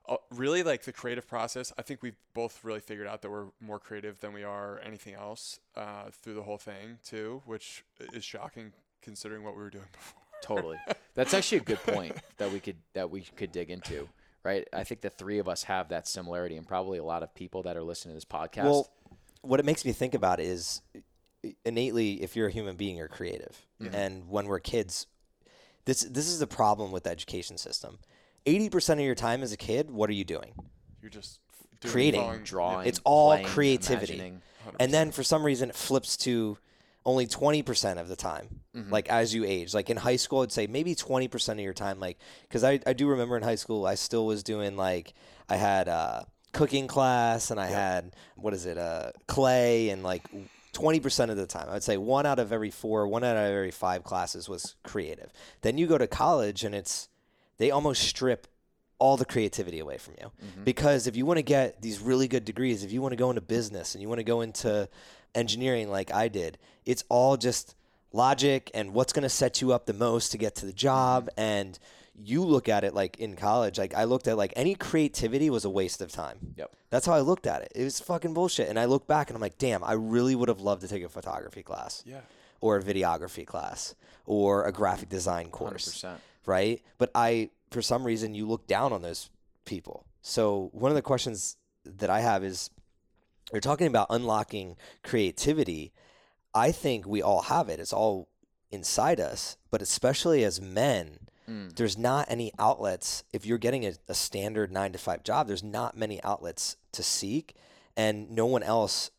uh, 0.08 0.16
really 0.30 0.62
like 0.62 0.82
the 0.82 0.92
creative 0.92 1.26
process, 1.26 1.72
I 1.78 1.82
think 1.82 2.02
we've 2.02 2.16
both 2.34 2.62
really 2.62 2.80
figured 2.80 3.06
out 3.06 3.22
that 3.22 3.30
we're 3.30 3.46
more 3.60 3.78
creative 3.78 4.20
than 4.20 4.32
we 4.32 4.44
are 4.44 4.80
anything 4.84 5.14
else 5.14 5.60
uh, 5.76 6.10
through 6.12 6.34
the 6.34 6.42
whole 6.42 6.58
thing 6.58 6.98
too, 7.04 7.42
which 7.46 7.84
is 8.12 8.24
shocking 8.24 8.72
considering 9.04 9.44
what 9.44 9.54
we 9.56 9.62
were 9.62 9.70
doing 9.70 9.84
before. 9.92 10.20
Totally. 10.42 10.78
That's 11.14 11.32
actually 11.32 11.58
a 11.58 11.62
good 11.62 11.82
point 11.82 12.16
that 12.38 12.50
we 12.52 12.60
could 12.60 12.76
that 12.94 13.10
we 13.10 13.22
could 13.22 13.52
dig 13.52 13.70
into. 13.70 14.08
Right. 14.42 14.68
I 14.74 14.84
think 14.84 15.00
the 15.00 15.08
three 15.08 15.38
of 15.38 15.48
us 15.48 15.62
have 15.62 15.88
that 15.88 16.06
similarity, 16.06 16.56
and 16.56 16.66
probably 16.68 16.98
a 16.98 17.04
lot 17.04 17.22
of 17.22 17.34
people 17.34 17.62
that 17.62 17.76
are 17.78 17.82
listening 17.82 18.12
to 18.12 18.16
this 18.16 18.26
podcast. 18.26 18.64
Well, 18.64 18.90
what 19.40 19.58
it 19.58 19.64
makes 19.64 19.84
me 19.86 19.92
think 19.92 20.12
about 20.14 20.38
is 20.38 20.82
innately, 21.64 22.22
if 22.22 22.36
you're 22.36 22.48
a 22.48 22.52
human 22.52 22.76
being, 22.76 22.96
you're 22.96 23.08
creative. 23.08 23.64
And 23.92 24.28
when 24.28 24.46
we're 24.46 24.60
kids, 24.60 25.06
this 25.84 26.00
this 26.02 26.26
is 26.28 26.38
the 26.38 26.46
problem 26.46 26.90
with 26.92 27.04
the 27.04 27.10
education 27.10 27.58
system. 27.58 27.98
Eighty 28.46 28.68
percent 28.70 29.00
of 29.00 29.06
your 29.06 29.14
time 29.14 29.42
as 29.42 29.52
a 29.52 29.56
kid, 29.56 29.90
what 29.90 30.08
are 30.10 30.14
you 30.14 30.24
doing? 30.24 30.52
You're 31.02 31.10
just 31.10 31.40
doing, 31.80 31.92
Creating, 31.92 32.20
following- 32.20 32.42
drawing, 32.44 32.88
It's 32.88 33.00
all 33.04 33.30
playing, 33.32 33.46
creativity. 33.46 34.32
And 34.80 34.92
then 34.92 35.10
for 35.10 35.22
some 35.22 35.42
reason, 35.42 35.68
it 35.68 35.74
flips 35.76 36.16
to 36.18 36.56
only 37.06 37.26
twenty 37.26 37.62
percent 37.62 37.98
of 37.98 38.08
the 38.08 38.16
time. 38.16 38.60
Like 38.90 39.08
as 39.08 39.34
you 39.34 39.44
age, 39.44 39.74
like 39.74 39.90
in 39.90 39.96
high 39.96 40.16
school, 40.16 40.42
I'd 40.42 40.52
say 40.52 40.66
maybe 40.66 40.94
twenty 40.94 41.28
percent 41.28 41.58
of 41.60 41.64
your 41.64 41.74
time. 41.74 42.00
Like 42.00 42.18
because 42.48 42.64
I 42.64 42.80
I 42.86 42.92
do 42.92 43.06
remember 43.08 43.36
in 43.36 43.42
high 43.42 43.54
school, 43.56 43.86
I 43.86 43.94
still 43.94 44.26
was 44.26 44.42
doing 44.42 44.76
like 44.76 45.14
I 45.48 45.56
had 45.56 45.88
uh, 45.88 46.24
cooking 46.52 46.86
class 46.86 47.50
and 47.50 47.60
I 47.60 47.66
had 47.66 48.16
what 48.36 48.54
is 48.54 48.66
it 48.66 48.78
uh, 48.78 49.12
clay 49.26 49.90
and 49.90 50.02
like. 50.02 50.22
20% 50.72 51.30
of 51.30 51.36
the 51.36 51.46
time, 51.46 51.68
I 51.68 51.74
would 51.74 51.84
say 51.84 51.96
one 51.96 52.26
out 52.26 52.40
of 52.40 52.50
every 52.52 52.72
four, 52.72 53.06
one 53.06 53.22
out 53.22 53.36
of 53.36 53.44
every 53.44 53.70
five 53.70 54.02
classes 54.02 54.48
was 54.48 54.74
creative. 54.82 55.32
Then 55.60 55.78
you 55.78 55.86
go 55.86 55.96
to 55.98 56.08
college 56.08 56.64
and 56.64 56.74
it's, 56.74 57.08
they 57.58 57.70
almost 57.70 58.02
strip 58.02 58.48
all 58.98 59.16
the 59.16 59.24
creativity 59.24 59.78
away 59.78 59.98
from 59.98 60.14
you. 60.20 60.32
Because 60.64 61.06
if 61.06 61.14
you 61.14 61.26
want 61.26 61.38
to 61.38 61.44
get 61.44 61.80
these 61.80 62.00
really 62.00 62.26
good 62.26 62.44
degrees, 62.44 62.82
if 62.82 62.90
you 62.90 63.00
want 63.00 63.12
to 63.12 63.16
go 63.16 63.30
into 63.30 63.40
business 63.40 63.94
and 63.94 64.02
you 64.02 64.08
want 64.08 64.18
to 64.18 64.24
go 64.24 64.40
into 64.40 64.88
engineering 65.34 65.90
like 65.90 66.12
I 66.12 66.28
did, 66.28 66.58
it's 66.84 67.04
all 67.08 67.36
just 67.36 67.74
logic 68.12 68.70
and 68.74 68.92
what's 68.94 69.12
going 69.12 69.22
to 69.24 69.28
set 69.28 69.60
you 69.60 69.72
up 69.72 69.86
the 69.86 69.92
most 69.92 70.30
to 70.32 70.38
get 70.38 70.54
to 70.56 70.66
the 70.66 70.72
job. 70.72 71.24
Mm-hmm. 71.30 71.40
And 71.40 71.78
you 72.22 72.44
look 72.44 72.68
at 72.68 72.84
it 72.84 72.94
like 72.94 73.18
in 73.18 73.34
college, 73.34 73.76
like 73.78 73.92
I 73.94 74.04
looked 74.04 74.28
at 74.28 74.36
like 74.36 74.52
any 74.54 74.74
creativity 74.76 75.50
was 75.50 75.64
a 75.64 75.70
waste 75.70 76.00
of 76.00 76.12
time. 76.12 76.54
Yep. 76.56 76.70
That's 76.90 77.06
how 77.06 77.14
I 77.14 77.20
looked 77.20 77.46
at 77.46 77.62
it. 77.62 77.72
It 77.74 77.82
was 77.82 77.98
fucking 77.98 78.34
bullshit. 78.34 78.68
And 78.68 78.78
I 78.78 78.84
look 78.84 79.06
back 79.08 79.28
and 79.30 79.36
I'm 79.36 79.40
like, 79.42 79.58
damn, 79.58 79.82
I 79.82 79.94
really 79.94 80.36
would 80.36 80.48
have 80.48 80.60
loved 80.60 80.82
to 80.82 80.88
take 80.88 81.02
a 81.02 81.08
photography 81.08 81.62
class 81.64 82.04
Yeah. 82.06 82.20
or 82.60 82.76
a 82.76 82.82
videography 82.82 83.44
class 83.44 83.96
or 84.26 84.64
a 84.64 84.70
graphic 84.72 85.08
design 85.08 85.48
course 85.48 86.02
100%. 86.04 86.14
right? 86.46 86.80
But 86.98 87.10
I, 87.16 87.50
for 87.72 87.82
some 87.82 88.04
reason, 88.04 88.32
you 88.34 88.46
look 88.46 88.68
down 88.68 88.92
on 88.92 89.02
those 89.02 89.28
people. 89.64 90.06
So 90.22 90.70
one 90.72 90.92
of 90.92 90.94
the 90.94 91.02
questions 91.02 91.56
that 91.84 92.10
I 92.10 92.20
have 92.20 92.44
is, 92.44 92.70
you're 93.52 93.60
talking 93.60 93.86
about 93.86 94.06
unlocking 94.10 94.76
creativity. 95.02 95.92
I 96.54 96.72
think 96.72 97.06
we 97.06 97.20
all 97.22 97.42
have 97.42 97.68
it. 97.68 97.80
It's 97.80 97.92
all 97.92 98.28
inside 98.70 99.20
us. 99.20 99.56
But 99.70 99.82
especially 99.82 100.44
as 100.44 100.60
men, 100.60 101.18
Mm. 101.48 101.76
there's 101.76 101.98
not 101.98 102.26
any 102.30 102.50
outlets. 102.58 103.22
If 103.30 103.44
you're 103.44 103.58
getting 103.58 103.84
a, 103.84 103.92
a 104.08 104.14
standard 104.14 104.72
nine 104.72 104.92
to 104.92 104.98
five 104.98 105.22
job, 105.24 105.46
there's 105.46 105.62
not 105.62 105.94
many 105.94 106.22
outlets 106.24 106.76
to 106.92 107.02
seek, 107.02 107.54
and 107.98 108.30
no 108.30 108.46
one 108.46 108.62
else 108.62 109.10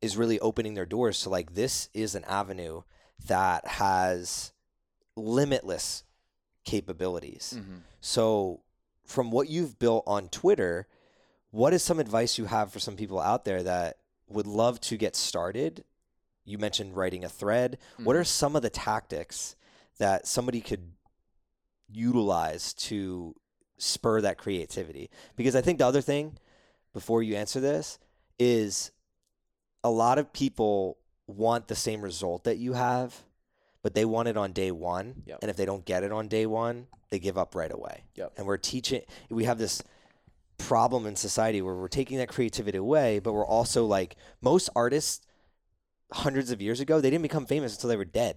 is 0.00 0.16
really 0.16 0.38
opening 0.38 0.74
their 0.74 0.86
doors 0.86 1.18
So, 1.18 1.28
like 1.28 1.54
this 1.54 1.88
is 1.92 2.14
an 2.14 2.22
avenue 2.26 2.82
that 3.26 3.66
has 3.66 4.52
limitless 5.16 6.04
capabilities. 6.64 7.54
Mhm. 7.56 7.80
So, 8.00 8.60
from 9.04 9.30
what 9.30 9.48
you've 9.48 9.78
built 9.78 10.04
on 10.06 10.28
Twitter, 10.28 10.86
what 11.50 11.72
is 11.72 11.82
some 11.82 12.00
advice 12.00 12.38
you 12.38 12.46
have 12.46 12.72
for 12.72 12.78
some 12.78 12.96
people 12.96 13.20
out 13.20 13.44
there 13.44 13.62
that 13.62 13.98
would 14.28 14.46
love 14.46 14.80
to 14.82 14.96
get 14.96 15.16
started? 15.16 15.84
You 16.44 16.58
mentioned 16.58 16.96
writing 16.96 17.24
a 17.24 17.28
thread. 17.28 17.78
What 18.02 18.16
are 18.16 18.20
mm-hmm. 18.20 18.26
some 18.26 18.56
of 18.56 18.62
the 18.62 18.70
tactics 18.70 19.56
that 19.98 20.26
somebody 20.26 20.60
could 20.60 20.92
utilize 21.90 22.72
to 22.74 23.34
spur 23.78 24.20
that 24.20 24.38
creativity? 24.38 25.10
Because 25.36 25.56
I 25.56 25.60
think 25.60 25.78
the 25.78 25.86
other 25.86 26.00
thing, 26.00 26.38
before 26.92 27.22
you 27.22 27.36
answer 27.36 27.60
this, 27.60 27.98
is 28.38 28.90
a 29.82 29.90
lot 29.90 30.18
of 30.18 30.32
people 30.32 30.98
want 31.26 31.68
the 31.68 31.74
same 31.74 32.02
result 32.02 32.44
that 32.44 32.58
you 32.58 32.74
have, 32.74 33.22
but 33.82 33.94
they 33.94 34.04
want 34.04 34.28
it 34.28 34.36
on 34.36 34.52
day 34.52 34.70
one. 34.70 35.22
Yep. 35.26 35.38
And 35.42 35.50
if 35.50 35.56
they 35.56 35.66
don't 35.66 35.84
get 35.84 36.04
it 36.04 36.12
on 36.12 36.28
day 36.28 36.46
one, 36.46 36.86
they 37.10 37.18
give 37.18 37.38
up 37.38 37.54
right 37.54 37.72
away. 37.72 38.04
Yep. 38.14 38.32
And 38.36 38.46
we're 38.46 38.56
teaching, 38.56 39.02
we 39.30 39.44
have 39.44 39.58
this 39.58 39.82
problem 40.58 41.06
in 41.06 41.16
society 41.16 41.60
where 41.62 41.74
we're 41.74 41.88
taking 41.88 42.18
that 42.18 42.28
creativity 42.28 42.78
away, 42.78 43.18
but 43.18 43.32
we're 43.32 43.46
also 43.46 43.84
like, 43.84 44.16
most 44.40 44.68
artists 44.74 45.20
hundreds 46.12 46.50
of 46.50 46.62
years 46.62 46.80
ago, 46.80 47.00
they 47.00 47.10
didn't 47.10 47.22
become 47.22 47.46
famous 47.46 47.74
until 47.74 47.88
they 47.88 47.96
were 47.96 48.04
dead 48.04 48.36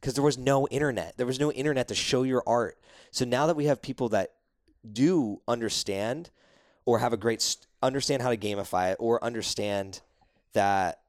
because 0.00 0.14
there 0.14 0.24
was 0.24 0.36
no 0.36 0.66
internet. 0.68 1.16
There 1.16 1.26
was 1.26 1.38
no 1.40 1.52
internet 1.52 1.88
to 1.88 1.94
show 1.94 2.22
your 2.24 2.42
art. 2.46 2.78
So 3.12 3.24
now 3.24 3.46
that 3.46 3.56
we 3.56 3.66
have 3.66 3.80
people 3.80 4.08
that 4.10 4.32
do 4.90 5.40
understand 5.48 6.30
or 6.84 6.98
have 6.98 7.12
a 7.12 7.16
great 7.16 7.40
st- 7.40 7.66
understand 7.82 8.20
how 8.20 8.30
to 8.30 8.36
gamify 8.36 8.92
it 8.92 8.96
or 9.00 9.22
understand 9.24 10.00
that 10.54 11.00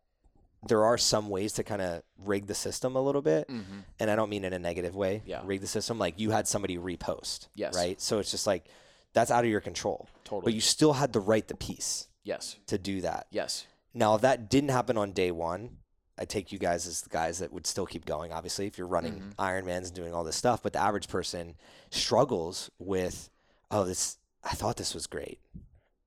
there 0.67 0.84
are 0.84 0.97
some 0.97 1.30
ways 1.30 1.53
to 1.53 1.63
kind 1.63 1.82
of 1.82 2.01
rig 2.17 2.47
the 2.47 2.55
system 2.55 2.95
a 2.95 3.01
little 3.01 3.21
bit 3.21 3.47
Mhm. 3.49 3.84
and 3.99 4.09
I 4.09 4.15
don't 4.15 4.30
mean 4.30 4.43
in 4.45 4.53
a 4.53 4.59
negative 4.59 4.95
way 4.95 5.21
Yeah. 5.25 5.41
rig 5.43 5.61
the 5.61 5.67
system 5.67 5.99
like 5.99 6.19
you 6.19 6.32
had 6.32 6.47
somebody 6.47 6.77
repost 6.77 7.47
Yes. 7.55 7.75
right 7.75 7.99
so 8.01 8.17
it's 8.19 8.32
just 8.32 8.47
like 8.47 8.67
that's 9.16 9.32
out 9.32 9.43
of 9.43 9.49
your 9.49 9.61
control 9.61 10.07
Totally. 10.24 10.43
but 10.43 10.53
you 10.53 10.61
still 10.61 10.93
had 10.93 11.13
to 11.13 11.20
write 11.20 11.47
the 11.47 11.55
piece 11.55 12.07
yes. 12.24 12.57
to 12.68 12.78
do 12.78 13.01
that 13.01 13.26
Yes. 13.32 13.66
Now, 13.97 14.16
if 14.16 14.22
that 14.22 14.49
didn't 14.49 14.72
happen 14.72 14.97
on 14.97 15.13
day 15.13 15.32
one, 15.32 15.78
I 16.20 16.26
take 16.26 16.51
you 16.51 16.59
guys 16.59 16.86
as 16.86 17.01
the 17.01 17.09
guys 17.09 17.39
that 17.39 17.53
would 17.53 17.66
still 17.66 17.86
keep 17.86 18.05
going, 18.05 18.34
obviously, 18.34 18.68
if 18.68 18.78
you're 18.78 18.88
running 18.88 19.22
Mhm. 19.22 19.36
Ironmans 19.36 19.86
and 19.86 19.93
doing 19.93 20.13
all 20.13 20.26
this 20.26 20.36
stuff. 20.36 20.61
But 20.61 20.74
the 20.74 20.80
average 20.80 21.07
person 21.07 21.55
struggles 21.91 22.70
with, 22.78 23.30
oh, 23.72 23.86
this, 23.86 24.18
I 24.43 24.53
thought 24.53 24.76
this 24.76 24.93
was 24.93 25.07
great. 25.07 25.39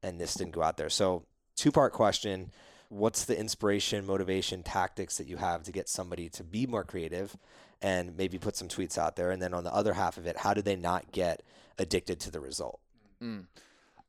And 0.03 0.21
this 0.21 0.35
didn't 0.35 0.53
go 0.53 0.63
out 0.63 0.77
there. 0.77 0.91
So, 0.91 1.25
two 1.57 1.73
part 1.73 1.93
question 1.93 2.53
What's 2.91 3.27
the 3.27 3.39
inspiration, 3.39 4.07
motivation, 4.07 4.63
tactics 4.63 5.19
that 5.19 5.27
you 5.27 5.37
have 5.37 5.63
to 5.65 5.73
get 5.73 5.91
somebody 5.91 6.31
to 6.31 6.45
be 6.45 6.67
more 6.67 6.85
creative 6.85 7.37
and 7.83 8.17
maybe 8.17 8.39
put 8.39 8.57
some 8.57 8.69
tweets 8.69 8.97
out 8.97 9.17
there? 9.17 9.31
And 9.31 9.43
then 9.43 9.53
on 9.53 9.65
the 9.65 9.75
other 9.75 9.93
half 9.95 10.17
of 10.17 10.27
it, 10.27 10.39
how 10.39 10.55
do 10.55 10.63
they 10.63 10.77
not 10.77 11.13
get 11.13 11.43
addicted 11.79 12.19
to 12.21 12.31
the 12.31 12.41
result? 12.41 12.81
Mm. 13.23 13.45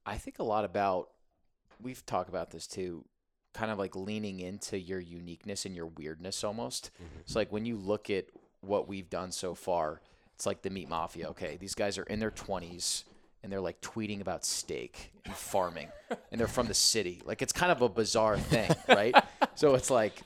I 0.05 0.18
think 0.18 0.39
a 0.39 0.43
lot 0.43 0.66
about 0.66 1.10
we've 1.82 2.05
talked 2.05 2.30
about 2.30 2.51
this 2.51 2.68
too, 2.68 3.05
kind 3.53 3.72
of 3.72 3.78
like 3.78 3.95
leaning 3.95 4.39
into 4.39 4.80
your 4.80 4.99
uniqueness 4.99 5.66
and 5.66 5.76
your 5.76 5.88
weirdness 5.88 6.43
almost. 6.43 6.91
It's 7.22 7.36
like 7.36 7.51
when 7.51 7.66
you 7.66 7.78
look 7.78 8.10
at 8.10 8.26
what 8.62 8.88
we've 8.88 9.10
done 9.10 9.32
so 9.32 9.55
far, 9.55 10.01
it's 10.36 10.45
like 10.45 10.62
the 10.62 10.70
meat 10.70 10.89
mafia. 10.89 11.30
Okay, 11.30 11.57
these 11.57 11.76
guys 11.76 11.97
are 11.97 12.03
in 12.03 12.20
their 12.20 12.32
20s 12.32 13.03
and 13.41 13.51
they're 13.51 13.62
like 13.62 13.80
tweeting 13.82 14.20
about 14.20 14.43
steak 14.43 15.14
and 15.26 15.34
farming 15.34 15.88
and 16.32 16.39
they're 16.39 16.47
from 16.47 16.68
the 16.68 16.74
city. 16.74 17.22
Like 17.26 17.41
it's 17.41 17.53
kind 17.53 17.72
of 17.72 17.82
a 17.82 17.89
bizarre 17.89 18.38
thing, 18.38 18.70
right? 18.89 19.16
so 19.55 19.76
it's 19.76 19.89
like 19.89 20.22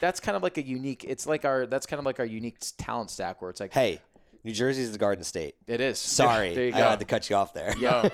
that's 0.00 0.20
kind 0.20 0.36
of 0.36 0.42
like 0.42 0.58
a 0.58 0.62
unique 0.62 1.04
it's 1.04 1.26
like 1.26 1.44
our 1.44 1.66
that's 1.66 1.86
kind 1.86 1.98
of 1.98 2.06
like 2.06 2.18
our 2.20 2.26
unique 2.26 2.56
talent 2.76 3.10
stack 3.10 3.40
where 3.42 3.50
it's 3.50 3.60
like 3.60 3.72
Hey, 3.72 4.00
New 4.44 4.52
Jersey 4.52 4.82
is 4.82 4.92
the 4.92 4.98
Garden 4.98 5.24
State. 5.24 5.56
it 5.66 5.80
is. 5.80 5.98
Sorry, 5.98 6.72
I 6.72 6.78
had 6.78 7.00
to 7.00 7.04
cut 7.04 7.28
you 7.28 7.36
off 7.36 7.52
there. 7.52 7.74
Yeah. 7.78 8.08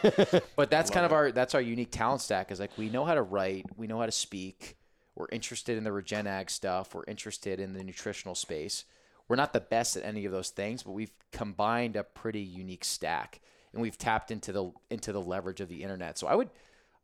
but 0.57 0.71
that's 0.71 0.91
kind 0.91 1.07
of 1.07 1.13
our 1.13 1.33
that's 1.33 1.55
our 1.55 1.61
unique 1.61 1.91
talent 1.91 2.21
stack 2.21 2.51
is 2.51 2.61
like 2.61 2.77
we 2.77 2.89
know 2.89 3.05
how 3.05 3.15
to 3.15 3.23
write, 3.23 3.67
we 3.77 3.87
know 3.87 3.99
how 3.99 4.07
to 4.07 4.13
speak, 4.13 4.77
we're 5.15 5.29
interested 5.31 5.79
in 5.79 5.85
the 5.85 5.93
regen 5.93 6.27
ag 6.27 6.51
stuff, 6.51 6.95
we're 6.95 7.05
interested 7.07 7.61
in 7.61 7.73
the 7.73 7.85
nutritional 7.85 8.35
space. 8.35 8.85
We're 9.29 9.37
not 9.37 9.55
the 9.55 9.61
best 9.61 9.97
at 9.97 10.05
any 10.05 10.27
of 10.27 10.33
those 10.33 10.51
things, 10.51 10.83
but 10.83 10.93
we've 10.93 11.13
combined 11.33 11.97
a 11.97 12.05
pretty 12.05 12.43
unique 12.43 12.85
stack 12.85 13.41
and 13.73 13.81
we've 13.81 13.99
tapped 13.99 14.31
into 14.31 14.53
the 14.53 14.73
into 14.91 15.13
the 15.13 15.21
leverage 15.21 15.61
of 15.61 15.69
the 15.69 15.83
internet. 15.83 16.19
So 16.19 16.27
I 16.27 16.35
would 16.35 16.51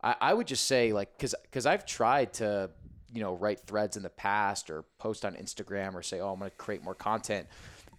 I, 0.02 0.16
I 0.20 0.34
would 0.34 0.46
just 0.46 0.66
say 0.66 0.92
like 0.92 1.18
cuz 1.18 1.34
cuz 1.50 1.66
I've 1.66 1.84
tried 1.84 2.32
to 2.34 2.70
you 3.12 3.20
know 3.20 3.34
write 3.34 3.60
threads 3.60 3.96
in 3.96 4.02
the 4.02 4.10
past 4.10 4.70
or 4.70 4.84
post 4.98 5.24
on 5.24 5.34
Instagram 5.34 5.94
or 5.94 6.02
say 6.02 6.20
oh 6.20 6.32
I'm 6.32 6.38
going 6.38 6.50
to 6.50 6.56
create 6.56 6.82
more 6.82 6.94
content 6.94 7.48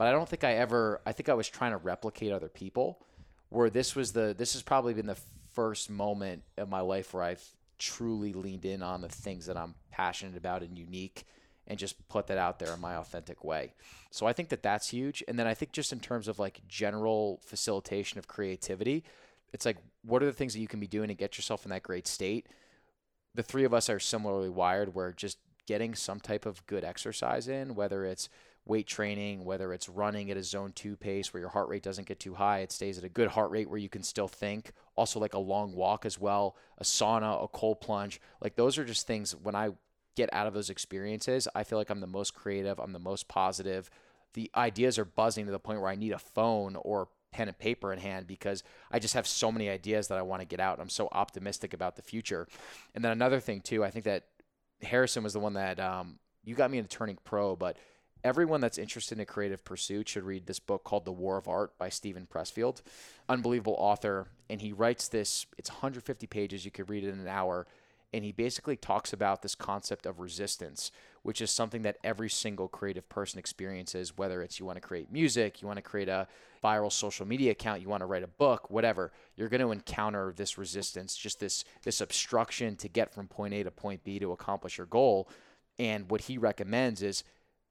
but 0.02 0.08
I 0.08 0.14
don't 0.14 0.28
think 0.28 0.43
I 0.43 0.54
ever 0.54 0.99
I 1.06 1.12
think 1.12 1.30
I 1.30 1.36
was 1.36 1.47
trying 1.47 1.74
to 1.74 1.78
replicate 1.78 2.32
other 2.32 2.49
people 2.49 3.06
where 3.49 3.70
this 3.70 3.95
was 3.95 4.14
the 4.14 4.34
this 4.36 4.54
has 4.54 4.64
probably 4.64 4.95
been 4.95 5.06
the 5.06 5.20
first 5.54 5.91
moment 5.91 6.41
of 6.58 6.70
my 6.70 6.80
life 6.80 7.14
where 7.14 7.22
I've 7.22 7.43
truly 7.78 8.34
leaned 8.34 8.66
in 8.66 8.82
on 8.82 9.02
the 9.02 9.10
things 9.10 9.45
that 9.45 9.56
I'm 9.56 9.76
passionate 9.91 10.36
about 10.36 10.64
and 10.64 10.76
unique 10.76 11.26
and 11.68 11.78
just 11.78 12.08
put 12.10 12.26
that 12.26 12.39
out 12.39 12.58
there 12.58 12.74
in 12.74 12.82
my 12.82 12.95
authentic 12.95 13.43
way. 13.43 13.76
So 14.10 14.26
I 14.26 14.34
think 14.34 14.49
that 14.49 14.64
that's 14.64 14.89
huge 14.89 15.24
and 15.28 15.38
then 15.38 15.45
I 15.45 15.54
think 15.54 15.72
just 15.72 15.93
in 15.93 15.99
terms 15.99 16.28
of 16.28 16.39
like 16.39 16.68
general 16.68 17.39
facilitation 17.43 18.18
of 18.18 18.28
creativity 18.28 19.04
it's 19.54 19.68
like 19.68 19.78
what 20.02 20.24
are 20.24 20.26
the 20.26 20.34
things 20.34 20.54
that 20.54 20.62
you 20.62 20.68
can 20.68 20.80
be 20.80 20.88
doing 20.88 21.10
to 21.10 21.14
get 21.14 21.38
yourself 21.38 21.64
in 21.64 21.70
that 21.70 21.84
great 21.84 22.08
state? 22.08 22.47
The 23.36 23.43
three 23.43 23.66
of 23.66 23.74
us 23.76 23.88
are 23.88 23.99
similarly 23.99 24.49
wired 24.49 24.95
where 24.95 25.12
just 25.12 25.38
getting 25.68 25.93
some 25.93 26.20
type 26.20 26.47
of 26.47 26.66
good 26.66 26.84
exercise 26.84 27.47
in 27.47 27.76
whether 27.76 28.04
it's 28.04 28.30
weight 28.66 28.88
training, 28.88 29.43
whether 29.43 29.74
it's 29.74 29.89
running 29.89 30.30
at 30.30 30.38
a 30.38 30.43
zone 30.43 30.72
two 30.74 30.95
pace 30.95 31.34
where 31.34 31.41
your 31.41 31.49
heart 31.49 31.70
rate 31.70 31.84
doesn't 31.84 32.07
get 32.07 32.20
too 32.20 32.36
high, 32.36 32.59
it 32.59 32.72
stays 32.72 32.97
at 32.97 33.03
a 33.03 33.09
good 33.09 33.30
heart 33.30 33.51
rate 33.51 33.70
where 33.70 33.80
you 33.80 33.89
can 33.89 34.03
still 34.03 34.28
think. 34.28 34.72
Also, 34.95 35.20
like 35.20 35.34
a 35.34 35.39
long 35.39 35.74
walk 35.74 36.05
as 36.05 36.20
well, 36.20 36.55
a 36.78 36.84
sauna, 36.84 37.43
a 37.43 37.47
cold 37.47 37.82
plunge. 37.82 38.22
Like, 38.41 38.55
those 38.55 38.78
are 38.78 38.86
just 38.86 39.07
things 39.07 39.36
when 39.36 39.55
I 39.55 39.72
get 40.16 40.30
out 40.34 40.47
of 40.47 40.53
those 40.53 40.70
experiences, 40.70 41.47
I 41.55 41.64
feel 41.64 41.78
like 41.78 41.89
I'm 41.89 42.01
the 42.01 42.07
most 42.07 42.34
creative, 42.34 42.80
I'm 42.80 42.93
the 42.93 42.99
most 42.99 43.28
positive. 43.28 43.89
The 44.34 44.51
ideas 44.55 44.99
are 44.99 45.05
buzzing 45.05 45.45
to 45.45 45.51
the 45.51 45.59
point 45.59 45.82
where 45.82 45.89
I 45.89 45.95
need 45.95 46.12
a 46.12 46.20
phone 46.20 46.76
or 46.76 47.07
pen 47.32 47.47
and 47.47 47.57
paper 47.57 47.93
in 47.93 47.99
hand 47.99 48.28
because 48.28 48.62
I 48.91 48.99
just 48.99 49.14
have 49.14 49.26
so 49.26 49.51
many 49.51 49.70
ideas 49.70 50.09
that 50.09 50.18
I 50.18 50.22
want 50.22 50.41
to 50.41 50.45
get 50.45 50.59
out. 50.59 50.80
I'm 50.80 50.89
so 50.89 51.07
optimistic 51.12 51.74
about 51.74 51.95
the 51.95 52.01
future. 52.01 52.47
And 52.93 53.03
then 53.03 53.12
another 53.12 53.39
thing, 53.39 53.62
too, 53.62 53.84
I 53.84 53.89
think 53.89 54.05
that 54.05 54.26
Harrison 54.82 55.24
was 55.24 55.34
the 55.34 55.39
one 55.39 55.53
that 55.53 55.80
um, 55.80 56.20
you 56.43 56.55
got 56.55 56.72
me 56.72 56.78
into 56.78 56.89
turning 56.89 57.18
pro, 57.24 57.55
but 57.55 57.78
everyone 58.24 58.61
that's 58.61 58.78
interested 58.78 59.17
in 59.17 59.22
a 59.22 59.26
creative 59.26 59.63
pursuit 59.63 60.09
should 60.09 60.24
read 60.24 60.45
this 60.45 60.59
book 60.59 60.84
called 60.84 61.05
The 61.05 61.11
War 61.11 61.38
of 61.38 61.47
Art 61.47 61.78
by 61.78 61.89
Steven 61.89 62.28
Pressfield. 62.32 62.82
Unbelievable 63.28 63.76
author. 63.78 64.28
And 64.49 64.61
he 64.61 64.74
writes 64.74 65.07
this, 65.07 65.45
it's 65.57 65.69
150 65.69 66.28
pages. 66.28 66.65
You 66.65 66.72
could 66.72 66.89
read 66.89 67.03
it 67.03 67.09
in 67.09 67.19
an 67.19 67.28
hour. 67.28 67.67
And 68.13 68.26
he 68.26 68.34
basically 68.34 68.76
talks 68.76 69.13
about 69.13 69.41
this 69.41 69.55
concept 69.55 70.05
of 70.05 70.19
resistance, 70.19 70.91
which 71.24 71.39
is 71.39 71.49
something 71.49 71.84
that 71.84 71.97
every 72.03 72.30
single 72.30 72.67
creative 72.67 73.07
person 73.07 73.39
experiences, 73.39 74.17
whether 74.17 74.41
it's 74.41 74.59
you 74.59 74.65
want 74.65 74.76
to 74.76 74.86
create 74.86 75.09
music, 75.11 75.61
you 75.61 75.67
want 75.67 75.78
to 75.78 75.82
create 75.82 76.09
a 76.09 76.28
viral 76.61 76.91
social 76.91 77.26
media 77.26 77.51
account, 77.51 77.82
you 77.82 77.88
want 77.88 78.01
to 78.01 78.05
write 78.05 78.24
a 78.24 78.28
book, 78.28 78.69
whatever, 78.69 79.13
you're 79.38 79.47
going 79.47 79.61
to 79.61 79.72
encounter 79.72 80.34
this 80.36 80.57
resistance, 80.57 81.15
just 81.15 81.39
this 81.39 81.63
this 81.84 82.01
obstruction 82.01 82.76
to 82.76 82.89
get 82.89 83.13
from 83.13 83.28
point 83.28 83.53
A 83.53 83.63
to 83.63 83.72
point 83.72 84.03
B 84.03 84.19
to 84.19 84.34
accomplish 84.34 84.78
your 84.78 84.88
goal. 84.88 85.30
And 85.80 86.11
what 86.11 86.22
he 86.22 86.38
recommends 86.38 87.01
is 87.01 87.24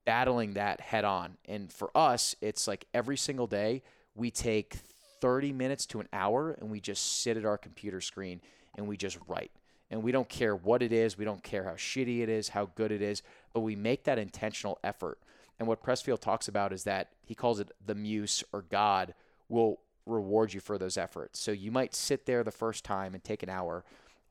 battling 0.04 0.54
that 0.54 0.80
head 0.80 1.04
on. 1.04 1.36
And 1.46 1.72
for 1.72 1.90
us, 1.94 2.34
it's 2.40 2.66
like 2.66 2.86
every 2.94 3.16
single 3.16 3.46
day 3.46 3.82
we 4.14 4.30
take 4.30 4.76
30 5.20 5.52
minutes 5.52 5.86
to 5.86 6.00
an 6.00 6.08
hour 6.12 6.56
and 6.60 6.70
we 6.70 6.80
just 6.80 7.22
sit 7.22 7.36
at 7.36 7.44
our 7.44 7.58
computer 7.58 8.00
screen 8.00 8.40
and 8.76 8.86
we 8.86 8.96
just 8.96 9.18
write. 9.26 9.50
And 9.90 10.02
we 10.02 10.12
don't 10.12 10.28
care 10.28 10.54
what 10.54 10.82
it 10.82 10.92
is, 10.92 11.18
we 11.18 11.24
don't 11.24 11.42
care 11.42 11.64
how 11.64 11.72
shitty 11.72 12.20
it 12.20 12.28
is, 12.28 12.50
how 12.50 12.66
good 12.76 12.92
it 12.92 13.02
is, 13.02 13.22
but 13.52 13.60
we 13.60 13.74
make 13.74 14.04
that 14.04 14.18
intentional 14.18 14.78
effort. 14.84 15.18
And 15.58 15.68
what 15.68 15.82
Pressfield 15.82 16.20
talks 16.20 16.48
about 16.48 16.72
is 16.72 16.84
that 16.84 17.08
he 17.26 17.34
calls 17.34 17.60
it 17.60 17.70
the 17.84 17.94
muse 17.94 18.44
or 18.52 18.62
God 18.62 19.14
will 19.48 19.80
reward 20.06 20.54
you 20.54 20.60
for 20.60 20.78
those 20.78 20.96
efforts. 20.96 21.38
So 21.38 21.50
you 21.52 21.70
might 21.70 21.94
sit 21.94 22.24
there 22.24 22.42
the 22.44 22.50
first 22.50 22.84
time 22.84 23.14
and 23.14 23.22
take 23.22 23.42
an 23.42 23.48
hour 23.48 23.84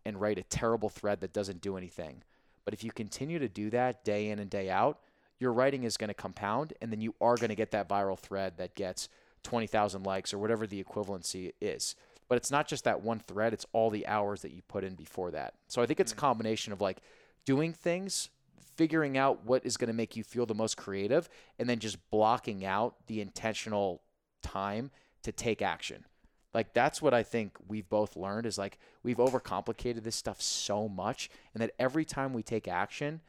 and 0.06 0.20
write 0.20 0.40
a 0.40 0.44
terrible 0.44 0.90
thread 0.90 1.22
that 1.22 1.34
doesn't 1.34 1.62
do 1.62 1.78
anything. 1.78 2.24
But 2.66 2.74
if 2.74 2.84
you 2.84 2.92
continue 2.92 3.40
to 3.40 3.50
do 3.50 3.70
that 3.72 4.04
day 4.04 4.30
in 4.30 4.40
and 4.40 4.50
day 4.50 4.70
out, 4.70 5.00
your 5.40 5.54
writing 5.54 5.84
is 5.84 5.98
going 5.98 6.10
to 6.10 6.14
compound 6.14 6.74
and 6.82 6.92
then 6.92 7.02
you 7.02 7.16
are 7.22 7.36
going 7.36 7.50
to 7.50 7.56
get 7.56 7.72
that 7.72 7.88
viral 7.90 8.18
thread 8.18 8.58
that 8.58 8.76
gets 8.76 9.10
20,000 9.44 10.06
likes 10.06 10.34
or 10.34 10.38
whatever 10.38 10.68
the 10.68 10.84
equivalency 10.84 11.54
is. 11.62 11.96
But 12.28 12.38
it's 12.38 12.52
not 12.52 12.68
just 12.68 12.84
that 12.84 13.02
one 13.02 13.20
thread, 13.20 13.54
it's 13.54 13.66
all 13.74 13.90
the 13.90 14.06
hours 14.06 14.42
that 14.44 14.52
you 14.52 14.62
put 14.68 14.84
in 14.84 14.96
before 14.96 15.32
that. 15.32 15.56
So 15.68 15.82
I 15.82 15.86
think 15.86 16.00
it's 16.00 16.12
a 16.12 16.16
mm. 16.16 16.20
combination 16.20 16.74
of 16.74 16.82
like 16.82 17.00
doing 17.46 17.74
things, 17.74 18.30
figuring 18.76 19.18
out 19.18 19.46
what 19.46 19.66
is 19.66 19.78
going 19.78 19.88
to 19.88 19.96
make 19.96 20.16
you 20.16 20.24
feel 20.24 20.46
the 20.46 20.54
most 20.54 20.78
creative, 20.78 21.28
and 21.58 21.68
then 21.68 21.80
just 21.80 21.98
blocking 22.12 22.64
out 22.64 22.96
the 23.08 23.22
intentional 23.22 24.02
time 24.44 24.92
to 25.24 25.32
take 25.32 25.62
action. 25.62 26.06
Like 26.54 26.74
that's 26.74 27.02
what 27.02 27.14
I 27.14 27.24
think 27.24 27.58
we've 27.68 27.90
both 27.90 28.16
learned 28.16 28.46
is 28.46 28.58
like 28.58 28.80
we've 29.04 29.18
overcomplicated 29.18 30.04
this 30.04 30.16
stuff 30.16 30.42
so 30.42 30.88
much 30.88 31.30
and 31.54 31.62
that 31.62 31.72
every 31.78 32.06
time 32.06 32.34
we 32.34 32.42
take 32.42 32.68
action, 32.68 33.22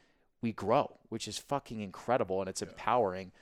we 0.43 0.53
grow, 0.53 0.99
which 1.09 1.28
is 1.28 1.38
fucking 1.38 1.80
incredible 1.80 2.41
and 2.41 2.49
it's 2.49 2.62
empowering. 2.62 3.32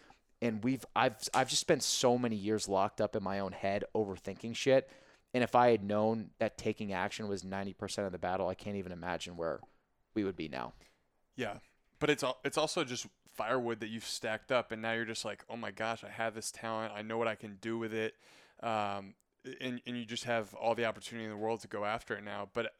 And 0.40 0.62
we've 0.62 0.84
I've 0.94 1.16
I've 1.34 1.48
just 1.48 1.60
spent 1.60 1.82
so 1.82 2.18
many 2.18 2.36
years 2.36 2.68
locked 2.68 3.00
up 3.00 3.16
in 3.16 3.22
my 3.22 3.40
own 3.40 3.52
head 3.52 3.84
overthinking 3.94 4.54
shit. 4.54 4.88
And 5.34 5.44
if 5.44 5.54
I 5.54 5.70
had 5.70 5.84
known 5.84 6.30
that 6.38 6.56
taking 6.56 6.92
action 6.92 7.28
was 7.28 7.42
90% 7.42 8.06
of 8.06 8.12
the 8.12 8.18
battle, 8.18 8.48
I 8.48 8.54
can't 8.54 8.76
even 8.76 8.92
imagine 8.92 9.36
where 9.36 9.60
we 10.14 10.24
would 10.24 10.36
be 10.36 10.48
now. 10.48 10.72
Yeah, 11.36 11.58
but 12.00 12.10
it's 12.10 12.24
it's 12.44 12.58
also 12.58 12.84
just 12.84 13.06
firewood 13.34 13.80
that 13.80 13.88
you've 13.88 14.06
stacked 14.06 14.50
up, 14.50 14.72
and 14.72 14.82
now 14.82 14.92
you're 14.92 15.04
just 15.04 15.24
like, 15.24 15.44
oh 15.48 15.56
my 15.56 15.70
gosh, 15.70 16.02
I 16.02 16.10
have 16.10 16.34
this 16.34 16.50
talent. 16.50 16.92
I 16.94 17.02
know 17.02 17.18
what 17.18 17.28
I 17.28 17.36
can 17.36 17.58
do 17.60 17.78
with 17.78 17.94
it, 17.94 18.14
um, 18.62 19.14
and 19.60 19.80
and 19.86 19.96
you 19.96 20.04
just 20.04 20.24
have 20.24 20.54
all 20.54 20.74
the 20.74 20.84
opportunity 20.84 21.24
in 21.24 21.30
the 21.30 21.36
world 21.36 21.60
to 21.60 21.68
go 21.68 21.84
after 21.84 22.14
it 22.16 22.24
now. 22.24 22.48
But 22.52 22.74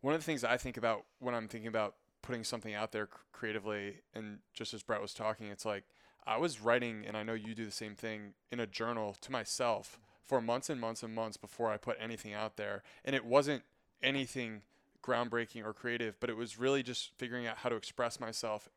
one 0.00 0.14
of 0.14 0.20
the 0.20 0.24
things 0.24 0.44
I 0.44 0.56
think 0.56 0.76
about 0.76 1.04
when 1.18 1.34
I'm 1.34 1.48
thinking 1.48 1.68
about 1.68 1.94
putting 2.26 2.44
something 2.44 2.74
out 2.74 2.92
there 2.92 3.08
creatively, 3.32 4.02
and 4.14 4.38
just 4.52 4.74
as 4.74 4.82
Brett 4.82 5.00
was 5.00 5.14
talking, 5.14 5.46
it's 5.46 5.64
like 5.64 5.84
I 6.26 6.38
was 6.38 6.60
writing, 6.60 7.04
and 7.06 7.16
I 7.16 7.22
know 7.22 7.34
you 7.34 7.54
do 7.54 7.64
the 7.64 7.70
same 7.70 7.94
thing 7.94 8.34
in 8.50 8.58
a 8.58 8.66
journal 8.66 9.16
to 9.20 9.30
myself 9.30 9.98
for 10.24 10.40
months 10.40 10.68
and 10.68 10.80
months 10.80 11.04
and 11.04 11.14
months 11.14 11.36
before 11.36 11.70
I 11.70 11.76
put 11.76 11.96
anything 12.00 12.34
out 12.34 12.56
there, 12.56 12.82
and 13.04 13.14
it 13.14 13.24
wasn't 13.24 13.62
anything 14.02 14.62
groundbreaking 15.02 15.64
or 15.64 15.72
creative, 15.72 16.18
but 16.18 16.28
it 16.28 16.36
was 16.36 16.58
really 16.58 16.82
just 16.82 17.12
figuring 17.16 17.46
out 17.46 17.58
how 17.58 17.68
to 17.68 17.76
express 17.76 18.18
myself 18.18 18.68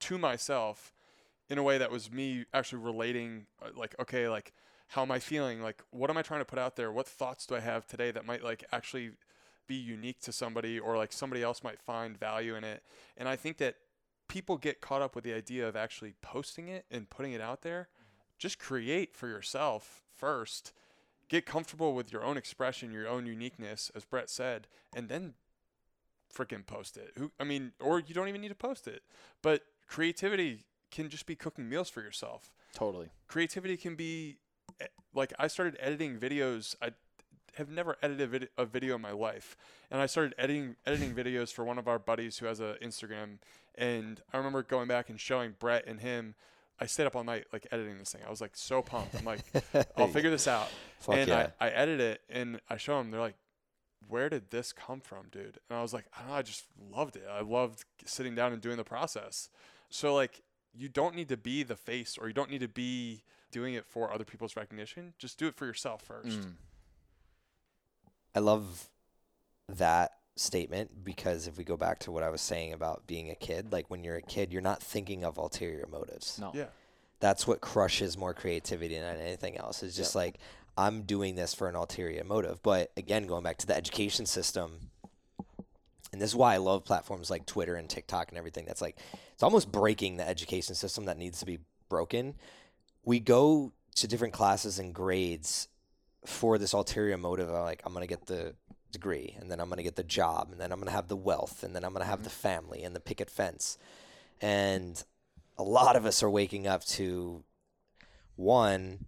to 0.00 0.18
myself 0.18 0.92
in 1.48 1.58
a 1.58 1.62
way 1.62 1.78
that 1.78 1.90
was 1.90 2.12
me 2.12 2.44
actually 2.52 2.82
relating 2.82 3.46
uh, 3.62 3.68
like 3.76 3.94
okay 4.00 4.28
like 4.28 4.52
how 4.88 5.02
am 5.02 5.10
i 5.10 5.18
feeling? 5.18 5.62
Like 5.62 5.82
what 5.90 6.10
am 6.10 6.16
i 6.18 6.22
trying 6.22 6.40
to 6.40 6.44
put 6.44 6.58
out 6.58 6.76
there? 6.76 6.92
What 6.92 7.06
thoughts 7.06 7.46
do 7.46 7.54
i 7.54 7.60
have 7.60 7.86
today 7.86 8.10
that 8.10 8.26
might 8.26 8.44
like 8.44 8.64
actually 8.72 9.12
be 9.72 9.78
unique 9.78 10.20
to 10.20 10.32
somebody 10.32 10.78
or 10.78 10.96
like 10.96 11.12
somebody 11.12 11.42
else 11.42 11.62
might 11.62 11.80
find 11.80 12.18
value 12.18 12.54
in 12.54 12.64
it 12.64 12.82
and 13.16 13.28
i 13.28 13.36
think 13.36 13.58
that 13.58 13.76
people 14.28 14.56
get 14.56 14.80
caught 14.80 15.02
up 15.02 15.14
with 15.14 15.24
the 15.24 15.32
idea 15.32 15.66
of 15.66 15.76
actually 15.76 16.14
posting 16.22 16.68
it 16.68 16.84
and 16.90 17.10
putting 17.10 17.32
it 17.32 17.40
out 17.40 17.62
there 17.62 17.88
just 18.38 18.58
create 18.58 19.14
for 19.14 19.28
yourself 19.28 20.02
first 20.14 20.72
get 21.28 21.46
comfortable 21.46 21.94
with 21.94 22.12
your 22.12 22.24
own 22.24 22.36
expression 22.36 22.92
your 22.92 23.08
own 23.08 23.26
uniqueness 23.26 23.90
as 23.94 24.04
brett 24.04 24.28
said 24.28 24.66
and 24.94 25.08
then 25.08 25.34
freaking 26.32 26.66
post 26.66 26.96
it. 26.96 27.12
Who 27.18 27.30
I 27.38 27.44
mean, 27.44 27.72
or 27.80 28.00
you 28.00 28.14
don't 28.14 28.28
even 28.28 28.40
need 28.40 28.48
to 28.48 28.54
post 28.54 28.88
it. 28.88 29.02
But 29.42 29.62
creativity 29.86 30.64
can 30.90 31.08
just 31.08 31.26
be 31.26 31.36
cooking 31.36 31.68
meals 31.68 31.90
for 31.90 32.00
yourself. 32.00 32.52
Totally. 32.74 33.08
Creativity 33.28 33.76
can 33.76 33.94
be 33.94 34.38
eh, 34.80 34.86
like 35.14 35.32
I 35.38 35.46
started 35.46 35.76
editing 35.80 36.18
videos. 36.18 36.74
I 36.82 36.92
have 37.56 37.68
never 37.68 37.96
edited 38.02 38.22
a, 38.22 38.26
vid- 38.26 38.48
a 38.58 38.64
video 38.64 38.96
in 38.96 39.00
my 39.00 39.12
life, 39.12 39.56
and 39.90 40.00
I 40.00 40.06
started 40.06 40.34
editing 40.38 40.76
editing 40.86 41.14
videos 41.14 41.52
for 41.52 41.64
one 41.64 41.78
of 41.78 41.88
our 41.88 41.98
buddies 41.98 42.38
who 42.38 42.46
has 42.46 42.60
an 42.60 42.76
Instagram. 42.82 43.38
And 43.74 44.20
I 44.32 44.36
remember 44.36 44.62
going 44.62 44.88
back 44.88 45.08
and 45.08 45.18
showing 45.20 45.54
Brett 45.58 45.86
and 45.86 46.00
him. 46.00 46.34
I 46.80 46.86
stayed 46.86 47.06
up 47.06 47.14
all 47.14 47.22
night 47.22 47.44
like 47.52 47.66
editing 47.70 47.98
this 47.98 48.12
thing. 48.12 48.22
I 48.26 48.30
was 48.30 48.40
like 48.40 48.52
so 48.54 48.82
pumped. 48.82 49.14
I'm 49.14 49.24
like, 49.24 49.40
I'll 49.96 50.08
figure 50.08 50.30
this 50.30 50.48
out. 50.48 50.68
Fuck 50.98 51.16
and 51.16 51.28
yeah. 51.28 51.50
I, 51.60 51.66
I 51.66 51.70
edit 51.70 52.00
it 52.00 52.22
and 52.28 52.60
I 52.68 52.76
show 52.76 52.98
them. 52.98 53.10
They're 53.12 53.20
like, 53.20 53.36
where 54.08 54.28
did 54.28 54.50
this 54.50 54.72
come 54.72 55.00
from, 55.00 55.26
dude? 55.30 55.58
And 55.68 55.78
I 55.78 55.82
was 55.82 55.92
like, 55.92 56.06
I 56.16 56.20
don't 56.20 56.30
know. 56.30 56.34
I 56.34 56.42
just 56.42 56.64
loved 56.90 57.16
it. 57.16 57.24
I 57.30 57.42
loved 57.42 57.84
sitting 58.04 58.34
down 58.34 58.52
and 58.52 58.60
doing 58.60 58.76
the 58.76 58.84
process. 58.84 59.48
So 59.90 60.14
like, 60.14 60.42
you 60.74 60.88
don't 60.88 61.14
need 61.14 61.28
to 61.28 61.36
be 61.36 61.62
the 61.62 61.76
face 61.76 62.18
or 62.18 62.26
you 62.26 62.34
don't 62.34 62.50
need 62.50 62.62
to 62.62 62.68
be 62.68 63.22
doing 63.50 63.74
it 63.74 63.86
for 63.86 64.12
other 64.12 64.24
people's 64.24 64.56
recognition. 64.56 65.12
Just 65.18 65.38
do 65.38 65.46
it 65.46 65.54
for 65.54 65.66
yourself 65.66 66.02
first. 66.02 66.40
Mm. 66.40 66.52
I 68.34 68.40
love 68.40 68.88
that 69.68 70.12
statement 70.36 71.04
because 71.04 71.46
if 71.46 71.58
we 71.58 71.64
go 71.64 71.76
back 71.76 71.98
to 72.00 72.10
what 72.10 72.22
I 72.22 72.30
was 72.30 72.40
saying 72.40 72.72
about 72.72 73.06
being 73.06 73.30
a 73.30 73.34
kid, 73.34 73.72
like 73.72 73.86
when 73.88 74.02
you're 74.04 74.16
a 74.16 74.22
kid, 74.22 74.52
you're 74.52 74.62
not 74.62 74.82
thinking 74.82 75.24
of 75.24 75.38
ulterior 75.38 75.86
motives. 75.90 76.38
No. 76.40 76.52
Yeah. 76.54 76.66
That's 77.20 77.46
what 77.46 77.60
crushes 77.60 78.18
more 78.18 78.34
creativity 78.34 78.98
than 78.98 79.20
anything 79.20 79.56
else. 79.56 79.82
It's 79.82 79.96
just 79.96 80.14
like 80.14 80.38
I'm 80.76 81.02
doing 81.02 81.34
this 81.34 81.54
for 81.54 81.68
an 81.68 81.76
ulterior 81.76 82.24
motive. 82.24 82.62
But 82.62 82.90
again, 82.96 83.26
going 83.26 83.44
back 83.44 83.58
to 83.58 83.66
the 83.66 83.76
education 83.76 84.26
system, 84.26 84.90
and 86.12 86.20
this 86.20 86.30
is 86.30 86.36
why 86.36 86.54
I 86.54 86.58
love 86.58 86.84
platforms 86.84 87.30
like 87.30 87.46
Twitter 87.46 87.76
and 87.76 87.88
TikTok 87.88 88.30
and 88.30 88.38
everything. 88.38 88.64
That's 88.66 88.82
like 88.82 88.98
it's 89.32 89.42
almost 89.42 89.70
breaking 89.70 90.16
the 90.16 90.28
education 90.28 90.74
system 90.74 91.04
that 91.04 91.16
needs 91.16 91.38
to 91.40 91.46
be 91.46 91.58
broken. 91.88 92.34
We 93.04 93.20
go 93.20 93.72
to 93.94 94.08
different 94.08 94.34
classes 94.34 94.78
and 94.78 94.94
grades 94.94 95.68
for 96.24 96.58
this 96.58 96.72
ulterior 96.72 97.16
motive 97.16 97.48
of 97.48 97.62
like 97.62 97.82
I'm 97.84 97.92
gonna 97.92 98.06
get 98.06 98.26
the 98.26 98.54
degree 98.92 99.36
and 99.40 99.50
then 99.50 99.60
I'm 99.60 99.68
gonna 99.68 99.82
get 99.82 99.96
the 99.96 100.02
job 100.02 100.48
and 100.52 100.60
then 100.60 100.72
I'm 100.72 100.78
gonna 100.78 100.90
have 100.90 101.08
the 101.08 101.16
wealth 101.16 101.62
and 101.62 101.74
then 101.74 101.84
I'm 101.84 101.92
gonna 101.92 102.04
have 102.04 102.24
the 102.24 102.30
family 102.30 102.82
and 102.82 102.94
the 102.94 103.00
picket 103.00 103.30
fence. 103.30 103.78
And 104.40 105.02
a 105.58 105.62
lot 105.62 105.96
of 105.96 106.06
us 106.06 106.22
are 106.22 106.30
waking 106.30 106.66
up 106.66 106.84
to 106.86 107.44
one, 108.36 109.06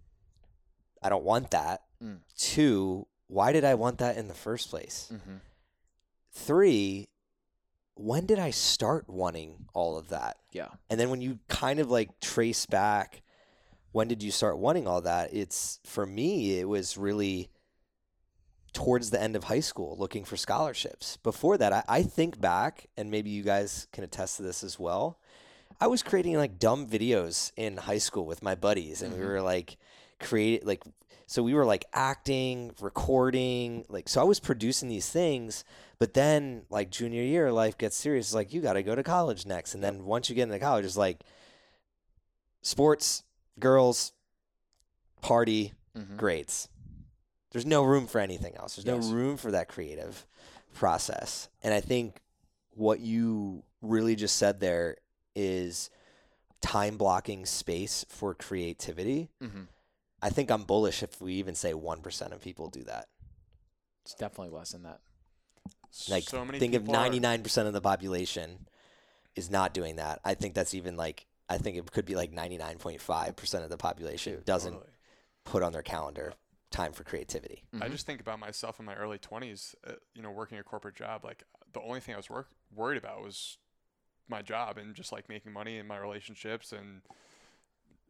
I 1.01 1.09
don't 1.09 1.23
want 1.23 1.51
that. 1.51 1.81
Mm. 2.03 2.19
Two, 2.37 3.07
why 3.27 3.51
did 3.51 3.63
I 3.63 3.75
want 3.75 3.99
that 3.99 4.17
in 4.17 4.27
the 4.27 4.33
first 4.33 4.69
place? 4.69 5.11
Mm-hmm. 5.13 5.37
Three, 6.31 7.07
when 7.95 8.25
did 8.25 8.39
I 8.39 8.51
start 8.51 9.09
wanting 9.09 9.65
all 9.73 9.97
of 9.97 10.09
that? 10.09 10.37
Yeah. 10.51 10.69
And 10.89 10.99
then 10.99 11.09
when 11.09 11.21
you 11.21 11.39
kind 11.47 11.79
of 11.79 11.89
like 11.89 12.19
trace 12.19 12.65
back, 12.65 13.21
when 13.95 14.09
did 14.09 14.21
you 14.21 14.29
start 14.29 14.57
wanting 14.57 14.87
all 14.87 14.99
that? 14.99 15.33
It's 15.33 15.79
for 15.85 16.05
me, 16.05 16.59
it 16.59 16.67
was 16.67 16.97
really 16.97 17.49
towards 18.73 19.09
the 19.09 19.21
end 19.21 19.37
of 19.37 19.45
high 19.45 19.61
school 19.61 19.95
looking 19.97 20.25
for 20.25 20.35
scholarships. 20.35 21.15
Before 21.23 21.57
that, 21.57 21.71
I, 21.71 21.83
I 21.87 22.03
think 22.03 22.41
back, 22.41 22.87
and 22.97 23.09
maybe 23.09 23.29
you 23.29 23.41
guys 23.41 23.87
can 23.93 24.03
attest 24.03 24.35
to 24.35 24.43
this 24.43 24.65
as 24.65 24.77
well. 24.77 25.17
I 25.79 25.87
was 25.87 26.03
creating 26.03 26.35
like 26.35 26.59
dumb 26.59 26.85
videos 26.87 27.53
in 27.55 27.77
high 27.77 27.99
school 27.99 28.25
with 28.25 28.43
my 28.43 28.53
buddies, 28.53 29.01
and 29.01 29.13
we 29.13 29.19
Mhm. 29.19 29.27
were 29.27 29.41
like 29.41 29.77
create 30.19 30.65
like 30.65 30.83
so 31.25 31.41
we 31.41 31.53
were 31.53 31.65
like 31.65 31.85
acting, 31.93 32.75
recording, 32.81 33.85
like 33.87 34.09
so 34.09 34.19
I 34.19 34.25
was 34.25 34.41
producing 34.41 34.89
these 34.89 35.09
things, 35.09 35.63
but 35.99 36.13
then 36.15 36.65
like 36.69 36.89
junior 36.89 37.23
year 37.23 37.49
life 37.49 37.77
gets 37.77 37.95
serious. 37.95 38.27
It's 38.27 38.35
like 38.35 38.51
you 38.51 38.59
got 38.59 38.73
to 38.73 38.83
go 38.83 38.93
to 38.93 39.03
college 39.03 39.45
next, 39.45 39.73
and 39.73 39.81
then 39.81 40.03
once 40.03 40.29
you 40.29 40.35
get 40.35 40.43
into 40.49 40.59
college, 40.59 40.83
it's 40.83 40.97
like 40.97 41.21
sports, 42.61 43.23
girls, 43.59 44.11
party, 45.21 45.73
Mm-hmm. 45.97 46.17
grades. 46.17 46.67
There's 47.51 47.65
no 47.65 47.81
room 47.85 48.05
for 48.07 48.19
anything 48.19 48.57
else. 48.57 48.75
There's 48.75 48.85
Yes. 48.85 49.05
no 49.07 49.15
room 49.15 49.37
for 49.37 49.51
that 49.51 49.69
creative 49.69 50.25
process. 50.73 51.47
And 51.63 51.73
I 51.73 51.79
think 51.79 52.19
what 52.71 52.99
you 52.99 53.63
really 53.81 54.17
just 54.17 54.35
said 54.35 54.59
there 54.59 54.97
is 55.35 55.89
time 56.59 56.97
blocking 56.97 57.45
space 57.45 58.05
for 58.09 58.33
creativity. 58.33 59.29
Mm-hmm. 59.41 59.61
I 60.21 60.29
think 60.31 60.51
I'm 60.51 60.63
bullish 60.63 61.01
if 61.01 61.21
we 61.21 61.35
even 61.35 61.55
say 61.55 61.71
1% 61.71 62.31
of 62.33 62.41
people 62.41 62.67
do 62.69 62.83
that. 62.83 63.07
It's 64.03 64.15
definitely 64.15 64.53
less 64.57 64.71
than 64.73 64.83
that. 64.83 64.99
Like, 66.09 66.23
so 66.23 66.43
many 66.43 66.59
think 66.59 66.73
of 66.73 66.83
99% 66.83 67.67
of 67.67 67.71
the 67.71 67.79
population 67.79 68.67
is 69.33 69.49
not 69.49 69.73
doing 69.73 69.95
that. 69.95 70.19
I 70.25 70.33
think 70.33 70.55
that's 70.55 70.73
even 70.73 70.97
like, 70.97 71.25
I 71.49 71.57
think 71.57 71.77
it 71.77 71.91
could 71.91 72.05
be 72.05 72.15
like 72.15 72.31
99.5% 72.31 73.63
of 73.63 73.69
the 73.69 73.77
population 73.77 74.35
Dude, 74.35 74.45
doesn't 74.45 74.73
totally. 74.73 74.91
put 75.43 75.61
on 75.63 75.71
their 75.71 75.83
calendar 75.83 76.33
time 76.71 76.91
for 76.91 77.03
creativity. 77.03 77.63
I 77.73 77.87
Mhm. 77.87 77.91
just 77.91 78.05
think 78.05 78.19
about 78.19 78.39
myself 78.39 78.79
in 78.79 78.85
my 78.85 78.95
early 78.95 79.19
20s, 79.19 79.75
uh, 79.85 79.93
you 80.13 80.21
know, 80.21 80.31
working 80.31 80.57
a 80.57 80.63
corporate 80.63 80.95
job. 80.95 81.23
Like 81.23 81.43
the 81.71 81.81
only 81.81 81.99
thing 81.99 82.15
I 82.15 82.17
was 82.17 82.29
work- 82.29 82.49
worried 82.73 82.97
about 82.97 83.21
was 83.21 83.57
my 84.27 84.41
job 84.41 84.77
and 84.77 84.95
just 84.95 85.11
like 85.11 85.29
making 85.29 85.51
money 85.53 85.77
and 85.77 85.87
my 85.87 85.97
relationships. 85.97 86.71
And 86.73 87.03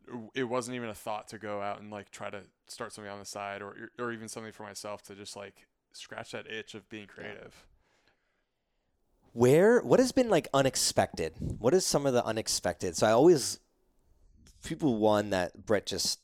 it- 0.07 0.31
it 0.33 0.43
wasn't 0.45 0.75
even 0.75 0.87
a 0.89 0.95
thought 0.95 1.27
to 1.29 1.37
go 1.37 1.61
out 1.61 1.79
and 1.79 1.91
like 1.91 2.09
try 2.11 2.29
to 2.29 2.43
start 2.67 2.93
something 2.93 3.11
on 3.11 3.19
the 3.19 3.25
side 3.25 3.61
or, 3.61 3.89
or 3.99 4.11
even 4.13 4.29
something 4.29 4.53
for 4.53 4.63
myself 4.63 5.01
to 5.03 5.15
just 5.15 5.35
like 5.35 5.67
scratch 5.91 6.31
that 6.31 6.47
itch 6.47 6.73
of 6.73 6.87
being 6.89 7.07
creative. 7.07 7.65
Where 9.35 9.81
what 9.81 9.99
has 9.99 10.13
been 10.13 10.29
like 10.29 10.47
unexpected? 10.53 11.33
What 11.59 11.73
is 11.73 11.85
some 11.85 12.05
of 12.05 12.13
the 12.13 12.23
unexpected? 12.23 12.95
So 12.95 13.05
I 13.05 13.11
always 13.11 13.59
people 14.63 14.95
won 14.95 15.31
that 15.31 15.65
Brett 15.65 15.85
just 15.85 16.21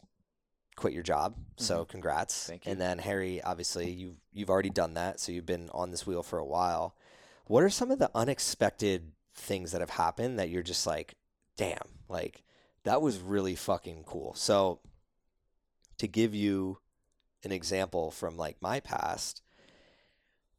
quit 0.77 0.93
your 0.93 1.03
job. 1.03 1.35
So 1.57 1.83
congrats. 1.83 2.33
Mm-hmm. 2.33 2.49
Thank 2.49 2.65
you. 2.65 2.71
And 2.71 2.79
then 2.79 2.99
Harry, 2.99 3.41
obviously 3.43 3.91
you've 3.91 4.15
you've 4.31 4.49
already 4.49 4.69
done 4.69 4.93
that, 4.93 5.19
so 5.19 5.33
you've 5.33 5.45
been 5.45 5.69
on 5.73 5.91
this 5.91 6.07
wheel 6.07 6.23
for 6.23 6.39
a 6.39 6.45
while. 6.45 6.95
What 7.47 7.63
are 7.63 7.69
some 7.69 7.91
of 7.91 7.99
the 7.99 8.09
unexpected 8.15 9.11
things 9.35 9.73
that 9.73 9.81
have 9.81 9.89
happened 9.89 10.39
that 10.39 10.49
you're 10.49 10.63
just 10.63 10.87
like, 10.87 11.15
damn, 11.57 11.89
like 12.07 12.43
that 12.85 13.01
was 13.01 13.19
really 13.19 13.55
fucking 13.55 14.05
cool. 14.05 14.35
So 14.35 14.79
to 15.97 16.07
give 16.07 16.33
you 16.33 16.77
an 17.43 17.51
example 17.51 18.09
from 18.09 18.37
like 18.37 18.55
my 18.61 18.79
past, 18.79 19.41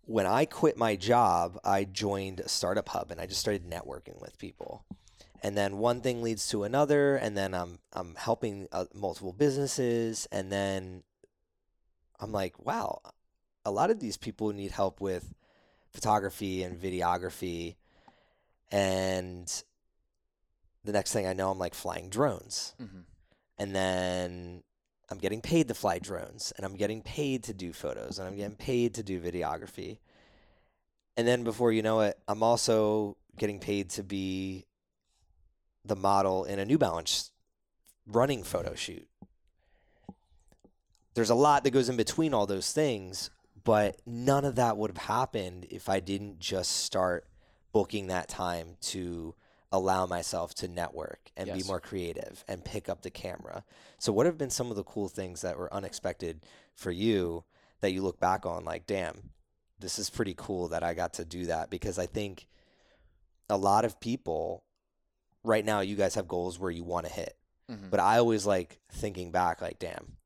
when 0.04 0.26
I 0.26 0.44
quit 0.44 0.76
my 0.76 0.96
job, 0.96 1.58
I 1.64 1.84
joined 1.84 2.40
a 2.40 2.48
startup 2.48 2.88
hub 2.88 3.10
and 3.10 3.20
I 3.20 3.26
just 3.26 3.40
started 3.40 3.68
networking 3.68 4.20
with 4.20 4.38
people. 4.38 4.84
And 5.42 5.56
then 5.56 5.78
one 5.78 6.00
thing 6.00 6.22
leads 6.22 6.48
to 6.50 6.62
another, 6.62 7.16
and 7.16 7.36
then 7.36 7.52
I'm 7.52 7.80
I'm 7.92 8.14
helping 8.14 8.68
uh, 8.70 8.84
multiple 8.94 9.32
businesses, 9.32 10.28
and 10.30 10.52
then 10.52 11.02
I'm 12.20 12.30
like, 12.30 12.64
wow, 12.64 13.00
a 13.64 13.72
lot 13.72 13.90
of 13.90 13.98
these 13.98 14.16
people 14.16 14.52
need 14.52 14.70
help 14.70 15.00
with 15.00 15.34
photography 15.92 16.62
and 16.62 16.80
videography, 16.80 17.74
and 18.70 19.52
the 20.84 20.92
next 20.92 21.12
thing 21.12 21.26
I 21.26 21.32
know, 21.32 21.50
I'm 21.50 21.58
like 21.58 21.74
flying 21.74 22.08
drones 22.08 22.74
Mm-hmm. 22.80 23.00
and 23.58 23.74
then 23.74 24.62
I'm 25.12 25.18
getting 25.18 25.42
paid 25.42 25.68
to 25.68 25.74
fly 25.74 25.98
drones 25.98 26.52
and 26.56 26.64
I'm 26.64 26.74
getting 26.74 27.02
paid 27.02 27.44
to 27.44 27.52
do 27.54 27.72
photos 27.74 28.18
and 28.18 28.26
I'm 28.26 28.34
getting 28.34 28.56
paid 28.56 28.94
to 28.94 29.02
do 29.02 29.20
videography. 29.20 29.98
And 31.18 31.28
then 31.28 31.44
before 31.44 31.70
you 31.70 31.82
know 31.82 32.00
it, 32.00 32.18
I'm 32.26 32.42
also 32.42 33.18
getting 33.36 33.60
paid 33.60 33.90
to 33.90 34.02
be 34.02 34.64
the 35.84 35.96
model 35.96 36.44
in 36.44 36.58
a 36.58 36.64
New 36.64 36.78
Balance 36.78 37.30
running 38.06 38.42
photo 38.42 38.74
shoot. 38.74 39.06
There's 41.14 41.30
a 41.30 41.34
lot 41.34 41.62
that 41.64 41.72
goes 41.72 41.90
in 41.90 41.96
between 41.96 42.32
all 42.32 42.46
those 42.46 42.72
things, 42.72 43.30
but 43.64 44.00
none 44.06 44.46
of 44.46 44.54
that 44.54 44.78
would 44.78 44.92
have 44.92 45.04
happened 45.08 45.66
if 45.70 45.90
I 45.90 46.00
didn't 46.00 46.40
just 46.40 46.72
start 46.72 47.26
booking 47.72 48.06
that 48.06 48.28
time 48.28 48.76
to 48.80 49.34
allow 49.72 50.06
myself 50.06 50.54
to 50.54 50.68
network 50.68 51.30
and 51.36 51.52
be 51.52 51.62
more 51.64 51.80
creative 51.80 52.44
and 52.46 52.64
pick 52.64 52.88
up 52.88 53.02
the 53.02 53.10
camera. 53.10 53.64
So, 53.98 54.12
what 54.12 54.26
have 54.26 54.38
been 54.38 54.50
some 54.50 54.70
of 54.70 54.76
the 54.76 54.84
cool 54.84 55.08
things 55.08 55.40
that 55.40 55.58
were 55.58 55.72
unexpected 55.72 56.40
for 56.74 56.90
you 56.90 57.44
that 57.80 57.92
you 57.92 58.02
look 58.02 58.20
back 58.20 58.44
on 58.46 58.64
like, 58.64 58.86
damn, 58.86 59.30
this 59.78 59.98
is 59.98 60.10
pretty 60.10 60.34
cool 60.36 60.68
that 60.68 60.82
I 60.82 60.94
got 60.94 61.14
to 61.14 61.24
do 61.24 61.46
that? 61.46 61.70
Because 61.70 61.98
I 61.98 62.06
think 62.06 62.46
a 63.48 63.56
lot 63.56 63.84
of 63.84 63.98
people 63.98 64.62
right 65.42 65.64
now, 65.64 65.80
you 65.80 65.96
guys 65.96 66.14
have 66.14 66.28
goals 66.28 66.58
where 66.58 66.70
you 66.70 66.84
want 66.84 67.06
to 67.06 67.12
hit. 67.12 67.36
Mm-hmm. 67.70 67.88
But 67.90 68.00
I 68.00 68.18
always 68.18 68.46
like 68.46 68.80
thinking 68.90 69.30
back, 69.30 69.62
like, 69.62 69.78
damn, 69.78 70.16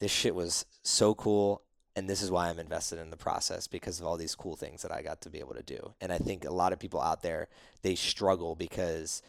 this 0.00 0.10
shit 0.10 0.34
was 0.34 0.66
so 0.82 1.14
cool. 1.14 1.62
And 1.94 2.08
this 2.08 2.22
is 2.22 2.30
why 2.30 2.48
I'm 2.48 2.58
invested 2.58 2.98
in 2.98 3.10
the 3.10 3.16
process 3.18 3.66
because 3.66 4.00
of 4.00 4.06
all 4.06 4.16
these 4.16 4.34
cool 4.34 4.56
things 4.56 4.80
that 4.82 4.90
I 4.92 5.02
got 5.02 5.20
to 5.22 5.30
be 5.30 5.40
able 5.40 5.54
to 5.54 5.62
do. 5.62 5.92
And 6.00 6.10
I 6.12 6.18
think 6.18 6.44
a 6.44 6.50
lot 6.50 6.72
of 6.72 6.78
people 6.78 7.00
out 7.02 7.22
there, 7.22 7.48
they 7.82 7.94
struggle 7.94 8.54
because, 8.54 9.22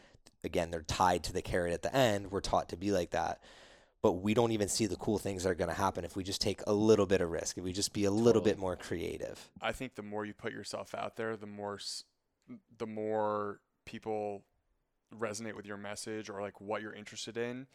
again, 0.45 0.71
they're 0.71 0.81
tied 0.81 1.23
to 1.25 1.33
the 1.33 1.41
carrot 1.41 1.73
at 1.73 1.81
the 1.81 1.93
end. 1.93 2.31
We're 2.31 2.39
taught 2.39 2.69
to 2.69 2.77
be 2.77 2.91
like 2.91 3.11
that. 3.11 3.41
but 4.01 4.13
we 4.21 4.33
don't 4.33 4.51
even 4.51 4.67
see 4.67 4.85
the 4.85 4.97
cool 4.97 5.17
things 5.17 5.43
that 5.43 5.49
are 5.49 5.55
going 5.55 5.69
to 5.69 5.75
happen 5.75 6.03
if 6.03 6.15
we 6.15 6.23
just 6.25 6.41
take 6.41 6.61
a 6.67 6.73
little 6.73 7.05
bit 7.05 7.21
of 7.21 7.29
risk, 7.31 7.57
if 7.57 7.63
we 7.63 7.71
just 7.71 7.93
be 7.93 8.03
a 8.03 8.11
little 8.11 8.41
Totally. 8.41 8.51
bit 8.51 8.59
more 8.59 8.75
creative. 8.75 9.49
I 9.61 9.71
think 9.71 9.95
the 9.95 10.03
more 10.03 10.25
you 10.25 10.33
put 10.33 10.51
yourself 10.51 10.93
out 10.93 11.15
there, 11.15 11.37
the 11.37 11.47
more 11.47 11.79
the 12.77 12.85
more 12.85 13.61
people 13.85 14.43
resonate 15.17 15.55
with 15.55 15.65
your 15.65 15.77
message 15.77 16.29
or 16.29 16.41
like 16.41 16.59
what 16.59 16.81
you're 16.81 16.93
interested 16.93 17.37
in, 17.37 17.65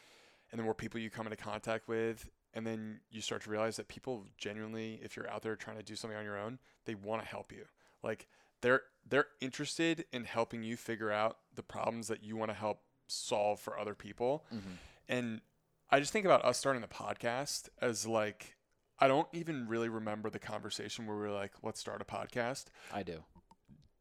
and 0.53 0.59
the 0.59 0.62
more 0.62 0.74
people 0.74 1.01
you 1.01 1.09
come 1.09 1.26
into 1.26 1.36
contact 1.43 1.89
with, 1.89 2.28
and 2.59 2.66
then 2.66 2.98
you 3.09 3.20
start 3.20 3.42
to 3.44 3.50
realize 3.50 3.76
that 3.76 3.86
people 3.86 4.26
genuinely, 4.36 4.98
if 5.00 5.16
you're 5.16 5.30
out 5.30 5.42
there 5.42 5.54
trying 5.54 5.76
to 5.76 5.82
do 5.84 5.94
something 5.94 6.18
on 6.18 6.24
your 6.24 6.36
own, 6.36 6.59
they 6.86 6.96
want 6.96 7.22
to 7.22 7.28
help 7.28 7.52
you. 7.52 7.64
Like 8.02 8.26
they're 8.62 8.82
they're 9.09 9.26
interested 9.40 10.04
in 10.12 10.24
helping 10.24 10.64
you 10.64 10.76
figure 10.76 11.12
out 11.12 11.38
the 11.54 11.62
problems 11.62 12.09
that 12.09 12.24
you 12.24 12.36
want 12.36 12.50
to 12.50 12.54
help 12.54 12.80
solve 13.06 13.61
for 13.61 13.78
other 13.78 13.94
people. 13.94 14.44
Mhm. 14.52 14.76
And 15.09 15.40
I 15.88 16.00
just 16.00 16.12
think 16.12 16.26
about 16.26 16.44
us 16.44 16.59
starting 16.59 16.82
the 16.82 16.88
podcast 16.88 17.68
as 17.80 18.06
like 18.06 18.56
I 18.98 19.06
don't 19.06 19.28
even 19.32 19.68
really 19.68 19.88
remember 19.88 20.28
the 20.28 20.40
conversation 20.40 21.06
where 21.06 21.16
we 21.16 21.22
were 21.22 21.30
like, 21.30 21.52
let's 21.62 21.78
start 21.78 22.02
a 22.02 22.04
podcast. 22.04 22.64
I 22.92 23.04
do. 23.04 23.22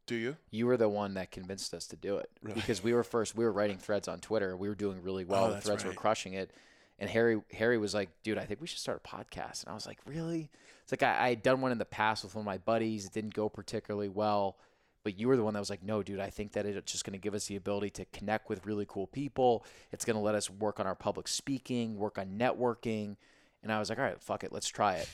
Do 0.07 0.15
you? 0.15 0.37
You 0.49 0.65
were 0.65 0.77
the 0.77 0.89
one 0.89 1.13
that 1.15 1.29
convinced 1.31 1.73
us 1.73 1.85
to 1.87 1.95
do 1.95 2.17
it 2.17 2.31
Really? 2.41 2.55
because 2.55 2.81
we 2.81 2.93
were 2.93 3.03
first. 3.03 3.35
We 3.35 3.43
were 3.45 3.51
writing 3.51 3.77
threads 3.77 4.07
on 4.07 4.19
Twitter. 4.21 4.57
We 4.57 4.69
were 4.69 4.75
doing 4.75 5.03
really 5.03 5.25
well. 5.25 5.45
Oh, 5.45 5.53
the 5.53 5.61
threads 5.61 5.83
were 5.85 5.93
crushing 5.93 6.33
it. 6.33 6.51
And 6.99 7.09
Harry, 7.09 7.39
Harry 7.53 7.77
was 7.77 7.93
like, 7.93 8.09
"Dude, 8.23 8.37
I 8.37 8.45
think 8.45 8.59
we 8.61 8.67
should 8.67 8.79
start 8.79 9.01
a 9.03 9.07
podcast." 9.07 9.63
And 9.63 9.71
I 9.71 9.73
was 9.75 9.85
like, 9.85 9.99
"Really?" 10.05 10.49
It's 10.83 10.91
like 10.91 11.03
I, 11.03 11.25
I 11.25 11.29
had 11.29 11.43
done 11.43 11.61
one 11.61 11.71
in 11.71 11.77
the 11.77 11.85
past 11.85 12.23
with 12.23 12.33
one 12.35 12.41
of 12.41 12.45
my 12.45 12.57
buddies. 12.57 13.05
It 13.05 13.13
didn't 13.13 13.33
go 13.33 13.49
particularly 13.49 14.09
well, 14.09 14.57
but 15.03 15.19
you 15.19 15.27
were 15.27 15.37
the 15.37 15.43
one 15.43 15.53
that 15.53 15.59
was 15.59 15.69
like, 15.69 15.83
"No, 15.83 16.01
dude, 16.01 16.19
I 16.19 16.29
think 16.31 16.53
that 16.53 16.65
it's 16.65 16.91
just 16.91 17.05
going 17.05 17.13
to 17.13 17.19
give 17.19 17.33
us 17.35 17.45
the 17.45 17.55
ability 17.55 17.91
to 17.91 18.05
connect 18.05 18.49
with 18.49 18.65
really 18.65 18.85
cool 18.87 19.05
people. 19.07 19.63
It's 19.91 20.05
going 20.05 20.15
to 20.15 20.21
let 20.21 20.33
us 20.35 20.49
work 20.49 20.79
on 20.79 20.87
our 20.87 20.95
public 20.95 21.27
speaking, 21.27 21.97
work 21.97 22.17
on 22.17 22.37
networking." 22.37 23.15
And 23.61 23.71
I 23.71 23.79
was 23.79 23.89
like, 23.89 23.99
"All 23.99 24.05
right, 24.05 24.19
fuck 24.21 24.43
it, 24.43 24.51
let's 24.51 24.67
try 24.69 24.95
it." 24.95 25.09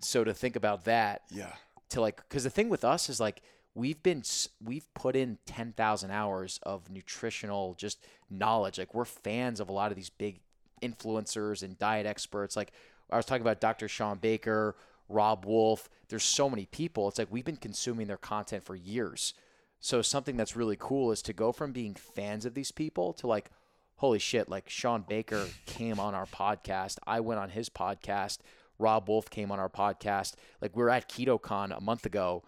So 0.00 0.24
to 0.24 0.34
think 0.34 0.56
about 0.56 0.84
that, 0.84 1.22
Yeah. 1.30 1.52
to 1.90 2.00
like 2.00 2.16
because 2.28 2.44
the 2.44 2.50
thing 2.50 2.68
with 2.68 2.84
us 2.84 3.08
is 3.08 3.20
like 3.20 3.40
we've 3.74 4.02
been 4.02 4.22
we've 4.62 4.92
put 4.94 5.16
in 5.16 5.38
10,000 5.46 6.10
hours 6.10 6.58
of 6.64 6.90
nutritional 6.90 7.72
just 7.74 8.04
knowledge 8.28 8.78
like 8.78 8.92
we're 8.94 9.04
fans 9.06 9.60
of 9.60 9.68
a 9.68 9.72
lot 9.72 9.90
of 9.90 9.96
these 9.96 10.10
big 10.10 10.40
influencers 10.82 11.62
and 11.62 11.78
diet 11.78 12.06
experts 12.06 12.56
like 12.56 12.72
I 13.10 13.16
was 13.16 13.26
talking 13.26 13.42
about 13.42 13.60
Dr. 13.60 13.88
Shawn 13.88 14.18
Baker, 14.18 14.74
Robb 15.08 15.44
Wolf, 15.44 15.90
there's 16.08 16.24
so 16.24 16.48
many 16.50 16.66
people 16.66 17.08
it's 17.08 17.18
like 17.18 17.28
we've 17.30 17.44
been 17.44 17.56
consuming 17.56 18.06
their 18.06 18.16
content 18.16 18.64
for 18.64 18.74
years 18.74 19.34
so 19.80 20.02
something 20.02 20.36
that's 20.36 20.56
really 20.56 20.76
cool 20.78 21.10
is 21.12 21.22
to 21.22 21.32
go 21.32 21.52
from 21.52 21.72
being 21.72 21.94
fans 21.94 22.44
of 22.44 22.54
these 22.54 22.70
people 22.70 23.12
to 23.14 23.26
like 23.26 23.50
holy 23.96 24.18
shit 24.18 24.48
like 24.48 24.68
Shawn 24.68 25.04
Baker 25.08 25.46
came 25.66 25.98
on 25.98 26.14
our 26.14 26.26
podcast 26.26 26.98
I 27.06 27.20
went 27.20 27.40
on 27.40 27.50
his 27.50 27.68
podcast 27.68 28.38
Robb 28.82 29.08
Wolf 29.08 29.30
came 29.30 29.50
on 29.50 29.58
our 29.58 29.68
podcast. 29.70 30.34
Like 30.60 30.76
we 30.76 30.82
were 30.82 30.90
at 30.90 31.08
KetoCon 31.08 31.76
a 31.76 31.80
month 31.80 32.04
ago, 32.04 32.42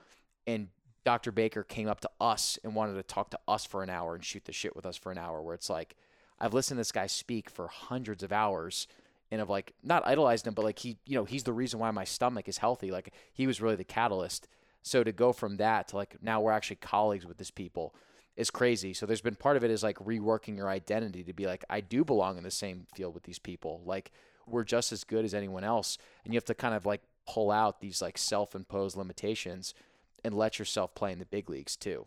and 0.47 0.69
Dr. 1.05 1.33
Baker 1.33 1.63
came 1.63 1.89
up 1.89 2.01
to 2.01 2.11
us 2.21 2.59
and 2.65 2.75
wanted 2.75 2.95
to 2.95 3.03
talk 3.03 3.31
to 3.31 3.39
us 3.47 3.65
for 3.65 3.83
an 3.83 3.91
hour 3.91 4.15
and 4.15 4.25
shoot 4.25 4.45
the 4.45 4.53
shit 4.53 4.75
with 4.75 4.85
us 4.85 4.97
for 4.97 5.13
an 5.13 5.19
hour. 5.19 5.41
Where 5.41 5.55
it's 5.55 5.71
like, 5.71 5.97
I've 6.41 6.55
listened 6.55 6.77
to 6.77 6.81
this 6.81 6.93
guy 6.93 7.07
speak 7.07 7.49
for 7.51 7.69
hundreds 7.69 8.23
of 8.23 8.33
hours, 8.33 8.87
and 9.35 9.41
have 9.41 9.51
like 9.51 9.75
not 9.83 10.07
idolized 10.07 10.47
him, 10.47 10.55
but 10.55 10.65
like 10.65 10.79
he, 10.79 10.97
you 11.07 11.17
know, 11.17 11.25
he's 11.25 11.43
the 11.43 11.53
reason 11.53 11.81
why 11.81 11.91
my 11.91 12.05
stomach 12.05 12.49
is 12.49 12.59
healthy. 12.59 12.93
Like 12.93 13.13
he 13.33 13.47
was 13.47 13.61
really 13.61 13.75
the 13.75 13.85
catalyst. 13.85 14.49
So 14.83 15.03
to 15.03 15.13
go 15.13 15.33
from 15.33 15.57
that 15.57 15.89
to 15.89 15.97
like 15.97 16.17
now 16.23 16.41
we're 16.41 16.53
actually 16.53 16.77
colleagues 16.77 17.27
with 17.27 17.39
this 17.39 17.51
people 17.51 17.95
is 18.37 18.51
crazy. 18.51 18.95
So 18.95 19.07
there's 19.07 19.21
been 19.21 19.35
part 19.35 19.57
of 19.57 19.65
it 19.65 19.71
is 19.71 19.83
like 19.83 19.99
reworking 19.99 20.57
your 20.57 20.69
identity 20.69 21.25
to 21.25 21.33
be 21.33 21.47
like 21.47 21.65
I 21.69 21.81
do 21.81 22.05
belong 22.05 22.37
in 22.37 22.45
the 22.45 22.51
same 22.51 22.87
field 22.95 23.15
with 23.15 23.25
these 23.25 23.39
people. 23.41 23.83
Like 23.85 24.13
we're 24.47 24.65
just 24.65 24.93
as 24.93 25.03
good 25.05 25.25
as 25.25 25.35
anyone 25.35 25.65
else 25.65 25.99
and 26.25 26.33
you 26.33 26.37
have 26.37 26.45
to 26.45 26.55
kind 26.55 26.75
of 26.75 26.87
like 26.87 27.03
pull 27.27 27.51
out 27.51 27.81
these 27.81 28.03
like 28.03 28.19
self-imposed 28.19 28.97
limitations 28.97 29.75
and 30.23 30.35
let 30.35 30.59
yourself 30.59 30.95
play 30.95 31.11
in 31.13 31.19
the 31.19 31.27
big 31.27 31.51
leagues 31.51 31.77
too. 31.77 32.07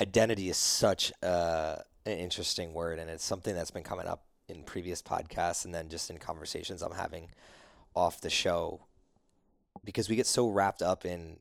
identity 0.00 0.48
is 0.48 0.56
such 0.56 1.12
uh, 1.22 1.76
an 2.04 2.18
interesting 2.18 2.74
word, 2.74 2.98
and 2.98 3.10
it's 3.10 3.24
something 3.24 3.54
that's 3.54 3.70
been 3.70 3.82
coming 3.82 4.06
up 4.06 4.24
in 4.48 4.62
previous 4.62 5.02
podcasts 5.02 5.64
and 5.64 5.74
then 5.74 5.88
just 5.88 6.10
in 6.10 6.18
conversations 6.18 6.82
I'm 6.82 6.92
having 6.92 7.28
off 7.94 8.20
the 8.20 8.30
show 8.30 8.80
because 9.84 10.08
we 10.08 10.16
get 10.16 10.26
so 10.26 10.48
wrapped 10.48 10.82
up 10.82 11.04
in 11.04 11.36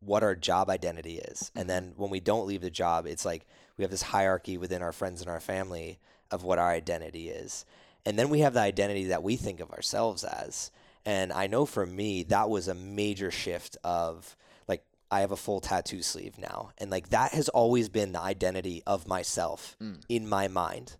what 0.00 0.22
our 0.22 0.34
job 0.34 0.70
identity 0.70 1.18
is. 1.18 1.50
And 1.54 1.68
then 1.68 1.92
when 1.96 2.10
we 2.10 2.20
don't 2.20 2.46
leave 2.46 2.60
the 2.60 2.70
job, 2.70 3.06
it's 3.06 3.24
like 3.24 3.46
we 3.76 3.82
have 3.82 3.90
this 3.90 4.02
hierarchy 4.02 4.56
within 4.56 4.82
our 4.82 4.92
friends 4.92 5.20
and 5.20 5.30
our 5.30 5.40
family 5.40 5.98
of 6.30 6.44
what 6.44 6.58
our 6.58 6.70
identity 6.70 7.30
is. 7.30 7.64
And 8.04 8.18
then 8.18 8.28
we 8.28 8.40
have 8.40 8.54
the 8.54 8.60
identity 8.60 9.04
that 9.06 9.22
we 9.22 9.36
think 9.36 9.60
of 9.60 9.72
ourselves 9.72 10.24
as. 10.24 10.70
And 11.04 11.32
I 11.32 11.46
know 11.46 11.64
for 11.64 11.86
me, 11.86 12.22
that 12.24 12.48
was 12.48 12.68
a 12.68 12.74
major 12.74 13.30
shift 13.30 13.76
of 13.82 14.36
I 15.10 15.20
have 15.20 15.32
a 15.32 15.36
full 15.36 15.60
tattoo 15.60 16.02
sleeve 16.02 16.38
now. 16.38 16.70
And 16.78 16.90
like, 16.90 17.08
that 17.10 17.32
has 17.32 17.48
always 17.48 17.88
been 17.88 18.12
the 18.12 18.20
identity 18.20 18.82
of 18.86 19.06
myself 19.08 19.76
Mm. 19.80 20.00
in 20.08 20.28
my 20.28 20.48
mind. 20.48 20.96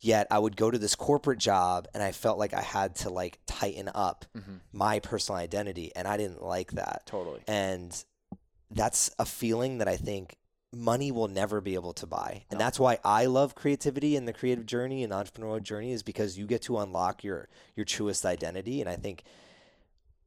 Yet 0.00 0.26
I 0.30 0.38
would 0.38 0.56
go 0.56 0.70
to 0.70 0.76
this 0.78 0.94
corporate 0.94 1.38
job 1.38 1.88
and 1.94 2.02
I 2.02 2.12
felt 2.12 2.38
like 2.38 2.52
I 2.52 2.60
had 2.60 2.94
to 2.96 3.10
like 3.10 3.38
tighten 3.46 3.88
up 3.94 4.26
Mhm. 4.36 4.60
my 4.72 4.98
personal 5.00 5.38
identity. 5.38 5.92
And 5.96 6.06
I 6.06 6.16
didn't 6.16 6.42
like 6.42 6.72
that. 6.72 7.02
Totally. 7.06 7.42
And 7.46 8.04
that's 8.70 9.10
a 9.18 9.24
feeling 9.24 9.78
that 9.78 9.88
I 9.88 9.96
think 9.96 10.36
money 10.72 11.12
will 11.12 11.28
never 11.28 11.60
be 11.60 11.74
able 11.74 11.92
to 11.94 12.06
buy. 12.06 12.44
And 12.50 12.58
No. 12.58 12.64
that's 12.64 12.80
why 12.80 12.98
I 13.04 13.26
love 13.26 13.54
creativity 13.54 14.16
and 14.16 14.26
the 14.26 14.32
creative 14.32 14.66
journey 14.66 15.04
and 15.04 15.12
entrepreneurial 15.12 15.62
journey 15.62 15.92
is 15.92 16.02
because 16.02 16.36
you 16.36 16.46
get 16.46 16.62
to 16.62 16.78
unlock 16.78 17.22
your 17.22 17.48
your 17.76 17.84
truest 17.86 18.26
identity. 18.26 18.80
And 18.80 18.90
I 18.90 18.96
think 18.96 19.22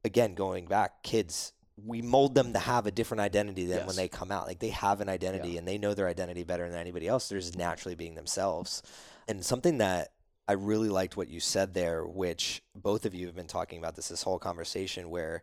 again, 0.04 0.34
going 0.34 0.66
back, 0.66 1.02
kids 1.02 1.52
we 1.84 2.02
mold 2.02 2.34
them 2.34 2.52
to 2.52 2.58
have 2.58 2.86
a 2.86 2.90
different 2.90 3.20
identity 3.20 3.66
than 3.66 3.86
when 3.86 3.96
they 3.96 4.08
come 4.08 4.32
out. 4.32 4.46
Like 4.46 4.58
they 4.58 4.70
have 4.70 5.00
an 5.00 5.08
identity 5.08 5.50
Yeah. 5.50 5.58
and 5.58 5.68
they 5.68 5.78
know 5.78 5.94
their 5.94 6.08
identity 6.08 6.44
better 6.44 6.68
than 6.68 6.78
anybody 6.78 7.06
else. 7.06 7.28
They're 7.28 7.38
just 7.38 7.56
naturally 7.56 7.94
being 7.94 8.14
themselves. 8.14 8.82
And 9.28 9.44
something 9.44 9.78
that 9.78 10.12
I 10.48 10.52
really 10.54 10.88
liked 10.88 11.16
what 11.16 11.28
you 11.28 11.40
said 11.40 11.74
there, 11.74 12.04
which 12.06 12.62
both 12.74 13.04
of 13.04 13.14
you 13.14 13.26
have 13.26 13.36
been 13.36 13.46
talking 13.46 13.78
about 13.78 13.94
this 13.96 14.08
this 14.08 14.22
whole 14.22 14.38
conversation, 14.38 15.10
where 15.10 15.42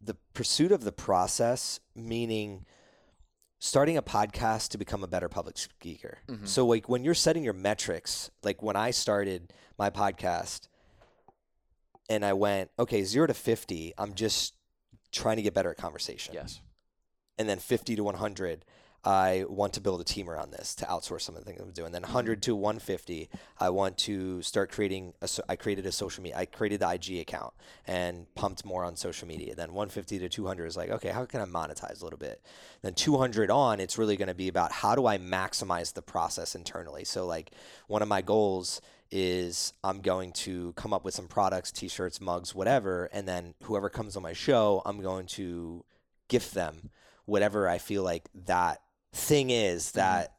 the 0.00 0.16
pursuit 0.34 0.72
of 0.72 0.82
the 0.84 0.92
process, 0.92 1.78
meaning 1.94 2.66
starting 3.60 3.96
a 3.96 4.02
podcast 4.02 4.70
to 4.70 4.78
become 4.78 5.04
a 5.04 5.06
better 5.06 5.28
public 5.28 5.56
speaker. 5.56 6.18
Mhm. 6.26 6.48
So 6.48 6.66
like 6.66 6.88
when 6.88 7.04
you're 7.04 7.14
setting 7.14 7.44
your 7.44 7.52
metrics, 7.54 8.30
like 8.42 8.60
when 8.62 8.74
I 8.74 8.90
started 8.90 9.52
my 9.78 9.88
podcast 9.90 10.66
and 12.10 12.24
I 12.24 12.32
went, 12.32 12.70
okay, 12.78 13.04
0 13.04 13.28
to 13.28 13.34
50, 13.34 13.94
I'm 13.96 14.14
just 14.14 14.54
trying 15.12 15.36
to 15.36 15.42
get 15.42 15.54
better 15.54 15.70
at 15.70 15.76
conversation. 15.76 16.34
Yes. 16.34 16.60
And 17.38 17.48
then 17.48 17.58
50 17.58 17.96
to 17.96 18.04
100, 18.04 18.64
I 19.04 19.44
want 19.48 19.72
to 19.72 19.80
build 19.80 20.00
a 20.00 20.04
team 20.04 20.30
around 20.30 20.52
this 20.52 20.76
to 20.76 20.84
outsource 20.84 21.22
some 21.22 21.34
of 21.34 21.44
the 21.44 21.50
things 21.50 21.60
I'm 21.60 21.72
doing. 21.72 21.90
Then 21.90 22.02
mm-hmm. 22.02 22.14
100 22.14 22.42
to 22.42 22.54
150, 22.54 23.28
I 23.58 23.70
want 23.70 23.98
to 23.98 24.42
start 24.42 24.70
creating. 24.70 25.14
A, 25.20 25.28
I 25.48 25.56
created 25.56 25.86
a 25.86 25.92
social 25.92 26.22
media. 26.22 26.38
I 26.38 26.46
created 26.46 26.80
the 26.80 26.90
IG 26.90 27.18
account 27.20 27.52
and 27.86 28.32
pumped 28.34 28.64
more 28.64 28.84
on 28.84 28.94
social 28.94 29.26
media. 29.26 29.56
Then 29.56 29.70
150 29.70 30.20
to 30.20 30.28
200 30.28 30.66
is 30.66 30.76
like, 30.76 30.90
okay, 30.90 31.08
how 31.08 31.24
can 31.24 31.40
I 31.40 31.46
monetize 31.46 32.00
a 32.00 32.04
little 32.04 32.18
bit? 32.18 32.40
Then 32.82 32.94
200 32.94 33.50
on, 33.50 33.80
it's 33.80 33.98
really 33.98 34.16
going 34.16 34.28
to 34.28 34.34
be 34.34 34.48
about 34.48 34.70
how 34.70 34.94
do 34.94 35.06
I 35.06 35.18
maximize 35.18 35.94
the 35.94 36.02
process 36.02 36.54
internally. 36.54 37.04
So 37.04 37.26
like 37.26 37.50
one 37.88 38.02
of 38.02 38.08
my 38.08 38.22
goals 38.22 38.80
is 39.10 39.72
I'm 39.82 40.00
going 40.00 40.32
to 40.32 40.72
come 40.74 40.92
up 40.92 41.04
with 41.04 41.14
some 41.14 41.26
products, 41.26 41.72
t-shirts, 41.72 42.20
mugs, 42.20 42.54
whatever, 42.54 43.10
and 43.12 43.26
then 43.26 43.54
whoever 43.64 43.90
comes 43.90 44.16
on 44.16 44.22
my 44.22 44.32
show, 44.32 44.80
I'm 44.86 45.00
going 45.02 45.26
to 45.26 45.84
gift 46.28 46.54
them 46.54 46.90
whatever 47.24 47.68
I 47.68 47.78
feel 47.78 48.02
like 48.02 48.28
that 48.46 48.80
thing 49.12 49.50
is 49.50 49.92
that 49.92 50.34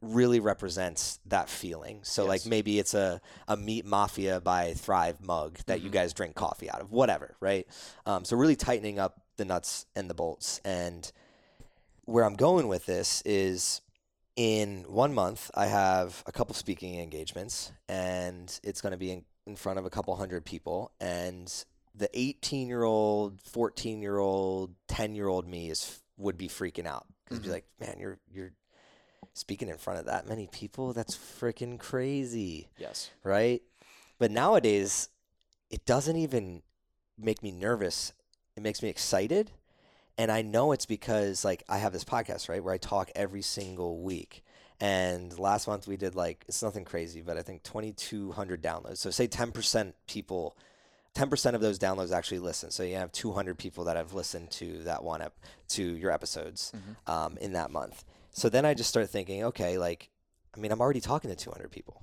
really 0.00 0.38
represents 0.40 1.18
that 1.26 1.48
feeling. 1.48 2.00
So 2.02 2.24
like 2.24 2.46
maybe 2.46 2.78
it's 2.78 2.94
a, 2.94 3.20
a 3.48 3.56
meat 3.56 3.84
mafia 3.84 4.40
by 4.40 4.74
Thrive 4.74 5.20
mug 5.20 5.58
that 5.66 5.82
you 5.82 5.90
guys 5.90 6.12
drink 6.12 6.34
coffee 6.34 6.70
out 6.70 6.80
of, 6.80 6.92
whatever, 6.92 7.34
right? 7.40 7.66
Um, 8.06 8.24
so 8.24 8.36
really 8.36 8.56
tightening 8.56 8.98
up 8.98 9.20
the 9.36 9.44
nuts 9.44 9.86
and 9.96 10.08
the 10.08 10.14
bolts. 10.14 10.60
And 10.64 11.10
where 12.04 12.24
I'm 12.24 12.36
going 12.36 12.68
with 12.68 12.86
this 12.86 13.22
is 13.24 13.80
in 14.36 14.84
one 14.86 15.14
month, 15.14 15.50
I 15.54 15.66
have 15.66 16.22
a 16.26 16.32
couple 16.32 16.54
speaking 16.54 17.00
engagements 17.00 17.72
and 17.88 18.58
it's 18.62 18.80
going 18.80 18.92
to 18.92 18.98
be 18.98 19.10
in, 19.10 19.24
in 19.48 19.56
front 19.56 19.80
of 19.80 19.84
a 19.84 19.90
couple 19.90 20.14
hundred 20.14 20.44
people. 20.44 20.92
And 21.00 21.52
the 21.92 22.08
18 22.14 22.68
year 22.68 22.84
old, 22.84 23.40
14 23.42 24.00
year 24.00 24.18
old, 24.18 24.74
10 24.86 25.16
year 25.16 25.26
old 25.26 25.48
me 25.48 25.70
is 25.70 26.00
would 26.16 26.36
be 26.36 26.48
freaking 26.48 26.86
out 26.86 27.06
because 27.28 27.40
Mhm. 27.40 27.44
be 27.44 27.50
like, 27.50 27.66
man, 27.80 27.96
you're 27.98 28.18
you're 28.32 28.52
speaking 29.34 29.68
in 29.68 29.76
front 29.78 30.00
of 30.00 30.06
that 30.06 30.26
many 30.26 30.46
people. 30.48 30.92
That's 30.92 31.16
freaking 31.16 31.78
crazy, 31.78 32.68
Yes. 32.78 33.10
right? 33.22 33.62
But 34.18 34.30
nowadays, 34.30 35.08
it 35.70 35.84
doesn't 35.86 36.16
even 36.16 36.62
make 37.16 37.42
me 37.42 37.52
nervous. 37.52 38.12
It 38.56 38.62
makes 38.62 38.82
me 38.82 38.88
excited, 38.88 39.52
and 40.16 40.32
I 40.32 40.42
know 40.42 40.72
it's 40.72 40.86
because 40.86 41.44
like 41.44 41.62
I 41.68 41.78
have 41.78 41.92
this 41.92 42.04
podcast 42.04 42.48
right 42.48 42.62
where 42.64 42.74
I 42.74 42.78
talk 42.78 43.10
every 43.14 43.42
single 43.42 44.00
week, 44.02 44.42
And 44.80 45.36
last 45.38 45.66
month 45.66 45.88
we 45.88 45.96
did 45.96 46.14
like 46.14 46.44
it's 46.48 46.62
nothing 46.62 46.84
crazy, 46.84 47.20
but 47.20 47.36
I 47.36 47.42
think 47.42 47.62
2,200 47.64 48.62
downloads. 48.62 48.98
So 48.98 49.10
say 49.10 49.26
10% 49.26 49.94
people, 50.06 50.56
10% 51.18 51.54
of 51.54 51.60
those 51.60 51.78
downloads 51.78 52.12
actually 52.12 52.38
listen. 52.38 52.70
So 52.70 52.82
you 52.82 52.94
have 52.96 53.10
200 53.12 53.58
people 53.58 53.84
that 53.84 53.96
have 53.96 54.14
listened 54.14 54.50
to 54.52 54.84
that 54.84 55.02
one 55.02 55.20
ep- 55.22 55.34
to 55.70 55.82
your 55.82 56.12
episodes 56.12 56.72
um, 57.06 57.36
in 57.40 57.52
that 57.54 57.70
month. 57.70 58.04
So 58.30 58.48
then 58.48 58.64
I 58.64 58.74
just 58.74 58.88
start 58.88 59.08
thinking, 59.10 59.42
okay, 59.44 59.78
like, 59.78 60.10
I 60.56 60.60
mean, 60.60 60.70
I'm 60.70 60.80
already 60.80 61.00
talking 61.00 61.28
to 61.30 61.36
200 61.36 61.70
people. 61.70 62.02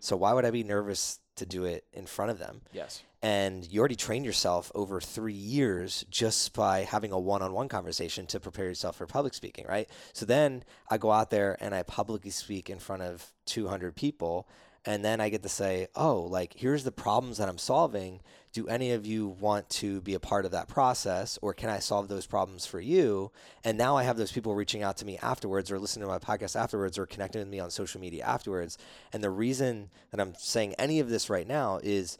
So 0.00 0.16
why 0.16 0.32
would 0.32 0.44
I 0.44 0.50
be 0.50 0.64
nervous 0.64 1.20
to 1.36 1.46
do 1.46 1.64
it 1.64 1.84
in 1.92 2.06
front 2.06 2.30
of 2.30 2.38
them? 2.38 2.62
Yes. 2.72 3.02
and 3.22 3.66
you 3.70 3.80
already 3.80 3.96
trained 3.96 4.24
yourself 4.26 4.70
over 4.74 5.00
three 5.00 5.32
years 5.32 6.04
just 6.10 6.52
by 6.54 6.80
having 6.80 7.12
a 7.12 7.18
one-on-one 7.18 7.68
conversation 7.68 8.26
to 8.26 8.38
prepare 8.38 8.66
yourself 8.66 8.96
for 8.96 9.06
public 9.06 9.34
speaking 9.34 9.64
right? 9.68 9.88
So 10.12 10.26
then 10.26 10.64
i 10.90 10.98
go 10.98 11.10
out 11.10 11.30
there 11.30 11.56
and 11.60 11.74
i 11.74 11.82
publicly 11.82 12.30
speak 12.30 12.68
in 12.70 12.78
front 12.78 13.02
of 13.02 13.32
200 13.46 13.94
people. 13.96 14.46
And 14.84 15.04
then 15.04 15.20
i 15.20 15.30
get 15.30 15.42
to 15.42 15.48
say 15.48 15.88
oh 15.96 16.20
like 16.20 16.54
here's 16.56 16.84
the 16.84 16.92
problems 16.92 17.38
that 17.38 17.48
i'm 17.48 17.58
solving. 17.58 18.20
Do 18.52 18.68
any 18.68 18.92
of 18.92 19.04
you 19.04 19.28
want 19.28 19.68
to 19.82 20.00
be 20.00 20.14
a 20.14 20.20
part 20.20 20.46
of 20.46 20.52
that 20.52 20.66
process? 20.68 21.38
Or 21.42 21.52
can 21.52 21.68
i 21.68 21.78
solve 21.78 22.08
those 22.08 22.24
problems 22.26 22.64
for 22.64 22.80
you? 22.80 23.30
And 23.64 23.76
now 23.76 23.96
i 23.96 24.04
have 24.04 24.16
those 24.16 24.32
people 24.32 24.54
reaching 24.54 24.82
out 24.82 24.96
to 24.98 25.04
me 25.04 25.18
afterwards 25.18 25.70
or 25.70 25.78
listening 25.78 26.06
to 26.06 26.12
my 26.12 26.18
podcast 26.18 26.54
afterwards 26.56 26.96
or 26.98 27.04
connecting 27.06 27.40
with 27.40 27.48
me 27.50 27.60
on 27.60 27.70
social 27.70 28.00
media 28.00 28.24
afterwards. 28.24 28.78
And 29.12 29.22
the 29.24 29.30
reason 29.30 29.90
that 30.10 30.20
i'm 30.20 30.34
saying 30.38 30.74
any 30.78 31.00
of 31.00 31.08
this 31.10 31.25
right 31.30 31.46
now 31.46 31.80
is 31.82 32.18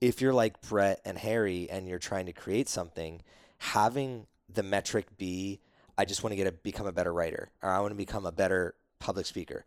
if 0.00 0.20
you're 0.20 0.34
like 0.34 0.60
Brett 0.62 1.00
and 1.04 1.16
Harry 1.16 1.70
and 1.70 1.88
you're 1.88 1.98
trying 1.98 2.26
to 2.26 2.32
create 2.32 2.68
something, 2.68 3.22
having 3.58 4.26
the 4.52 4.62
metric 4.62 5.16
be, 5.16 5.60
I 5.96 6.04
just 6.04 6.24
want 6.24 6.32
to 6.32 6.36
get 6.36 6.46
a 6.46 6.52
become 6.52 6.86
a 6.86 6.92
better 6.92 7.12
writer 7.12 7.50
or 7.62 7.70
I 7.70 7.78
want 7.80 7.92
to 7.92 7.96
become 7.96 8.26
a 8.26 8.32
better 8.32 8.74
public 8.98 9.26
speaker. 9.26 9.64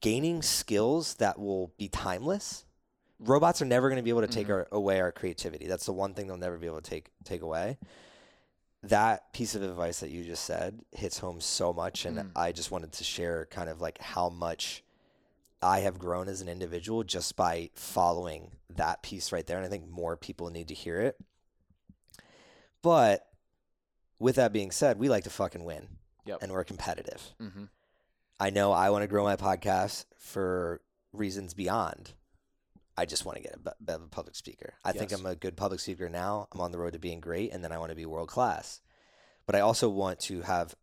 Gaining 0.00 0.42
skills 0.42 1.14
that 1.16 1.38
will 1.38 1.72
be 1.76 1.88
timeless. 1.88 2.64
Robots 3.20 3.60
are 3.62 3.66
never 3.66 3.88
going 3.88 3.98
to 3.98 4.02
be 4.02 4.10
able 4.10 4.22
to 4.22 4.26
take 4.26 4.44
mm-hmm. 4.44 4.52
our, 4.52 4.68
away 4.72 5.00
our 5.00 5.12
creativity. 5.12 5.66
That's 5.66 5.86
the 5.86 5.92
one 5.92 6.14
thing 6.14 6.26
they'll 6.26 6.36
never 6.36 6.58
be 6.58 6.66
able 6.66 6.80
to 6.80 6.90
take 6.90 7.10
take 7.24 7.42
away. 7.42 7.78
That 8.82 9.32
piece 9.32 9.54
of 9.54 9.62
advice 9.62 10.00
that 10.00 10.10
you 10.10 10.24
just 10.24 10.44
said 10.44 10.80
hits 10.92 11.18
home 11.18 11.40
so 11.40 11.72
much, 11.72 12.04
and 12.04 12.18
mm. 12.18 12.30
I 12.36 12.52
just 12.52 12.70
wanted 12.70 12.92
to 12.92 13.04
share 13.04 13.46
kind 13.50 13.70
of 13.70 13.80
like 13.80 13.98
how 13.98 14.28
much 14.28 14.82
I 15.64 15.80
have 15.80 15.98
grown 15.98 16.28
as 16.28 16.40
an 16.42 16.48
individual 16.48 17.04
just 17.04 17.36
by 17.36 17.70
following 17.74 18.50
that 18.76 19.02
piece 19.02 19.32
right 19.32 19.46
there. 19.46 19.56
And 19.56 19.64
I 19.66 19.70
think 19.70 19.88
more 19.88 20.16
people 20.16 20.50
need 20.50 20.68
to 20.68 20.74
hear 20.74 21.00
it. 21.00 21.16
But 22.82 23.26
with 24.18 24.36
that 24.36 24.52
being 24.52 24.70
said, 24.70 24.98
we 24.98 25.08
like 25.08 25.24
to 25.24 25.30
fucking 25.30 25.64
win 25.64 25.88
Yep. 26.26 26.38
and 26.42 26.52
we're 26.52 26.64
competitive. 26.64 27.34
Mm-hmm. 27.40 27.64
I 28.38 28.50
know 28.50 28.72
I 28.72 28.90
want 28.90 29.02
to 29.02 29.08
grow 29.08 29.24
my 29.24 29.36
podcast 29.36 30.04
for 30.18 30.80
reasons 31.12 31.54
beyond. 31.54 32.12
I 32.96 33.06
just 33.06 33.24
want 33.24 33.36
to 33.38 33.42
get 33.42 33.56
a 33.56 33.72
better 33.80 34.04
public 34.10 34.36
speaker. 34.36 34.74
I 34.84 34.92
think 34.92 35.12
I'm 35.12 35.26
a 35.26 35.34
good 35.34 35.56
public 35.56 35.80
speaker 35.80 36.08
now. 36.08 36.46
I'm 36.52 36.60
on 36.60 36.72
the 36.72 36.78
road 36.78 36.92
to 36.92 36.98
being 36.98 37.20
great, 37.20 37.52
and 37.52 37.64
then 37.64 37.72
I 37.72 37.78
want 37.78 37.90
to 37.90 37.96
be 37.96 38.06
world 38.06 38.28
class. 38.28 38.80
But 39.46 39.56
I 39.56 39.60
also 39.60 39.88
want 39.88 40.20
to 40.20 40.42
have 40.42 40.74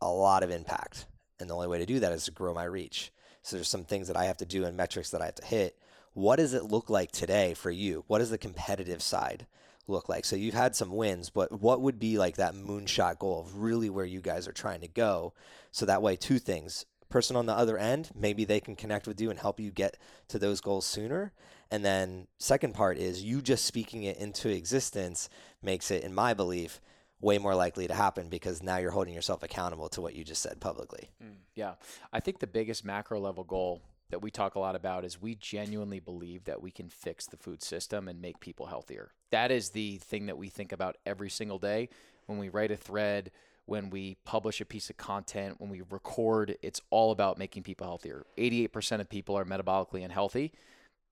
a 0.00 0.10
lot 0.10 0.42
of 0.42 0.50
impact, 0.50 1.06
and 1.40 1.48
the 1.48 1.54
only 1.54 1.68
way 1.68 1.78
to 1.78 1.86
do 1.86 2.00
that 2.00 2.12
is 2.12 2.24
to 2.24 2.32
grow 2.32 2.52
my 2.52 2.64
reach. 2.64 3.12
So 3.46 3.54
there's 3.54 3.68
some 3.68 3.84
things 3.84 4.08
that 4.08 4.16
I 4.16 4.24
have 4.24 4.38
to 4.38 4.44
do 4.44 4.64
and 4.64 4.76
metrics 4.76 5.10
that 5.10 5.22
I 5.22 5.26
have 5.26 5.36
to 5.36 5.44
hit. 5.44 5.78
What 6.14 6.36
does 6.36 6.52
it 6.52 6.64
look 6.64 6.90
like 6.90 7.12
today 7.12 7.54
for 7.54 7.70
you? 7.70 8.02
What 8.08 8.18
does 8.18 8.30
the 8.30 8.38
competitive 8.38 9.00
side 9.00 9.46
look 9.86 10.08
like? 10.08 10.24
So 10.24 10.34
you've 10.34 10.52
had 10.52 10.74
some 10.74 10.90
wins, 10.90 11.30
but 11.30 11.60
what 11.60 11.80
would 11.80 12.00
be 12.00 12.18
like 12.18 12.34
that 12.36 12.54
moonshot 12.54 13.20
goal 13.20 13.38
of 13.42 13.58
really 13.58 13.88
where 13.88 14.04
you 14.04 14.20
guys 14.20 14.48
are 14.48 14.52
trying 14.52 14.80
to 14.80 14.88
go? 14.88 15.32
So 15.70 15.86
that 15.86 16.02
way, 16.02 16.16
two 16.16 16.40
things. 16.40 16.86
Person 17.08 17.36
on 17.36 17.46
the 17.46 17.54
other 17.54 17.78
end, 17.78 18.10
maybe 18.16 18.44
they 18.44 18.58
can 18.58 18.74
connect 18.74 19.06
with 19.06 19.20
you 19.20 19.30
and 19.30 19.38
help 19.38 19.60
you 19.60 19.70
get 19.70 19.96
to 20.26 20.40
those 20.40 20.60
goals 20.60 20.84
sooner. 20.84 21.32
And 21.70 21.84
then 21.84 22.26
second 22.38 22.74
part 22.74 22.98
is 22.98 23.22
you 23.22 23.40
just 23.40 23.64
speaking 23.64 24.02
it 24.02 24.16
into 24.16 24.48
existence 24.48 25.28
makes 25.62 25.92
it, 25.92 26.02
in 26.02 26.12
my 26.12 26.34
belief, 26.34 26.80
way 27.20 27.38
more 27.38 27.54
likely 27.54 27.86
to 27.88 27.94
happen 27.94 28.28
because 28.28 28.62
now 28.62 28.76
you're 28.76 28.90
holding 28.90 29.14
yourself 29.14 29.42
accountable 29.42 29.88
to 29.88 30.00
what 30.00 30.14
you 30.14 30.24
just 30.24 30.42
said 30.42 30.60
publicly. 30.60 31.10
Mm, 31.22 31.36
yeah. 31.54 31.74
I 32.12 32.20
think 32.20 32.38
the 32.38 32.46
biggest 32.46 32.84
macro 32.84 33.18
level 33.18 33.44
goal 33.44 33.82
that 34.10 34.22
we 34.22 34.30
talk 34.30 34.54
a 34.54 34.58
lot 34.58 34.76
about 34.76 35.04
is 35.04 35.20
we 35.20 35.34
genuinely 35.34 35.98
believe 35.98 36.44
that 36.44 36.62
we 36.62 36.70
can 36.70 36.88
fix 36.88 37.26
the 37.26 37.36
food 37.36 37.62
system 37.62 38.06
and 38.06 38.20
make 38.20 38.38
people 38.38 38.66
healthier. 38.66 39.12
That 39.30 39.50
is 39.50 39.70
the 39.70 39.96
thing 39.96 40.26
that 40.26 40.38
we 40.38 40.48
think 40.48 40.72
about 40.72 40.96
every 41.04 41.30
single 41.30 41.58
day 41.58 41.88
when 42.26 42.38
we 42.38 42.48
write 42.48 42.70
a 42.70 42.76
thread, 42.76 43.30
when 43.64 43.90
we 43.90 44.16
publish 44.24 44.60
a 44.60 44.64
piece 44.64 44.90
of 44.90 44.96
content, 44.96 45.60
when 45.60 45.70
we 45.70 45.82
record, 45.90 46.56
it's 46.62 46.80
all 46.90 47.10
about 47.10 47.38
making 47.38 47.64
people 47.64 47.86
healthier. 47.86 48.26
88% 48.38 49.00
of 49.00 49.08
people 49.08 49.36
are 49.36 49.44
metabolically 49.44 50.04
unhealthy. 50.04 50.52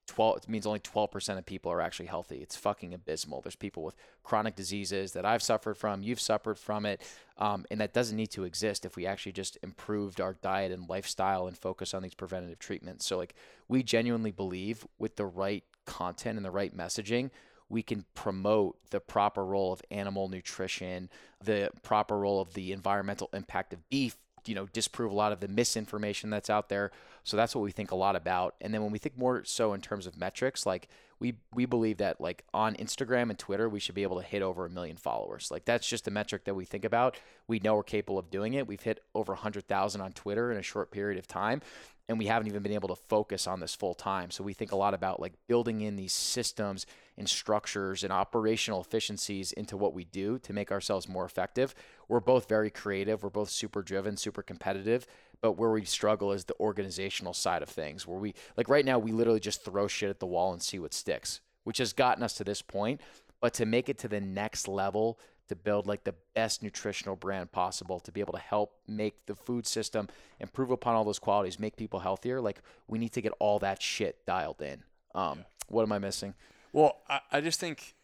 12 0.07 0.37
it 0.39 0.49
means 0.49 0.67
only 0.67 0.81
12% 0.81 1.39
of 1.39 1.47
people 1.47 1.73
are 1.73 1.81
actually 1.81 2.07
healthy. 2.07 2.39
It's 2.39 2.57
fucking 2.57 2.93
abysmal. 2.93 3.41
There's 3.41 3.57
people 3.57 3.83
with 3.83 3.97
chronic 4.23 4.55
diseases 4.55 5.13
that 5.13 5.25
I've 5.25 5.43
suffered 5.43 5.77
from, 5.77 6.03
you've 6.03 6.21
suffered 6.21 6.59
from 6.59 6.87
it, 6.87 7.01
um, 7.39 7.65
and 7.71 7.81
that 7.81 7.95
doesn't 7.95 8.17
need 8.17 8.31
to 8.33 8.45
exist 8.45 8.85
if 8.85 8.97
we 8.97 9.07
actually 9.07 9.33
just 9.33 9.59
improved 9.63 10.21
our 10.21 10.35
diet 10.35 10.73
and 10.73 10.89
lifestyle 10.89 11.47
and 11.47 11.57
focus 11.57 11.95
on 11.95 12.03
these 12.03 12.15
preventative 12.15 12.59
treatments. 12.59 13.07
So 13.07 13.17
like 13.17 13.35
we 13.69 13.83
genuinely 13.83 14.31
believe 14.31 14.87
with 14.99 15.17
the 15.17 15.27
right 15.27 15.65
content 15.87 16.37
and 16.37 16.45
the 16.45 16.51
right 16.51 16.77
messaging, 16.77 17.31
we 17.69 17.83
can 17.83 18.05
promote 18.15 18.77
the 18.91 19.01
proper 19.01 19.45
role 19.45 19.73
of 19.73 19.83
animal 19.91 20.29
nutrition, 20.29 21.09
the 21.43 21.71
proper 21.83 22.19
role 22.19 22.41
of 22.41 22.55
the 22.55 22.73
environmental 22.73 23.31
impact 23.33 23.73
of 23.73 23.89
beef, 23.89 24.17
you 24.47 24.55
know, 24.55 24.67
disprove 24.73 25.11
a 25.11 25.15
lot 25.15 25.33
of 25.33 25.41
the 25.41 25.49
misinformation 25.49 26.31
that's 26.31 26.51
out 26.51 26.69
there. 26.69 26.91
So 27.25 27.37
that's 27.37 27.55
what 27.55 27.63
we 27.63 27.73
think 27.73 27.91
a 27.91 27.97
lot 27.97 28.17
about. 28.17 28.55
And 28.61 28.73
then 28.73 28.83
when 28.83 28.93
we 28.93 28.99
think 28.99 29.17
more 29.17 29.45
so 29.45 29.73
in 29.73 29.81
terms 29.81 30.07
of 30.07 30.19
metrics, 30.19 30.67
like 30.67 30.89
we 31.19 31.35
we 31.55 31.65
believe 31.65 31.99
that 31.99 32.21
like 32.21 32.45
on 32.53 32.75
Instagram 32.75 33.31
and 33.31 33.39
Twitter, 33.39 33.69
we 33.69 33.81
should 33.81 33.95
be 33.95 34.03
able 34.03 34.21
to 34.21 34.27
hit 34.27 34.43
over 34.43 34.67
a 34.67 34.71
million 34.71 34.97
followers. 34.97 35.51
Like 35.51 35.65
that's 35.65 35.89
just 35.89 36.07
a 36.07 36.11
metric 36.11 36.45
that 36.45 36.55
we 36.55 36.65
think 36.65 36.85
about. 36.85 37.17
We 37.47 37.61
know 37.61 37.77
we're 37.77 37.83
capable 37.83 38.19
of 38.19 38.31
doing 38.31 38.55
it. 38.55 38.67
We've 38.67 38.81
hit 38.81 39.03
over 39.15 39.33
100,000 39.33 40.01
on 40.01 40.13
Twitter 40.13 40.53
in 40.53 40.59
a 40.59 40.63
short 40.63 40.91
period 40.91 41.19
of 41.19 41.27
time 41.27 41.63
and 42.09 42.19
we 42.19 42.27
haven't 42.27 42.49
even 42.49 42.63
been 42.63 42.73
able 42.73 42.89
to 42.89 42.97
focus 43.09 43.47
on 43.47 43.61
this 43.61 43.75
full 43.75 43.95
time. 43.95 44.31
So 44.31 44.45
we 44.45 44.53
think 44.53 44.73
a 44.73 44.77
lot 44.77 44.95
about 44.95 45.21
like 45.21 45.33
building 45.49 45.81
in 45.81 45.97
these 45.97 46.13
systems 46.13 46.87
and 47.17 47.29
structures 47.29 48.05
and 48.05 48.13
operational 48.13 48.81
efficiencies 48.81 49.53
into 49.53 49.77
what 49.77 49.95
we 49.95 50.05
do 50.05 50.39
to 50.41 50.53
make 50.53 50.71
ourselves 50.71 51.09
more 51.09 51.25
effective. 51.25 51.75
We're 52.09 52.21
both 52.21 52.49
very 52.49 52.71
creative, 52.71 53.23
we're 53.23 53.31
both 53.31 53.51
super 53.51 53.83
driven, 53.83 54.17
super 54.17 54.43
competitive, 54.43 55.07
but 55.41 55.53
where 55.53 55.71
we 55.71 55.85
struggle 55.85 56.33
is 56.33 56.45
the 56.45 56.59
organizational 56.61 57.33
side 57.33 57.63
of 57.63 57.69
things 57.69 58.07
where 58.07 58.19
we 58.19 58.35
like 58.57 58.69
right 58.69 58.85
now 58.85 58.99
we 58.99 59.13
literally 59.13 59.41
just 59.41 59.65
throw 59.65 59.89
shit 59.89 60.11
at 60.11 60.21
the 60.21 60.27
wall 60.27 60.53
and 60.53 60.63
see 60.63 60.79
what 60.79 60.93
sticks, 60.93 61.41
which 61.65 61.79
has 61.79 61.93
gotten 61.93 62.23
us 62.23 62.35
to 62.35 62.45
this 62.45 62.61
point, 62.61 63.01
but 63.41 63.55
to 63.55 63.67
make 63.67 63.89
it 63.89 63.99
to 63.99 64.09
the 64.09 64.21
next 64.21 64.69
level 64.69 65.19
to 65.49 65.57
build 65.57 65.87
like 65.87 66.05
the 66.05 66.15
best 66.35 66.63
nutritional 66.63 67.17
brand 67.17 67.53
possible 67.53 68.01
to 68.01 68.11
be 68.13 68.21
able 68.21 68.33
to 68.33 68.39
help 68.39 68.75
make 68.89 69.27
the 69.27 69.35
food 69.35 69.67
system 69.67 70.09
improve 70.41 70.71
upon 70.71 70.95
all 70.95 71.05
those 71.05 71.19
qualities 71.19 71.59
make 71.59 71.77
people 71.77 72.01
healthier 72.01 72.41
like 72.41 72.61
we 72.89 72.99
need 72.99 73.13
to 73.13 73.21
get 73.21 73.33
all 73.39 73.59
that 73.59 73.83
shit 73.83 74.25
dialed 74.27 74.61
in 74.63 74.83
um 75.15 75.45
what 75.69 75.83
am 75.83 75.93
i 75.93 75.99
missing 75.99 76.35
Well, 76.73 76.97
I, 77.09 77.21
I 77.31 77.41
just 77.41 77.61
think, 77.61 77.95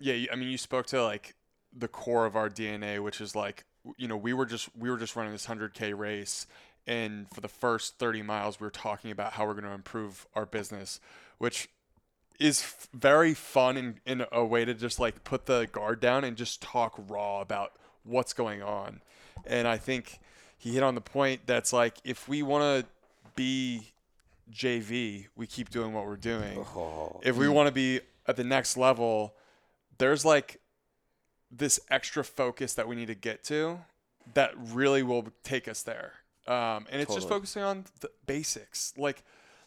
yeah. 0.00 0.32
I 0.32 0.36
mean, 0.36 0.48
you 0.48 0.56
spoke 0.58 0.86
to 0.86 1.02
like 1.04 1.34
the 1.76 1.88
core 1.88 2.24
of 2.24 2.36
our 2.36 2.48
DNA, 2.48 3.02
which 3.02 3.20
is 3.20 3.36
like, 3.36 3.64
you 3.98 4.08
know, 4.08 4.16
we 4.16 4.32
were 4.32 4.46
just 4.46 4.70
we 4.76 4.88
were 4.90 4.96
just 4.96 5.14
running 5.14 5.32
this 5.32 5.44
hundred 5.44 5.74
k 5.74 5.92
race, 5.92 6.46
and 6.86 7.28
for 7.34 7.42
the 7.42 7.48
first 7.48 7.98
thirty 7.98 8.22
miles, 8.22 8.58
we 8.58 8.64
were 8.66 8.70
talking 8.70 9.10
about 9.10 9.34
how 9.34 9.44
we're 9.46 9.52
going 9.52 9.64
to 9.64 9.72
improve 9.72 10.26
our 10.34 10.46
business, 10.46 11.00
which 11.36 11.68
is 12.40 12.62
f- 12.62 12.88
very 12.92 13.34
fun 13.34 13.76
in, 13.76 14.00
in 14.04 14.26
a 14.32 14.44
way 14.44 14.64
to 14.64 14.74
just 14.74 14.98
like 14.98 15.24
put 15.24 15.46
the 15.46 15.68
guard 15.72 16.00
down 16.00 16.24
and 16.24 16.36
just 16.36 16.60
talk 16.62 16.94
raw 17.08 17.40
about 17.40 17.72
what's 18.04 18.32
going 18.32 18.62
on. 18.62 19.00
And 19.46 19.68
I 19.68 19.76
think 19.76 20.18
he 20.58 20.74
hit 20.74 20.82
on 20.82 20.94
the 20.94 21.00
point 21.00 21.42
that's 21.46 21.72
like 21.72 21.96
if 22.04 22.28
we 22.28 22.42
want 22.42 22.62
to 22.84 22.90
be 23.36 23.92
JV, 24.52 25.26
we 25.36 25.46
keep 25.46 25.70
doing 25.70 25.92
what 25.92 26.06
we're 26.06 26.16
doing. 26.16 26.58
If 27.22 27.36
we 27.36 27.48
want 27.48 27.68
to 27.68 27.72
be 27.72 28.00
at 28.26 28.36
the 28.36 28.44
next 28.44 28.76
level, 28.76 29.34
there's 29.98 30.24
like 30.24 30.60
this 31.50 31.78
extra 31.90 32.24
focus 32.24 32.74
that 32.74 32.88
we 32.88 32.96
need 32.96 33.06
to 33.06 33.14
get 33.14 33.44
to 33.44 33.80
that 34.34 34.52
really 34.56 35.02
will 35.02 35.26
take 35.42 35.68
us 35.68 35.82
there. 35.82 36.12
Um, 36.46 36.86
and 36.90 37.00
it's 37.00 37.14
just 37.14 37.28
focusing 37.28 37.62
on 37.62 37.84
the 38.00 38.10
basics, 38.26 38.92
like 38.96 39.22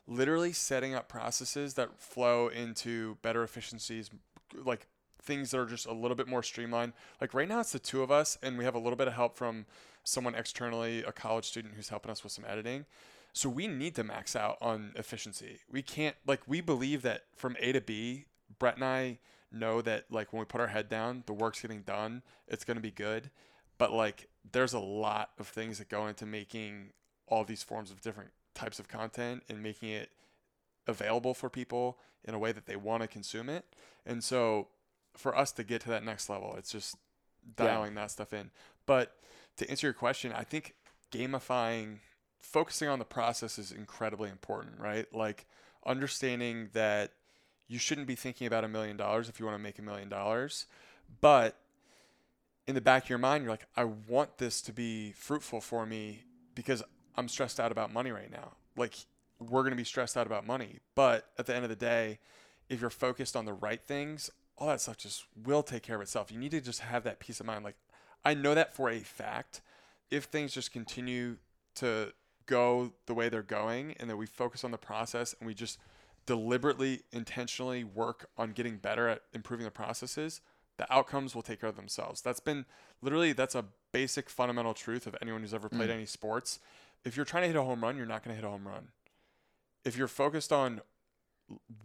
literally 0.07 0.53
setting 0.53 0.95
up 0.95 1.09
processes 1.09 1.73
that 1.75 1.99
flow 1.99 2.47
into 2.47 3.17
better 3.21 3.43
efficiencies, 3.43 4.09
like 4.63 4.87
things 5.21 5.51
that 5.51 5.59
are 5.59 5.65
just 5.65 5.85
a 5.85 5.93
little 5.93 6.15
bit 6.15 6.27
more 6.27 6.41
streamlined. 6.41 6.93
Like 7.19 7.33
right 7.33 7.47
now, 7.47 7.59
it's 7.59 7.73
the 7.73 7.79
two 7.79 8.01
of 8.01 8.11
us, 8.11 8.37
and 8.41 8.57
we 8.57 8.63
have 8.63 8.75
a 8.75 8.79
little 8.79 8.95
bit 8.95 9.07
of 9.07 9.13
help 9.13 9.35
from 9.35 9.65
someone 10.03 10.35
externally, 10.35 11.03
a 11.03 11.11
college 11.11 11.45
student 11.45 11.73
who's 11.75 11.89
helping 11.89 12.09
us 12.09 12.23
with 12.23 12.31
some 12.31 12.45
editing. 12.47 12.85
So 13.33 13.49
we 13.49 13.67
need 13.67 13.93
to 13.95 14.03
max 14.03 14.35
out 14.35 14.57
on 14.61 14.93
efficiency. 14.95 15.59
We 15.69 15.81
can't 15.81 16.15
like 16.25 16.41
we 16.47 16.61
believe 16.61 17.01
that 17.03 17.25
from 17.35 17.55
A 17.59 17.71
to 17.73 17.81
B, 17.81 18.25
Brett 18.57 18.75
and 18.75 18.85
I 18.85 19.19
know 19.51 19.81
that 19.81 20.05
like 20.09 20.33
when 20.33 20.39
we 20.39 20.45
put 20.45 20.61
our 20.61 20.67
head 20.67 20.89
down, 20.89 21.23
the 21.27 21.33
work's 21.33 21.61
getting 21.61 21.81
done. 21.81 22.23
It's 22.47 22.63
gonna 22.63 22.79
be 22.79 22.89
good. 22.89 23.29
But 23.77 23.93
like 23.93 24.29
there's 24.49 24.73
a 24.73 24.79
lot 24.79 25.31
of 25.37 25.47
things 25.47 25.77
that 25.77 25.89
go 25.89 26.07
into 26.07 26.25
making 26.25 26.93
all 27.27 27.43
these 27.43 27.61
forms 27.61 27.91
of 27.91 28.01
different 28.01 28.31
types 28.57 28.79
of 28.79 28.87
content 28.87 29.43
and 29.47 29.61
making 29.61 29.89
it 29.89 30.09
available 30.87 31.33
for 31.33 31.49
people 31.49 31.97
in 32.25 32.33
a 32.33 32.39
way 32.39 32.51
that 32.51 32.65
they 32.65 32.75
want 32.75 33.03
to 33.03 33.07
consume 33.07 33.49
it. 33.49 33.63
And 34.05 34.23
so 34.23 34.67
for 35.15 35.37
us 35.37 35.51
to 35.53 35.63
get 35.63 35.81
to 35.81 35.89
that 35.89 36.03
next 36.03 36.29
level, 36.29 36.55
it's 36.57 36.71
just 36.71 36.97
dialing 37.55 37.93
yeah. 37.93 38.01
that 38.01 38.11
stuff 38.11 38.33
in. 38.33 38.49
But 38.85 39.15
to 39.57 39.69
answer 39.69 39.87
your 39.87 39.93
question, 39.93 40.33
I 40.33 40.43
think 40.43 40.73
gamifying, 41.11 41.99
focusing 42.39 42.89
on 42.89 42.99
the 42.99 43.05
process 43.05 43.59
is 43.59 43.71
incredibly 43.71 44.29
important, 44.29 44.79
right? 44.79 45.05
Like 45.13 45.45
understanding 45.85 46.69
that 46.73 47.11
you 47.67 47.77
shouldn't 47.77 48.07
be 48.07 48.15
thinking 48.15 48.47
about 48.47 48.63
a 48.63 48.67
million 48.67 48.97
dollars 48.97 49.29
if 49.29 49.39
you 49.39 49.45
want 49.45 49.57
to 49.57 49.63
make 49.63 49.77
a 49.77 49.81
million 49.81 50.09
dollars, 50.09 50.65
but 51.21 51.57
in 52.65 52.75
the 52.75 52.81
back 52.81 53.03
of 53.03 53.09
your 53.09 53.19
mind, 53.19 53.43
you're 53.43 53.51
like, 53.51 53.67
I 53.75 53.85
want 53.85 54.39
this 54.39 54.61
to 54.63 54.73
be 54.73 55.13
fruitful 55.13 55.61
for 55.61 55.85
me 55.85 56.23
because 56.53 56.83
I'm 57.18 57.28
stressed 57.28 57.59
out 57.59 57.72
about 57.72 57.91
money 57.91 58.11
right 58.11 58.32
now. 58.32 58.51
Like, 58.76 58.95
we're 59.39 59.61
going 59.61 59.72
to 59.72 59.78
be 59.78 59.84
stressed 59.84 60.18
out 60.18 60.28
about 60.28 60.45
money. 60.45 60.80
But 60.95 61.26
at 61.38 61.45
the 61.45 61.55
end 61.55 61.63
of 61.63 61.70
the 61.70 61.76
day, 61.76 62.20
if 62.70 62.82
you're 62.82 62.89
focused 62.89 63.36
on 63.36 63.45
the 63.45 63.53
right 63.53 63.82
things, 63.82 64.30
all 64.57 64.68
that 64.68 64.82
stuff 64.82 64.97
just 64.97 65.26
will 65.43 65.63
take 65.63 65.84
care 65.84 65.95
of 65.95 66.01
itself. 66.01 66.32
You 66.32 66.39
need 66.39 66.51
to 66.51 66.61
just 66.61 66.82
have 66.82 67.03
that 67.03 67.20
peace 67.20 67.39
of 67.39 67.45
mind. 67.45 67.63
Like, 67.63 67.78
I 68.26 68.34
know 68.34 68.55
that 68.55 68.74
for 68.74 68.89
a 68.89 68.99
fact. 68.99 69.61
If 70.09 70.26
things 70.26 70.53
just 70.53 70.72
continue 70.72 71.38
to 71.76 72.13
go 72.45 72.93
the 73.05 73.13
way 73.13 73.30
they're 73.30 73.41
going 73.41 73.93
and 73.99 74.09
that 74.09 74.18
we 74.18 74.26
focus 74.26 74.63
on 74.63 74.72
the 74.72 74.78
process 74.78 75.36
and 75.39 75.47
we 75.47 75.53
just 75.53 75.78
deliberately, 76.26 77.01
intentionally 77.11 77.84
work 77.84 78.30
on 78.38 78.51
getting 78.51 78.78
better 78.78 79.07
at 79.07 79.22
improving 79.34 79.65
the 79.65 79.72
processes, 79.72 80.41
the 80.78 80.91
outcomes 80.93 81.36
will 81.36 81.41
take 81.41 81.59
care 81.59 81.70
of 81.70 81.76
themselves. 81.76 82.22
That's 82.22 82.39
been 82.39 82.65
literally 83.01 83.34
that's 83.34 83.55
a 83.55 83.65
basic 83.91 84.30
fundamental 84.30 84.74
truth 84.74 85.07
of 85.07 85.15
anyone 85.22 85.41
who's 85.41 85.53
ever 85.53 85.70
played 85.70 85.89
mm. 85.89 85.93
any 85.93 86.05
sports. 86.05 86.59
If 87.05 87.15
you're 87.15 87.25
trying 87.25 87.43
to 87.43 87.47
hit 87.47 87.55
a 87.55 87.63
home 87.63 87.81
run, 87.81 87.97
you're 87.97 88.05
not 88.05 88.23
going 88.23 88.35
to 88.35 88.41
hit 88.41 88.47
a 88.47 88.51
home 88.51 88.67
run. 88.67 88.89
If 89.83 89.97
you're 89.97 90.07
focused 90.07 90.51
on 90.51 90.81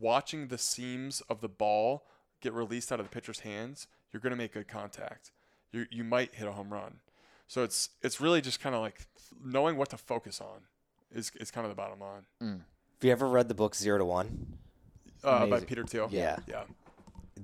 watching 0.00 0.48
the 0.48 0.58
seams 0.58 1.20
of 1.28 1.40
the 1.40 1.48
ball 1.48 2.04
get 2.40 2.52
released 2.52 2.90
out 2.90 2.98
of 2.98 3.06
the 3.06 3.10
pitcher's 3.10 3.40
hands, 3.40 3.86
you're 4.12 4.20
going 4.20 4.32
to 4.32 4.36
make 4.36 4.52
good 4.52 4.68
contact. 4.68 5.30
You 5.70 5.86
you 5.90 6.04
might 6.04 6.34
hit 6.34 6.48
a 6.48 6.52
home 6.52 6.72
run. 6.72 7.00
So 7.46 7.62
it's 7.62 7.90
it's 8.02 8.20
really 8.20 8.40
just 8.40 8.60
kind 8.60 8.74
of 8.74 8.80
like 8.80 9.06
knowing 9.42 9.76
what 9.76 9.90
to 9.90 9.96
focus 9.96 10.40
on 10.40 10.62
is 11.14 11.30
is 11.36 11.50
kind 11.50 11.64
of 11.64 11.70
the 11.70 11.76
bottom 11.76 12.00
line. 12.00 12.26
Mm. 12.42 12.58
Have 12.58 13.04
you 13.04 13.12
ever 13.12 13.28
read 13.28 13.48
the 13.48 13.54
book 13.54 13.74
Zero 13.74 13.98
to 13.98 14.04
One? 14.04 14.58
Uh, 15.24 15.46
by 15.46 15.60
Peter 15.60 15.84
Thiel. 15.84 16.08
Yeah. 16.10 16.38
Yeah 16.48 16.64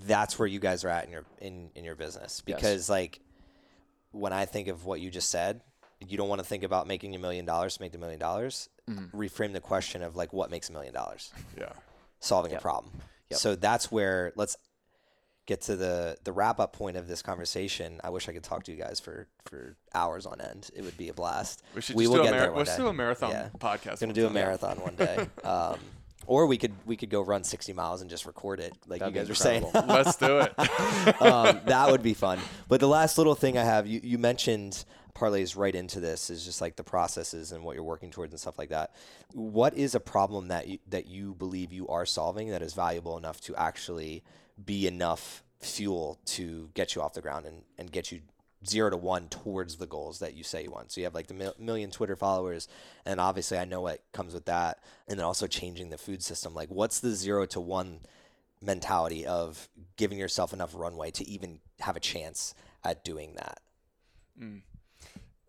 that's 0.07 0.39
where 0.39 0.47
you 0.47 0.61
guys 0.61 0.85
are 0.85 0.89
at 0.89 1.05
in 1.07 1.11
your 1.11 1.25
in 1.41 1.71
in 1.75 1.85
your 1.85 1.95
business 1.95 2.43
because 2.45 2.63
yes. 2.63 2.89
like 2.89 3.21
when 4.13 4.33
I 4.33 4.45
think 4.45 4.69
of 4.69 4.85
what 4.85 5.01
you 5.01 5.11
just 5.11 5.31
said, 5.31 5.61
you 6.07 6.17
don't 6.17 6.29
want 6.29 6.41
to 6.41 6.47
think 6.47 6.63
about 6.63 6.87
making 6.87 7.15
a 7.15 7.19
million 7.19 7.45
dollars 7.45 7.77
to 7.77 7.83
make 7.83 7.93
the 7.93 7.99
million 7.99 8.21
dollars. 8.21 8.69
Mm-hmm. 8.89 9.17
Reframe 9.17 9.53
the 9.53 9.61
question 9.61 10.03
of 10.03 10.17
like 10.17 10.33
what 10.33 10.51
makes 10.51 10.69
a 10.69 10.73
million 10.73 10.95
dollars. 10.95 11.33
Yeah. 11.59 11.73
Solving 12.21 12.53
yep. 12.53 12.61
a 12.61 12.63
problem. 12.63 12.93
Yep. 13.31 13.39
So 13.39 13.55
that's 13.55 13.93
where 13.93 14.33
let's 14.37 14.57
get 15.47 15.63
to 15.63 15.77
the 15.77 16.17
the 16.25 16.33
wrap 16.33 16.61
up 16.61 16.73
point 16.73 16.97
of 16.97 17.09
this 17.09 17.23
conversation. 17.23 18.01
I 18.05 18.11
wish 18.11 18.29
I 18.29 18.33
could 18.33 18.43
talk 18.45 18.65
to 18.65 18.73
you 18.73 18.79
guys 18.79 19.01
for 19.01 19.27
for 19.45 19.77
hours 19.95 20.27
on 20.27 20.41
end. 20.41 20.71
It 20.77 20.83
would 20.83 20.97
be 20.97 21.09
a 21.09 21.15
blast. 21.15 21.63
We 21.75 21.81
should 21.81 21.97
we 21.97 22.07
will 22.07 22.23
get 22.23 22.31
mar- 22.31 22.41
there 22.41 22.51
one 22.51 22.59
Let's 22.59 22.77
day. 22.77 22.83
do 22.83 22.89
a 22.89 22.93
marathon 22.93 23.31
podcast. 23.31 23.33
yeah. 23.33 23.49
podcast. 23.59 24.01
Going 24.01 24.15
to 24.15 24.21
do 24.21 24.27
a 24.27 24.31
marathon 24.31 24.81
one 24.81 24.95
day. 24.95 25.27
Um, 25.45 25.79
or 26.27 26.47
we 26.47 26.59
could 26.59 26.75
we 26.85 26.97
could 26.97 27.09
go 27.09 27.23
run 27.23 27.43
60 27.43 27.73
miles 27.73 28.03
and 28.03 28.11
just 28.11 28.27
record 28.27 28.61
it, 28.61 28.75
like 28.87 29.01
That'd 29.01 29.15
you 29.15 29.21
guys 29.21 29.29
were 29.29 29.35
saying. 29.35 29.65
Let's 29.73 30.17
do 30.17 30.41
it. 30.41 30.53
um, 31.23 31.61
that 31.65 31.91
would 31.91 32.03
be 32.03 32.13
fun. 32.13 32.39
But 32.69 32.81
the 32.81 32.89
last 32.89 33.17
little 33.17 33.35
thing 33.35 33.57
I 33.57 33.65
have, 33.65 33.87
you, 33.87 34.01
you 34.03 34.19
mentioned 34.19 34.85
parlays 35.19 35.57
right 35.57 35.75
into 35.75 36.01
this 36.01 36.31
is 36.31 36.45
just 36.45 36.61
like 36.61 36.77
the 36.77 36.85
processes 36.85 37.53
and 37.53 37.65
what 37.65 37.75
you're 37.75 37.85
working 37.85 38.11
towards 38.11 38.33
and 38.33 38.41
stuff 38.41 38.59
like 38.59 38.69
that. 38.69 38.95
What 39.33 39.75
is 39.75 39.95
a 39.95 40.01
problem 40.01 40.49
that 40.49 40.69
you, 40.69 40.79
that 40.89 41.07
you 41.07 41.35
believe 41.35 41.73
you 41.73 41.89
are 41.89 42.07
solving 42.07 42.51
that 42.51 42.63
is 42.63 42.75
valuable 42.75 43.17
enough 43.17 43.41
to 43.43 43.57
actually 43.57 44.23
be 44.65 44.87
enough 44.87 45.43
fuel 45.61 46.19
to 46.25 46.71
get 46.75 46.95
you 46.95 47.03
off 47.03 47.15
the 47.15 47.21
ground 47.21 47.47
and, 47.47 47.63
and 47.79 47.91
get 47.91 48.13
you 48.13 48.21
zero 48.67 48.91
to 48.91 48.97
one 48.97 49.29
towards 49.29 49.77
the 49.77 49.87
goals 49.87 50.19
that 50.21 50.35
you 50.35 50.45
say 50.45 50.65
you 50.65 50.71
want. 50.71 50.93
So 50.93 51.01
you 51.01 51.05
have 51.05 51.15
like 51.15 51.27
the 51.27 51.55
million 51.59 51.91
Twitter 51.91 52.17
followers, 52.17 52.69
and 53.05 53.21
obviously 53.21 53.59
I 53.59 53.65
know 53.65 53.81
what 53.81 54.03
comes 54.13 54.35
with 54.35 54.47
that, 54.47 54.79
and 55.09 55.19
then 55.19 55.25
also 55.25 55.47
changing 55.47 55.91
the 55.91 55.99
food 55.99 56.23
system. 56.23 56.55
Like, 56.55 56.69
what's 56.69 57.01
the 57.01 57.11
zero 57.11 57.47
to 57.47 57.61
one 57.61 58.01
mentality 58.61 59.27
of 59.27 59.69
giving 59.97 60.19
yourself 60.19 60.53
enough 60.53 60.73
runway 60.75 61.11
to 61.13 61.29
even 61.29 61.61
have 61.81 61.97
a 61.97 62.01
chance 62.01 62.55
at 62.85 63.05
doing 63.05 63.35
that? 63.35 63.61
Mm. 64.41 64.63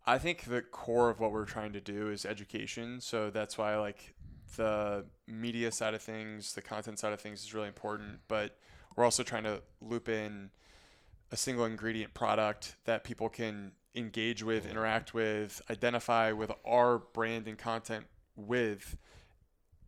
I 0.10 0.18
think 0.18 0.46
the 0.46 0.64
core 0.64 1.12
of 1.12 1.20
what 1.20 1.32
we're 1.32 1.46
trying 1.46 1.72
to 1.74 1.80
do 1.80 2.10
is 2.10 2.26
education. 2.26 3.00
So 3.00 3.30
that's 3.30 3.60
why 3.60 3.78
like 3.78 4.16
the 4.58 5.06
media 5.28 5.72
side 5.72 5.94
of 5.94 6.02
things, 6.02 6.56
the 6.56 6.64
content 6.64 6.98
side 6.98 7.14
of 7.14 7.22
things 7.22 7.44
is 7.44 7.54
really 7.54 7.68
important, 7.68 8.22
but 8.28 8.58
we're 8.96 9.04
also 9.04 9.22
trying 9.22 9.44
to 9.44 9.62
loop 9.82 10.10
in 10.10 10.50
a 11.32 11.38
single 11.38 11.64
ingredient 11.64 12.16
product 12.16 12.76
that 12.86 13.04
people 13.04 13.30
can 13.30 13.74
engage 13.94 14.42
with, 14.42 14.66
interact 14.66 15.14
with, 15.14 15.62
identify 15.70 16.32
with 16.32 16.52
our 16.66 16.98
brand 16.98 17.48
and 17.48 17.60
content 17.60 18.08
with, 18.36 18.98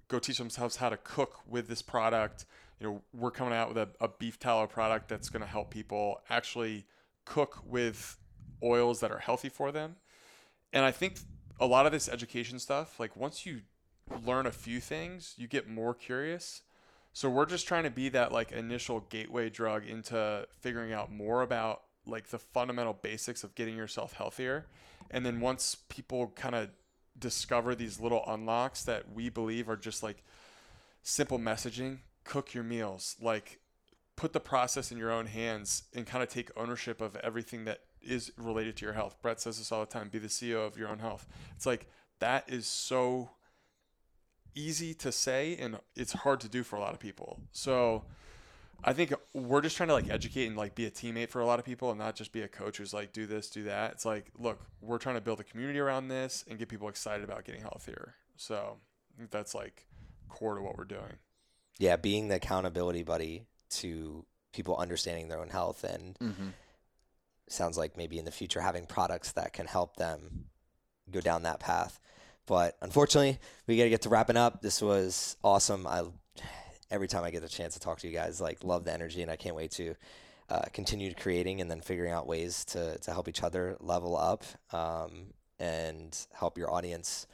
go 0.07 0.19
teach 0.19 0.37
themselves 0.37 0.75
how 0.75 0.89
to 0.89 0.97
cook 0.97 1.39
with 1.47 1.67
this 1.67 1.81
product. 1.81 2.45
You 2.79 2.85
know, 2.85 3.01
we're 3.11 3.31
coming 3.31 3.55
out 3.55 3.69
with 3.69 3.77
a, 3.79 3.89
a 3.99 4.07
beef 4.07 4.37
tallow 4.37 4.67
product 4.67 5.09
that's 5.09 5.29
going 5.29 5.41
to 5.41 5.49
help 5.49 5.71
people 5.71 6.21
actually 6.29 6.85
cook 7.25 7.63
with 7.65 8.19
oils 8.61 8.99
that 8.99 9.11
are 9.11 9.17
healthy 9.17 9.49
for 9.49 9.71
them. 9.71 9.95
And 10.73 10.85
I 10.85 10.91
think 10.91 11.19
a 11.59 11.65
lot 11.65 11.85
of 11.85 11.91
this 11.91 12.07
education 12.09 12.59
stuff, 12.59 12.99
like 12.99 13.15
once 13.15 13.45
you 13.45 13.61
learn 14.25 14.45
a 14.45 14.51
few 14.51 14.79
things, 14.79 15.35
you 15.37 15.47
get 15.47 15.67
more 15.67 15.93
curious 15.93 16.61
so 17.13 17.29
we're 17.29 17.45
just 17.45 17.67
trying 17.67 17.83
to 17.83 17.89
be 17.89 18.09
that 18.09 18.31
like 18.31 18.51
initial 18.51 19.01
gateway 19.09 19.49
drug 19.49 19.85
into 19.85 20.47
figuring 20.59 20.93
out 20.93 21.11
more 21.11 21.41
about 21.41 21.81
like 22.05 22.29
the 22.29 22.39
fundamental 22.39 22.93
basics 22.93 23.43
of 23.43 23.53
getting 23.53 23.75
yourself 23.75 24.13
healthier. 24.13 24.65
And 25.09 25.25
then 25.25 25.41
once 25.41 25.75
people 25.89 26.31
kind 26.35 26.55
of 26.55 26.69
discover 27.19 27.75
these 27.75 27.99
little 27.99 28.23
unlocks 28.27 28.83
that 28.83 29.11
we 29.13 29.29
believe 29.29 29.69
are 29.69 29.75
just 29.75 30.01
like 30.01 30.23
simple 31.03 31.37
messaging, 31.37 31.99
cook 32.23 32.53
your 32.53 32.63
meals, 32.63 33.17
like 33.21 33.59
put 34.15 34.31
the 34.31 34.39
process 34.39 34.91
in 34.91 34.97
your 34.97 35.11
own 35.11 35.25
hands 35.25 35.83
and 35.93 36.07
kind 36.07 36.23
of 36.23 36.29
take 36.29 36.49
ownership 36.55 37.01
of 37.01 37.17
everything 37.17 37.65
that 37.65 37.81
is 38.01 38.31
related 38.37 38.77
to 38.77 38.85
your 38.85 38.93
health. 38.93 39.15
Brett 39.21 39.39
says 39.39 39.57
this 39.57 39.71
all 39.71 39.81
the 39.81 39.85
time, 39.85 40.09
be 40.09 40.19
the 40.19 40.27
CEO 40.27 40.65
of 40.65 40.77
your 40.77 40.89
own 40.89 40.99
health. 40.99 41.27
It's 41.55 41.65
like 41.65 41.87
that 42.19 42.45
is 42.47 42.67
so 42.67 43.31
easy 44.53 44.93
to 44.93 45.11
say 45.11 45.55
and 45.59 45.79
it's 45.95 46.13
hard 46.13 46.39
to 46.41 46.49
do 46.49 46.63
for 46.63 46.75
a 46.75 46.79
lot 46.79 46.93
of 46.93 46.99
people. 46.99 47.39
So 47.51 48.03
I 48.83 48.93
think 48.93 49.13
we're 49.33 49.61
just 49.61 49.77
trying 49.77 49.89
to 49.89 49.93
like 49.93 50.09
educate 50.09 50.47
and 50.47 50.57
like 50.57 50.75
be 50.75 50.85
a 50.85 50.91
teammate 50.91 51.29
for 51.29 51.39
a 51.39 51.45
lot 51.45 51.59
of 51.59 51.65
people 51.65 51.89
and 51.91 51.99
not 51.99 52.15
just 52.15 52.31
be 52.31 52.41
a 52.41 52.47
coach 52.47 52.77
who's 52.77 52.93
like 52.93 53.13
do 53.13 53.25
this, 53.25 53.49
do 53.49 53.63
that. 53.63 53.91
It's 53.91 54.05
like, 54.05 54.31
look, 54.39 54.59
we're 54.81 54.97
trying 54.97 55.15
to 55.15 55.21
build 55.21 55.39
a 55.39 55.43
community 55.43 55.79
around 55.79 56.07
this 56.07 56.43
and 56.49 56.57
get 56.57 56.67
people 56.67 56.89
excited 56.89 57.23
about 57.23 57.43
getting 57.45 57.61
healthier. 57.61 58.15
So 58.37 58.77
that's 59.29 59.53
like 59.53 59.85
core 60.29 60.55
to 60.55 60.61
what 60.61 60.77
we're 60.77 60.85
doing. 60.85 61.19
Yeah, 61.77 61.95
being 61.95 62.27
the 62.27 62.35
accountability 62.35 63.03
buddy 63.03 63.45
to 63.71 64.25
people 64.51 64.75
understanding 64.77 65.29
their 65.29 65.39
own 65.39 65.49
health 65.49 65.83
and 65.83 66.17
mm-hmm. 66.19 66.47
Sounds 67.51 67.77
like 67.77 67.97
maybe 67.97 68.17
in 68.17 68.25
the 68.25 68.31
future 68.31 68.61
having 68.61 68.85
products 68.85 69.33
that 69.33 69.53
can 69.53 69.65
help 69.65 69.95
them 69.95 70.45
go 71.09 71.21
down 71.21 71.43
that 71.43 71.59
path. 71.59 71.99
But 72.45 72.77
unfortunately, 72.81 73.39
we 73.67 73.77
got 73.77 73.83
to 73.83 73.89
get 73.89 74.01
to 74.03 74.09
wrapping 74.09 74.37
up. 74.37 74.61
This 74.61 74.81
was 74.81 75.37
awesome. 75.43 75.85
I 75.87 76.03
every 76.89 77.07
time 77.07 77.23
I 77.23 77.31
get 77.31 77.41
the 77.41 77.49
chance 77.49 77.73
to 77.75 77.79
talk 77.79 77.99
to 77.99 78.07
you 78.07 78.13
guys, 78.13 78.41
like 78.41 78.63
love 78.63 78.83
the 78.83 78.93
energy, 78.93 79.21
and 79.21 79.31
I 79.31 79.35
can't 79.35 79.55
wait 79.55 79.71
to 79.71 79.95
uh, 80.49 80.63
continue 80.73 81.13
creating 81.13 81.61
and 81.61 81.71
then 81.71 81.79
figuring 81.79 82.11
out 82.11 82.27
ways 82.27 82.65
to 82.65 82.97
to 82.99 83.11
help 83.11 83.27
each 83.27 83.43
other 83.43 83.77
level 83.79 84.17
up 84.17 84.43
um, 84.73 85.27
and 85.59 86.27
help 86.33 86.57
your 86.57 86.71
audience 86.71 87.27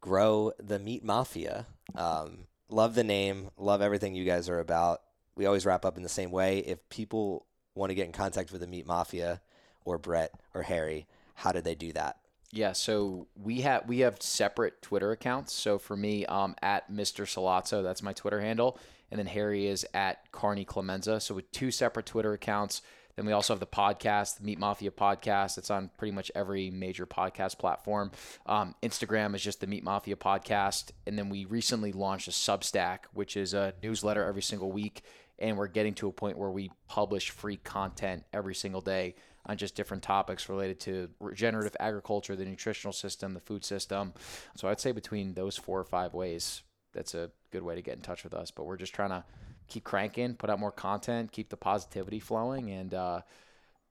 grow 0.00 0.52
the 0.58 0.78
meat 0.78 1.04
mafia. 1.04 1.66
Um, 1.94 2.46
love 2.70 2.94
the 2.94 3.04
name. 3.04 3.50
Love 3.56 3.82
everything 3.82 4.14
you 4.14 4.24
guys 4.24 4.48
are 4.48 4.60
about. 4.60 5.02
We 5.34 5.46
always 5.46 5.66
wrap 5.66 5.84
up 5.84 5.96
in 5.96 6.02
the 6.02 6.08
same 6.08 6.30
way. 6.30 6.58
If 6.60 6.88
people 6.88 7.46
want 7.78 7.90
to 7.90 7.94
get 7.94 8.06
in 8.06 8.12
contact 8.12 8.52
with 8.52 8.60
the 8.60 8.66
meat 8.66 8.86
mafia 8.86 9.40
or 9.84 9.98
Brett 9.98 10.32
or 10.54 10.62
Harry, 10.62 11.06
how 11.34 11.52
do 11.52 11.60
they 11.60 11.74
do 11.74 11.92
that? 11.92 12.18
Yeah, 12.50 12.72
so 12.72 13.26
we 13.36 13.60
have 13.60 13.86
we 13.86 14.00
have 14.00 14.22
separate 14.22 14.80
Twitter 14.80 15.12
accounts. 15.12 15.52
So 15.52 15.78
for 15.78 15.96
me, 15.96 16.24
um, 16.26 16.54
at 16.62 16.90
Mr. 16.90 17.24
Sollozzo, 17.24 17.82
that's 17.82 18.02
my 18.02 18.14
Twitter 18.14 18.40
handle, 18.40 18.78
and 19.10 19.18
then 19.18 19.26
Harry 19.26 19.66
is 19.66 19.86
at 19.92 20.30
Carney 20.32 20.64
Clemenza. 20.64 21.20
So 21.20 21.34
with 21.34 21.50
two 21.52 21.70
separate 21.70 22.06
Twitter 22.06 22.32
accounts. 22.32 22.82
Then 23.16 23.26
we 23.26 23.32
also 23.32 23.52
have 23.52 23.58
the 23.58 23.66
podcast, 23.66 24.38
the 24.38 24.44
Meat 24.44 24.60
Mafia 24.60 24.92
podcast. 24.92 25.58
It's 25.58 25.70
on 25.70 25.90
pretty 25.98 26.12
much 26.12 26.30
every 26.36 26.70
major 26.70 27.04
podcast 27.04 27.58
platform. 27.58 28.12
Um, 28.46 28.76
Instagram 28.80 29.34
is 29.34 29.42
just 29.42 29.60
the 29.60 29.66
Meat 29.66 29.82
Mafia 29.82 30.14
podcast, 30.14 30.92
and 31.04 31.18
then 31.18 31.28
we 31.28 31.44
recently 31.44 31.90
launched 31.90 32.28
a 32.28 32.30
Substack, 32.30 32.98
which 33.12 33.36
is 33.36 33.54
a 33.54 33.74
newsletter 33.82 34.24
every 34.24 34.42
single 34.42 34.70
week 34.70 35.02
and 35.38 35.56
we're 35.56 35.68
getting 35.68 35.94
to 35.94 36.08
a 36.08 36.12
point 36.12 36.38
where 36.38 36.50
we 36.50 36.70
publish 36.88 37.30
free 37.30 37.56
content 37.56 38.24
every 38.32 38.54
single 38.54 38.80
day 38.80 39.14
on 39.46 39.56
just 39.56 39.74
different 39.74 40.02
topics 40.02 40.48
related 40.48 40.78
to 40.80 41.08
regenerative 41.20 41.76
agriculture, 41.80 42.36
the 42.36 42.44
nutritional 42.44 42.92
system, 42.92 43.34
the 43.34 43.40
food 43.40 43.64
system. 43.64 44.12
So 44.56 44.68
I'd 44.68 44.80
say 44.80 44.92
between 44.92 45.34
those 45.34 45.56
four 45.56 45.78
or 45.80 45.84
five 45.84 46.12
ways, 46.12 46.62
that's 46.92 47.14
a 47.14 47.30
good 47.50 47.62
way 47.62 47.74
to 47.74 47.82
get 47.82 47.96
in 47.96 48.02
touch 48.02 48.24
with 48.24 48.34
us. 48.34 48.50
But 48.50 48.64
we're 48.64 48.76
just 48.76 48.94
trying 48.94 49.10
to 49.10 49.24
keep 49.68 49.84
cranking, 49.84 50.34
put 50.34 50.50
out 50.50 50.58
more 50.58 50.72
content, 50.72 51.32
keep 51.32 51.48
the 51.48 51.56
positivity 51.56 52.20
flowing, 52.20 52.70
and 52.70 52.92
uh, 52.92 53.20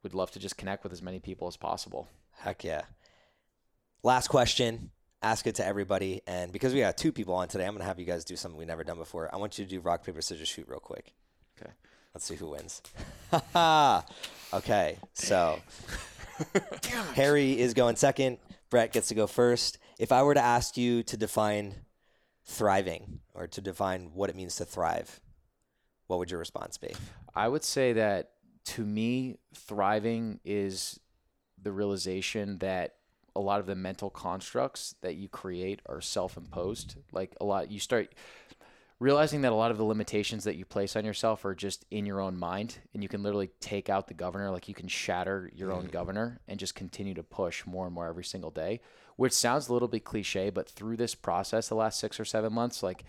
we'd 0.03 0.13
love 0.13 0.31
to 0.31 0.39
just 0.39 0.57
connect 0.57 0.83
with 0.83 0.93
as 0.93 1.01
many 1.01 1.19
people 1.19 1.47
as 1.47 1.57
possible. 1.57 2.07
Heck 2.31 2.63
yeah. 2.63 2.83
Last 4.03 4.27
question. 4.27 4.91
Ask 5.23 5.47
it 5.47 5.55
to 5.55 5.65
everybody. 5.65 6.21
And 6.27 6.51
because 6.51 6.73
we 6.73 6.81
got 6.81 6.97
two 6.97 7.11
people 7.11 7.33
on 7.33 7.47
today, 7.47 7.65
I'm 7.65 7.71
going 7.71 7.81
to 7.81 7.87
have 7.87 7.99
you 7.99 8.05
guys 8.05 8.23
do 8.23 8.35
something 8.35 8.57
we've 8.57 8.67
never 8.67 8.83
done 8.83 8.97
before. 8.97 9.33
I 9.33 9.37
want 9.37 9.57
you 9.57 9.65
to 9.65 9.69
do 9.69 9.79
rock, 9.79 10.05
paper, 10.05 10.21
scissors, 10.21 10.47
shoot 10.47 10.67
real 10.67 10.79
quick. 10.79 11.13
Okay. 11.59 11.71
Let's 12.13 12.25
see 12.25 12.35
who 12.35 12.49
wins. 12.49 12.81
okay. 14.53 14.97
So 15.13 15.59
Harry 17.15 17.59
is 17.59 17.73
going 17.73 17.95
second. 17.95 18.37
Brett 18.69 18.91
gets 18.91 19.07
to 19.09 19.15
go 19.15 19.27
first. 19.27 19.77
If 19.99 20.11
I 20.11 20.23
were 20.23 20.33
to 20.33 20.43
ask 20.43 20.77
you 20.77 21.03
to 21.03 21.17
define 21.17 21.75
thriving 22.45 23.19
or 23.33 23.47
to 23.47 23.61
define 23.61 24.11
what 24.13 24.29
it 24.29 24.35
means 24.35 24.55
to 24.57 24.65
thrive, 24.65 25.19
what 26.07 26.19
would 26.19 26.31
your 26.31 26.39
response 26.39 26.77
be? 26.77 26.93
I 27.35 27.47
would 27.47 27.63
say 27.63 27.93
that 27.93 28.31
to 28.65 28.85
me, 28.85 29.37
thriving 29.53 30.39
is 30.43 30.99
the 31.61 31.71
realization 31.71 32.57
that 32.59 32.95
a 33.35 33.39
lot 33.39 33.59
of 33.59 33.67
the 33.67 33.75
mental 33.75 34.09
constructs 34.09 34.95
that 35.01 35.15
you 35.15 35.29
create 35.29 35.81
are 35.85 36.01
self-imposed. 36.01 36.95
Like 37.11 37.35
a 37.39 37.45
lot, 37.45 37.71
you 37.71 37.79
start 37.79 38.13
realizing 38.99 39.41
that 39.41 39.51
a 39.51 39.55
lot 39.55 39.71
of 39.71 39.77
the 39.77 39.83
limitations 39.83 40.43
that 40.43 40.55
you 40.55 40.65
place 40.65 40.95
on 40.95 41.05
yourself 41.05 41.45
are 41.45 41.53
just 41.53 41.85
in 41.91 42.05
your 42.05 42.19
own 42.19 42.37
mind, 42.37 42.79
and 42.93 43.03
you 43.03 43.09
can 43.09 43.21
literally 43.21 43.49
take 43.59 43.89
out 43.89 44.07
the 44.07 44.13
governor. 44.13 44.49
Like 44.49 44.67
you 44.67 44.73
can 44.73 44.87
shatter 44.87 45.51
your 45.55 45.71
own 45.71 45.87
mm. 45.87 45.91
governor 45.91 46.39
and 46.47 46.59
just 46.59 46.75
continue 46.75 47.13
to 47.13 47.23
push 47.23 47.65
more 47.65 47.85
and 47.85 47.93
more 47.93 48.07
every 48.07 48.23
single 48.23 48.51
day. 48.51 48.81
Which 49.15 49.33
sounds 49.33 49.67
a 49.67 49.73
little 49.73 49.87
bit 49.87 50.03
cliche, 50.03 50.51
but 50.51 50.69
through 50.69 50.97
this 50.97 51.15
process, 51.15 51.69
the 51.69 51.75
last 51.75 51.99
six 51.99 52.19
or 52.19 52.25
seven 52.25 52.53
months, 52.53 52.83
like 52.83 53.03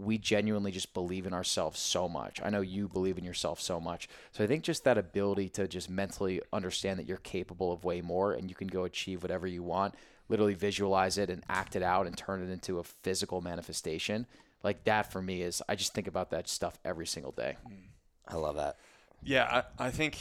we 0.00 0.16
genuinely 0.16 0.70
just 0.70 0.94
believe 0.94 1.26
in 1.26 1.34
ourselves 1.34 1.78
so 1.78 2.08
much. 2.08 2.40
I 2.42 2.50
know 2.50 2.60
you 2.60 2.88
believe 2.88 3.18
in 3.18 3.24
yourself 3.24 3.60
so 3.60 3.80
much. 3.80 4.08
So 4.32 4.42
I 4.42 4.46
think 4.46 4.64
just 4.64 4.84
that 4.84 4.96
ability 4.96 5.50
to 5.50 5.68
just 5.68 5.90
mentally 5.90 6.40
understand 6.52 6.98
that 6.98 7.06
you're 7.06 7.18
capable 7.18 7.72
of 7.72 7.84
way 7.84 8.00
more 8.00 8.32
and 8.32 8.48
you 8.48 8.54
can 8.54 8.68
go 8.68 8.84
achieve 8.84 9.22
whatever 9.22 9.46
you 9.46 9.62
want, 9.62 9.94
literally 10.28 10.54
visualize 10.54 11.18
it 11.18 11.28
and 11.28 11.44
act 11.48 11.76
it 11.76 11.82
out 11.82 12.06
and 12.06 12.16
turn 12.16 12.42
it 12.42 12.50
into 12.50 12.78
a 12.78 12.84
physical 12.84 13.40
manifestation. 13.40 14.26
Like 14.62 14.84
that 14.84 15.10
for 15.10 15.22
me 15.22 15.42
is 15.42 15.62
I 15.68 15.74
just 15.74 15.94
think 15.94 16.06
about 16.06 16.30
that 16.30 16.48
stuff 16.48 16.78
every 16.84 17.06
single 17.06 17.32
day. 17.32 17.56
I 18.28 18.36
love 18.36 18.56
that. 18.56 18.76
Yeah, 19.22 19.62
I, 19.78 19.86
I 19.86 19.90
think 19.90 20.18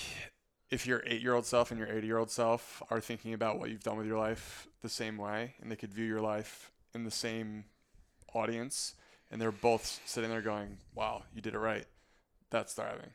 if 0.70 0.86
your 0.86 1.04
eight 1.06 1.22
year 1.22 1.34
old 1.34 1.46
self 1.46 1.72
and 1.72 1.80
your 1.80 1.90
80 1.90 2.08
year 2.08 2.18
old 2.18 2.32
self 2.32 2.82
are 2.90 3.00
thinking 3.00 3.34
about 3.34 3.60
what 3.60 3.70
you've 3.70 3.84
done 3.84 3.98
with 3.98 4.08
your 4.08 4.18
life 4.18 4.68
the 4.82 4.90
same 4.90 5.18
way 5.18 5.56
and 5.62 5.72
they 5.72 5.76
could 5.76 5.94
view 5.94 6.06
your 6.06 6.22
life 6.22 6.72
in 6.94 7.04
the 7.04 7.12
same 7.12 7.66
audience 8.34 8.96
and 9.32 9.42
they're 9.42 9.52
both 9.52 10.02
sitting 10.06 10.30
there 10.30 10.42
going, 10.42 10.78
wow, 10.96 11.24
you 11.34 11.42
did 11.42 11.54
it 11.54 11.60
right. 11.60 11.86
That's 12.50 12.74
thriving. 12.74 13.12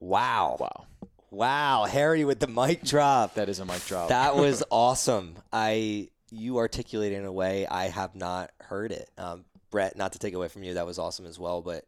Wow. 0.00 0.56
Wow. 0.60 0.86
Wow. 1.30 1.84
Harry 1.84 2.24
with 2.24 2.38
the 2.38 2.46
mic 2.46 2.84
drop. 2.84 3.34
That 3.34 3.48
is 3.48 3.58
a 3.58 3.64
mic 3.64 3.84
drop. 3.86 4.10
That 4.10 4.36
was 4.36 4.62
awesome. 4.70 5.36
I 5.52 6.10
you 6.30 6.58
articulated 6.58 7.18
in 7.18 7.24
a 7.24 7.32
way 7.32 7.66
I 7.66 7.88
have 7.88 8.14
not 8.14 8.50
heard 8.60 8.92
it. 8.92 9.08
Um, 9.18 9.44
Brett, 9.74 9.96
not 9.96 10.12
to 10.12 10.20
take 10.20 10.34
away 10.34 10.46
from 10.46 10.62
you, 10.62 10.74
that 10.74 10.86
was 10.86 11.00
awesome 11.00 11.26
as 11.26 11.36
well. 11.36 11.60
But 11.60 11.84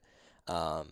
um, 0.48 0.88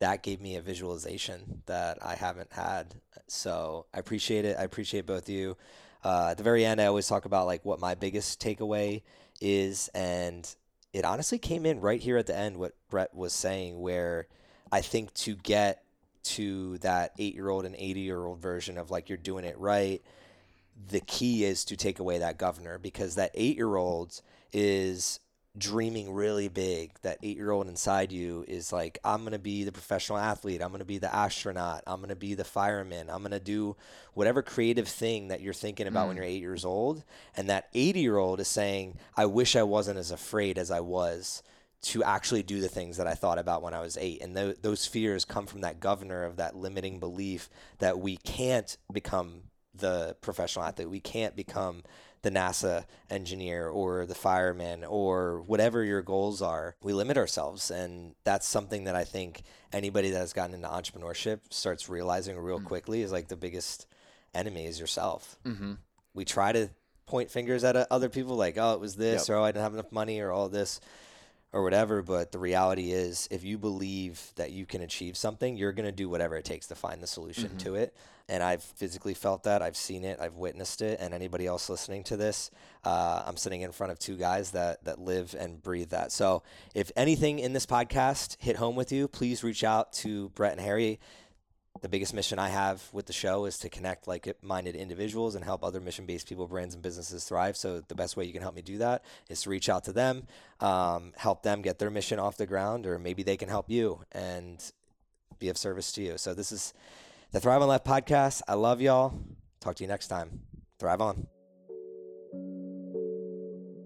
that 0.00 0.24
gave 0.24 0.40
me 0.40 0.56
a 0.56 0.60
visualization 0.60 1.62
that 1.66 1.98
I 2.04 2.16
haven't 2.16 2.52
had. 2.52 2.96
So 3.28 3.86
I 3.94 4.00
appreciate 4.00 4.44
it. 4.44 4.56
I 4.58 4.64
appreciate 4.64 5.06
both 5.06 5.28
of 5.28 5.28
you. 5.28 5.56
Uh, 6.02 6.30
at 6.32 6.36
the 6.36 6.42
very 6.42 6.64
end, 6.64 6.80
I 6.80 6.86
always 6.86 7.06
talk 7.06 7.26
about 7.26 7.46
like 7.46 7.64
what 7.64 7.78
my 7.78 7.94
biggest 7.94 8.40
takeaway 8.40 9.02
is, 9.40 9.88
and 9.94 10.52
it 10.92 11.04
honestly 11.04 11.38
came 11.38 11.64
in 11.64 11.80
right 11.80 12.00
here 12.00 12.16
at 12.16 12.26
the 12.26 12.36
end. 12.36 12.56
What 12.56 12.74
Brett 12.90 13.14
was 13.14 13.32
saying, 13.32 13.80
where 13.80 14.26
I 14.72 14.80
think 14.80 15.14
to 15.14 15.36
get 15.36 15.84
to 16.24 16.78
that 16.78 17.12
eight-year-old 17.20 17.66
and 17.66 17.76
eighty-year-old 17.78 18.40
version 18.40 18.78
of 18.78 18.90
like 18.90 19.08
you're 19.08 19.16
doing 19.16 19.44
it 19.44 19.56
right 19.60 20.02
the 20.90 21.00
key 21.00 21.44
is 21.44 21.64
to 21.64 21.76
take 21.76 22.00
away 22.00 22.18
that 22.18 22.36
governor 22.36 22.78
because 22.78 23.14
that 23.14 23.30
eight 23.34 23.56
year 23.56 23.76
old 23.76 24.20
is 24.52 25.20
dreaming 25.58 26.12
really 26.12 26.48
big. 26.48 26.92
That 27.02 27.18
eight 27.22 27.36
year 27.36 27.50
old 27.50 27.68
inside 27.68 28.12
you 28.12 28.44
is 28.46 28.72
like, 28.72 28.98
I'm 29.04 29.20
going 29.20 29.32
to 29.32 29.38
be 29.38 29.64
the 29.64 29.72
professional 29.72 30.18
athlete. 30.18 30.62
I'm 30.62 30.68
going 30.68 30.80
to 30.80 30.84
be 30.84 30.98
the 30.98 31.14
astronaut. 31.14 31.82
I'm 31.86 31.98
going 31.98 32.10
to 32.10 32.16
be 32.16 32.34
the 32.34 32.44
fireman. 32.44 33.08
I'm 33.10 33.22
going 33.22 33.30
to 33.32 33.40
do 33.40 33.76
whatever 34.14 34.42
creative 34.42 34.88
thing 34.88 35.28
that 35.28 35.40
you're 35.40 35.54
thinking 35.54 35.86
about 35.86 36.04
mm. 36.04 36.08
when 36.08 36.16
you're 36.16 36.26
eight 36.26 36.40
years 36.40 36.64
old. 36.64 37.04
And 37.36 37.48
that 37.48 37.68
80 37.74 38.00
year 38.00 38.16
old 38.16 38.40
is 38.40 38.48
saying, 38.48 38.98
I 39.16 39.26
wish 39.26 39.56
I 39.56 39.62
wasn't 39.62 39.98
as 39.98 40.10
afraid 40.10 40.58
as 40.58 40.70
I 40.70 40.80
was 40.80 41.42
to 41.82 42.02
actually 42.02 42.42
do 42.42 42.60
the 42.60 42.68
things 42.68 42.96
that 42.96 43.06
I 43.06 43.14
thought 43.14 43.38
about 43.38 43.62
when 43.62 43.74
I 43.74 43.80
was 43.80 43.96
eight. 43.98 44.22
And 44.22 44.34
th- 44.34 44.58
those 44.62 44.86
fears 44.86 45.24
come 45.24 45.46
from 45.46 45.60
that 45.60 45.78
governor 45.78 46.24
of 46.24 46.36
that 46.36 46.56
limiting 46.56 46.98
belief 46.98 47.48
that 47.78 47.98
we 47.98 48.16
can't 48.16 48.76
become 48.92 49.42
the 49.78 50.16
professional 50.20 50.64
athlete. 50.64 50.90
We 50.90 51.00
can't 51.00 51.36
become 51.36 51.82
the 52.22 52.30
NASA 52.30 52.84
engineer 53.08 53.68
or 53.68 54.04
the 54.04 54.14
fireman 54.14 54.84
or 54.84 55.42
whatever 55.42 55.84
your 55.84 56.02
goals 56.02 56.42
are. 56.42 56.74
We 56.82 56.92
limit 56.92 57.16
ourselves. 57.16 57.70
And 57.70 58.14
that's 58.24 58.48
something 58.48 58.84
that 58.84 58.96
I 58.96 59.04
think 59.04 59.42
anybody 59.72 60.10
that 60.10 60.18
has 60.18 60.32
gotten 60.32 60.54
into 60.54 60.68
entrepreneurship 60.68 61.40
starts 61.50 61.88
realizing 61.88 62.36
real 62.36 62.56
mm-hmm. 62.56 62.66
quickly 62.66 63.02
is 63.02 63.12
like 63.12 63.28
the 63.28 63.36
biggest 63.36 63.86
enemy 64.34 64.66
is 64.66 64.80
yourself. 64.80 65.38
Mm-hmm. 65.44 65.74
We 66.14 66.24
try 66.24 66.52
to 66.52 66.70
point 67.06 67.30
fingers 67.30 67.62
at 67.64 67.76
uh, 67.76 67.86
other 67.90 68.08
people 68.08 68.36
like, 68.36 68.58
oh, 68.58 68.74
it 68.74 68.80
was 68.80 68.96
this, 68.96 69.28
yep. 69.28 69.36
or 69.36 69.38
oh, 69.38 69.44
I 69.44 69.52
didn't 69.52 69.62
have 69.62 69.74
enough 69.74 69.92
money, 69.92 70.20
or 70.20 70.32
all 70.32 70.48
this 70.48 70.80
or 71.56 71.62
whatever. 71.62 72.02
But 72.02 72.32
the 72.32 72.38
reality 72.38 72.92
is, 72.92 73.28
if 73.30 73.42
you 73.42 73.56
believe 73.56 74.20
that 74.36 74.52
you 74.52 74.66
can 74.66 74.82
achieve 74.82 75.16
something, 75.16 75.56
you're 75.56 75.72
going 75.72 75.86
to 75.86 75.92
do 75.92 76.06
whatever 76.06 76.36
it 76.36 76.44
takes 76.44 76.66
to 76.66 76.74
find 76.74 77.02
the 77.02 77.06
solution 77.06 77.48
mm-hmm. 77.48 77.56
to 77.58 77.74
it. 77.76 77.96
And 78.28 78.42
I've 78.42 78.62
physically 78.62 79.14
felt 79.14 79.44
that. 79.44 79.62
I've 79.62 79.76
seen 79.76 80.04
it. 80.04 80.20
I've 80.20 80.34
witnessed 80.34 80.82
it. 80.82 80.98
And 81.00 81.14
anybody 81.14 81.46
else 81.46 81.70
listening 81.70 82.04
to 82.04 82.16
this, 82.18 82.50
uh, 82.84 83.22
I'm 83.24 83.38
sitting 83.38 83.62
in 83.62 83.72
front 83.72 83.90
of 83.90 83.98
two 83.98 84.16
guys 84.16 84.50
that 84.50 84.84
that 84.84 84.98
live 84.98 85.34
and 85.38 85.62
breathe 85.62 85.90
that. 85.90 86.12
So 86.12 86.42
if 86.74 86.92
anything 86.94 87.38
in 87.38 87.54
this 87.54 87.64
podcast 87.64 88.36
hit 88.38 88.56
home 88.56 88.76
with 88.76 88.92
you, 88.92 89.08
please 89.08 89.42
reach 89.42 89.64
out 89.64 89.94
to 89.94 90.28
Brett 90.30 90.52
and 90.52 90.60
Harry 90.60 91.00
the 91.86 91.90
biggest 91.90 92.14
mission 92.14 92.40
I 92.40 92.48
have 92.48 92.82
with 92.92 93.06
the 93.06 93.12
show 93.12 93.44
is 93.44 93.58
to 93.58 93.68
connect 93.68 94.08
like-minded 94.08 94.74
individuals 94.74 95.36
and 95.36 95.44
help 95.44 95.62
other 95.62 95.80
mission-based 95.80 96.28
people, 96.28 96.48
brands, 96.48 96.74
and 96.74 96.82
businesses 96.82 97.22
thrive. 97.22 97.56
So 97.56 97.80
the 97.80 97.94
best 97.94 98.16
way 98.16 98.24
you 98.24 98.32
can 98.32 98.42
help 98.42 98.56
me 98.56 98.62
do 98.62 98.78
that 98.78 99.04
is 99.28 99.42
to 99.42 99.50
reach 99.50 99.68
out 99.68 99.84
to 99.84 99.92
them, 99.92 100.24
um, 100.58 101.12
help 101.16 101.44
them 101.44 101.62
get 101.62 101.78
their 101.78 101.90
mission 101.90 102.18
off 102.18 102.38
the 102.38 102.46
ground, 102.46 102.86
or 102.86 102.98
maybe 102.98 103.22
they 103.22 103.36
can 103.36 103.48
help 103.48 103.70
you 103.70 104.00
and 104.10 104.72
be 105.38 105.48
of 105.48 105.56
service 105.56 105.92
to 105.92 106.02
you. 106.02 106.18
So 106.18 106.34
this 106.34 106.50
is 106.50 106.74
the 107.30 107.38
Thrive 107.38 107.62
on 107.62 107.68
Life 107.68 107.84
podcast. 107.84 108.42
I 108.48 108.54
love 108.54 108.80
y'all. 108.80 109.20
Talk 109.60 109.76
to 109.76 109.84
you 109.84 109.88
next 109.88 110.08
time. 110.08 110.40
Thrive 110.80 111.00
on. 111.00 111.28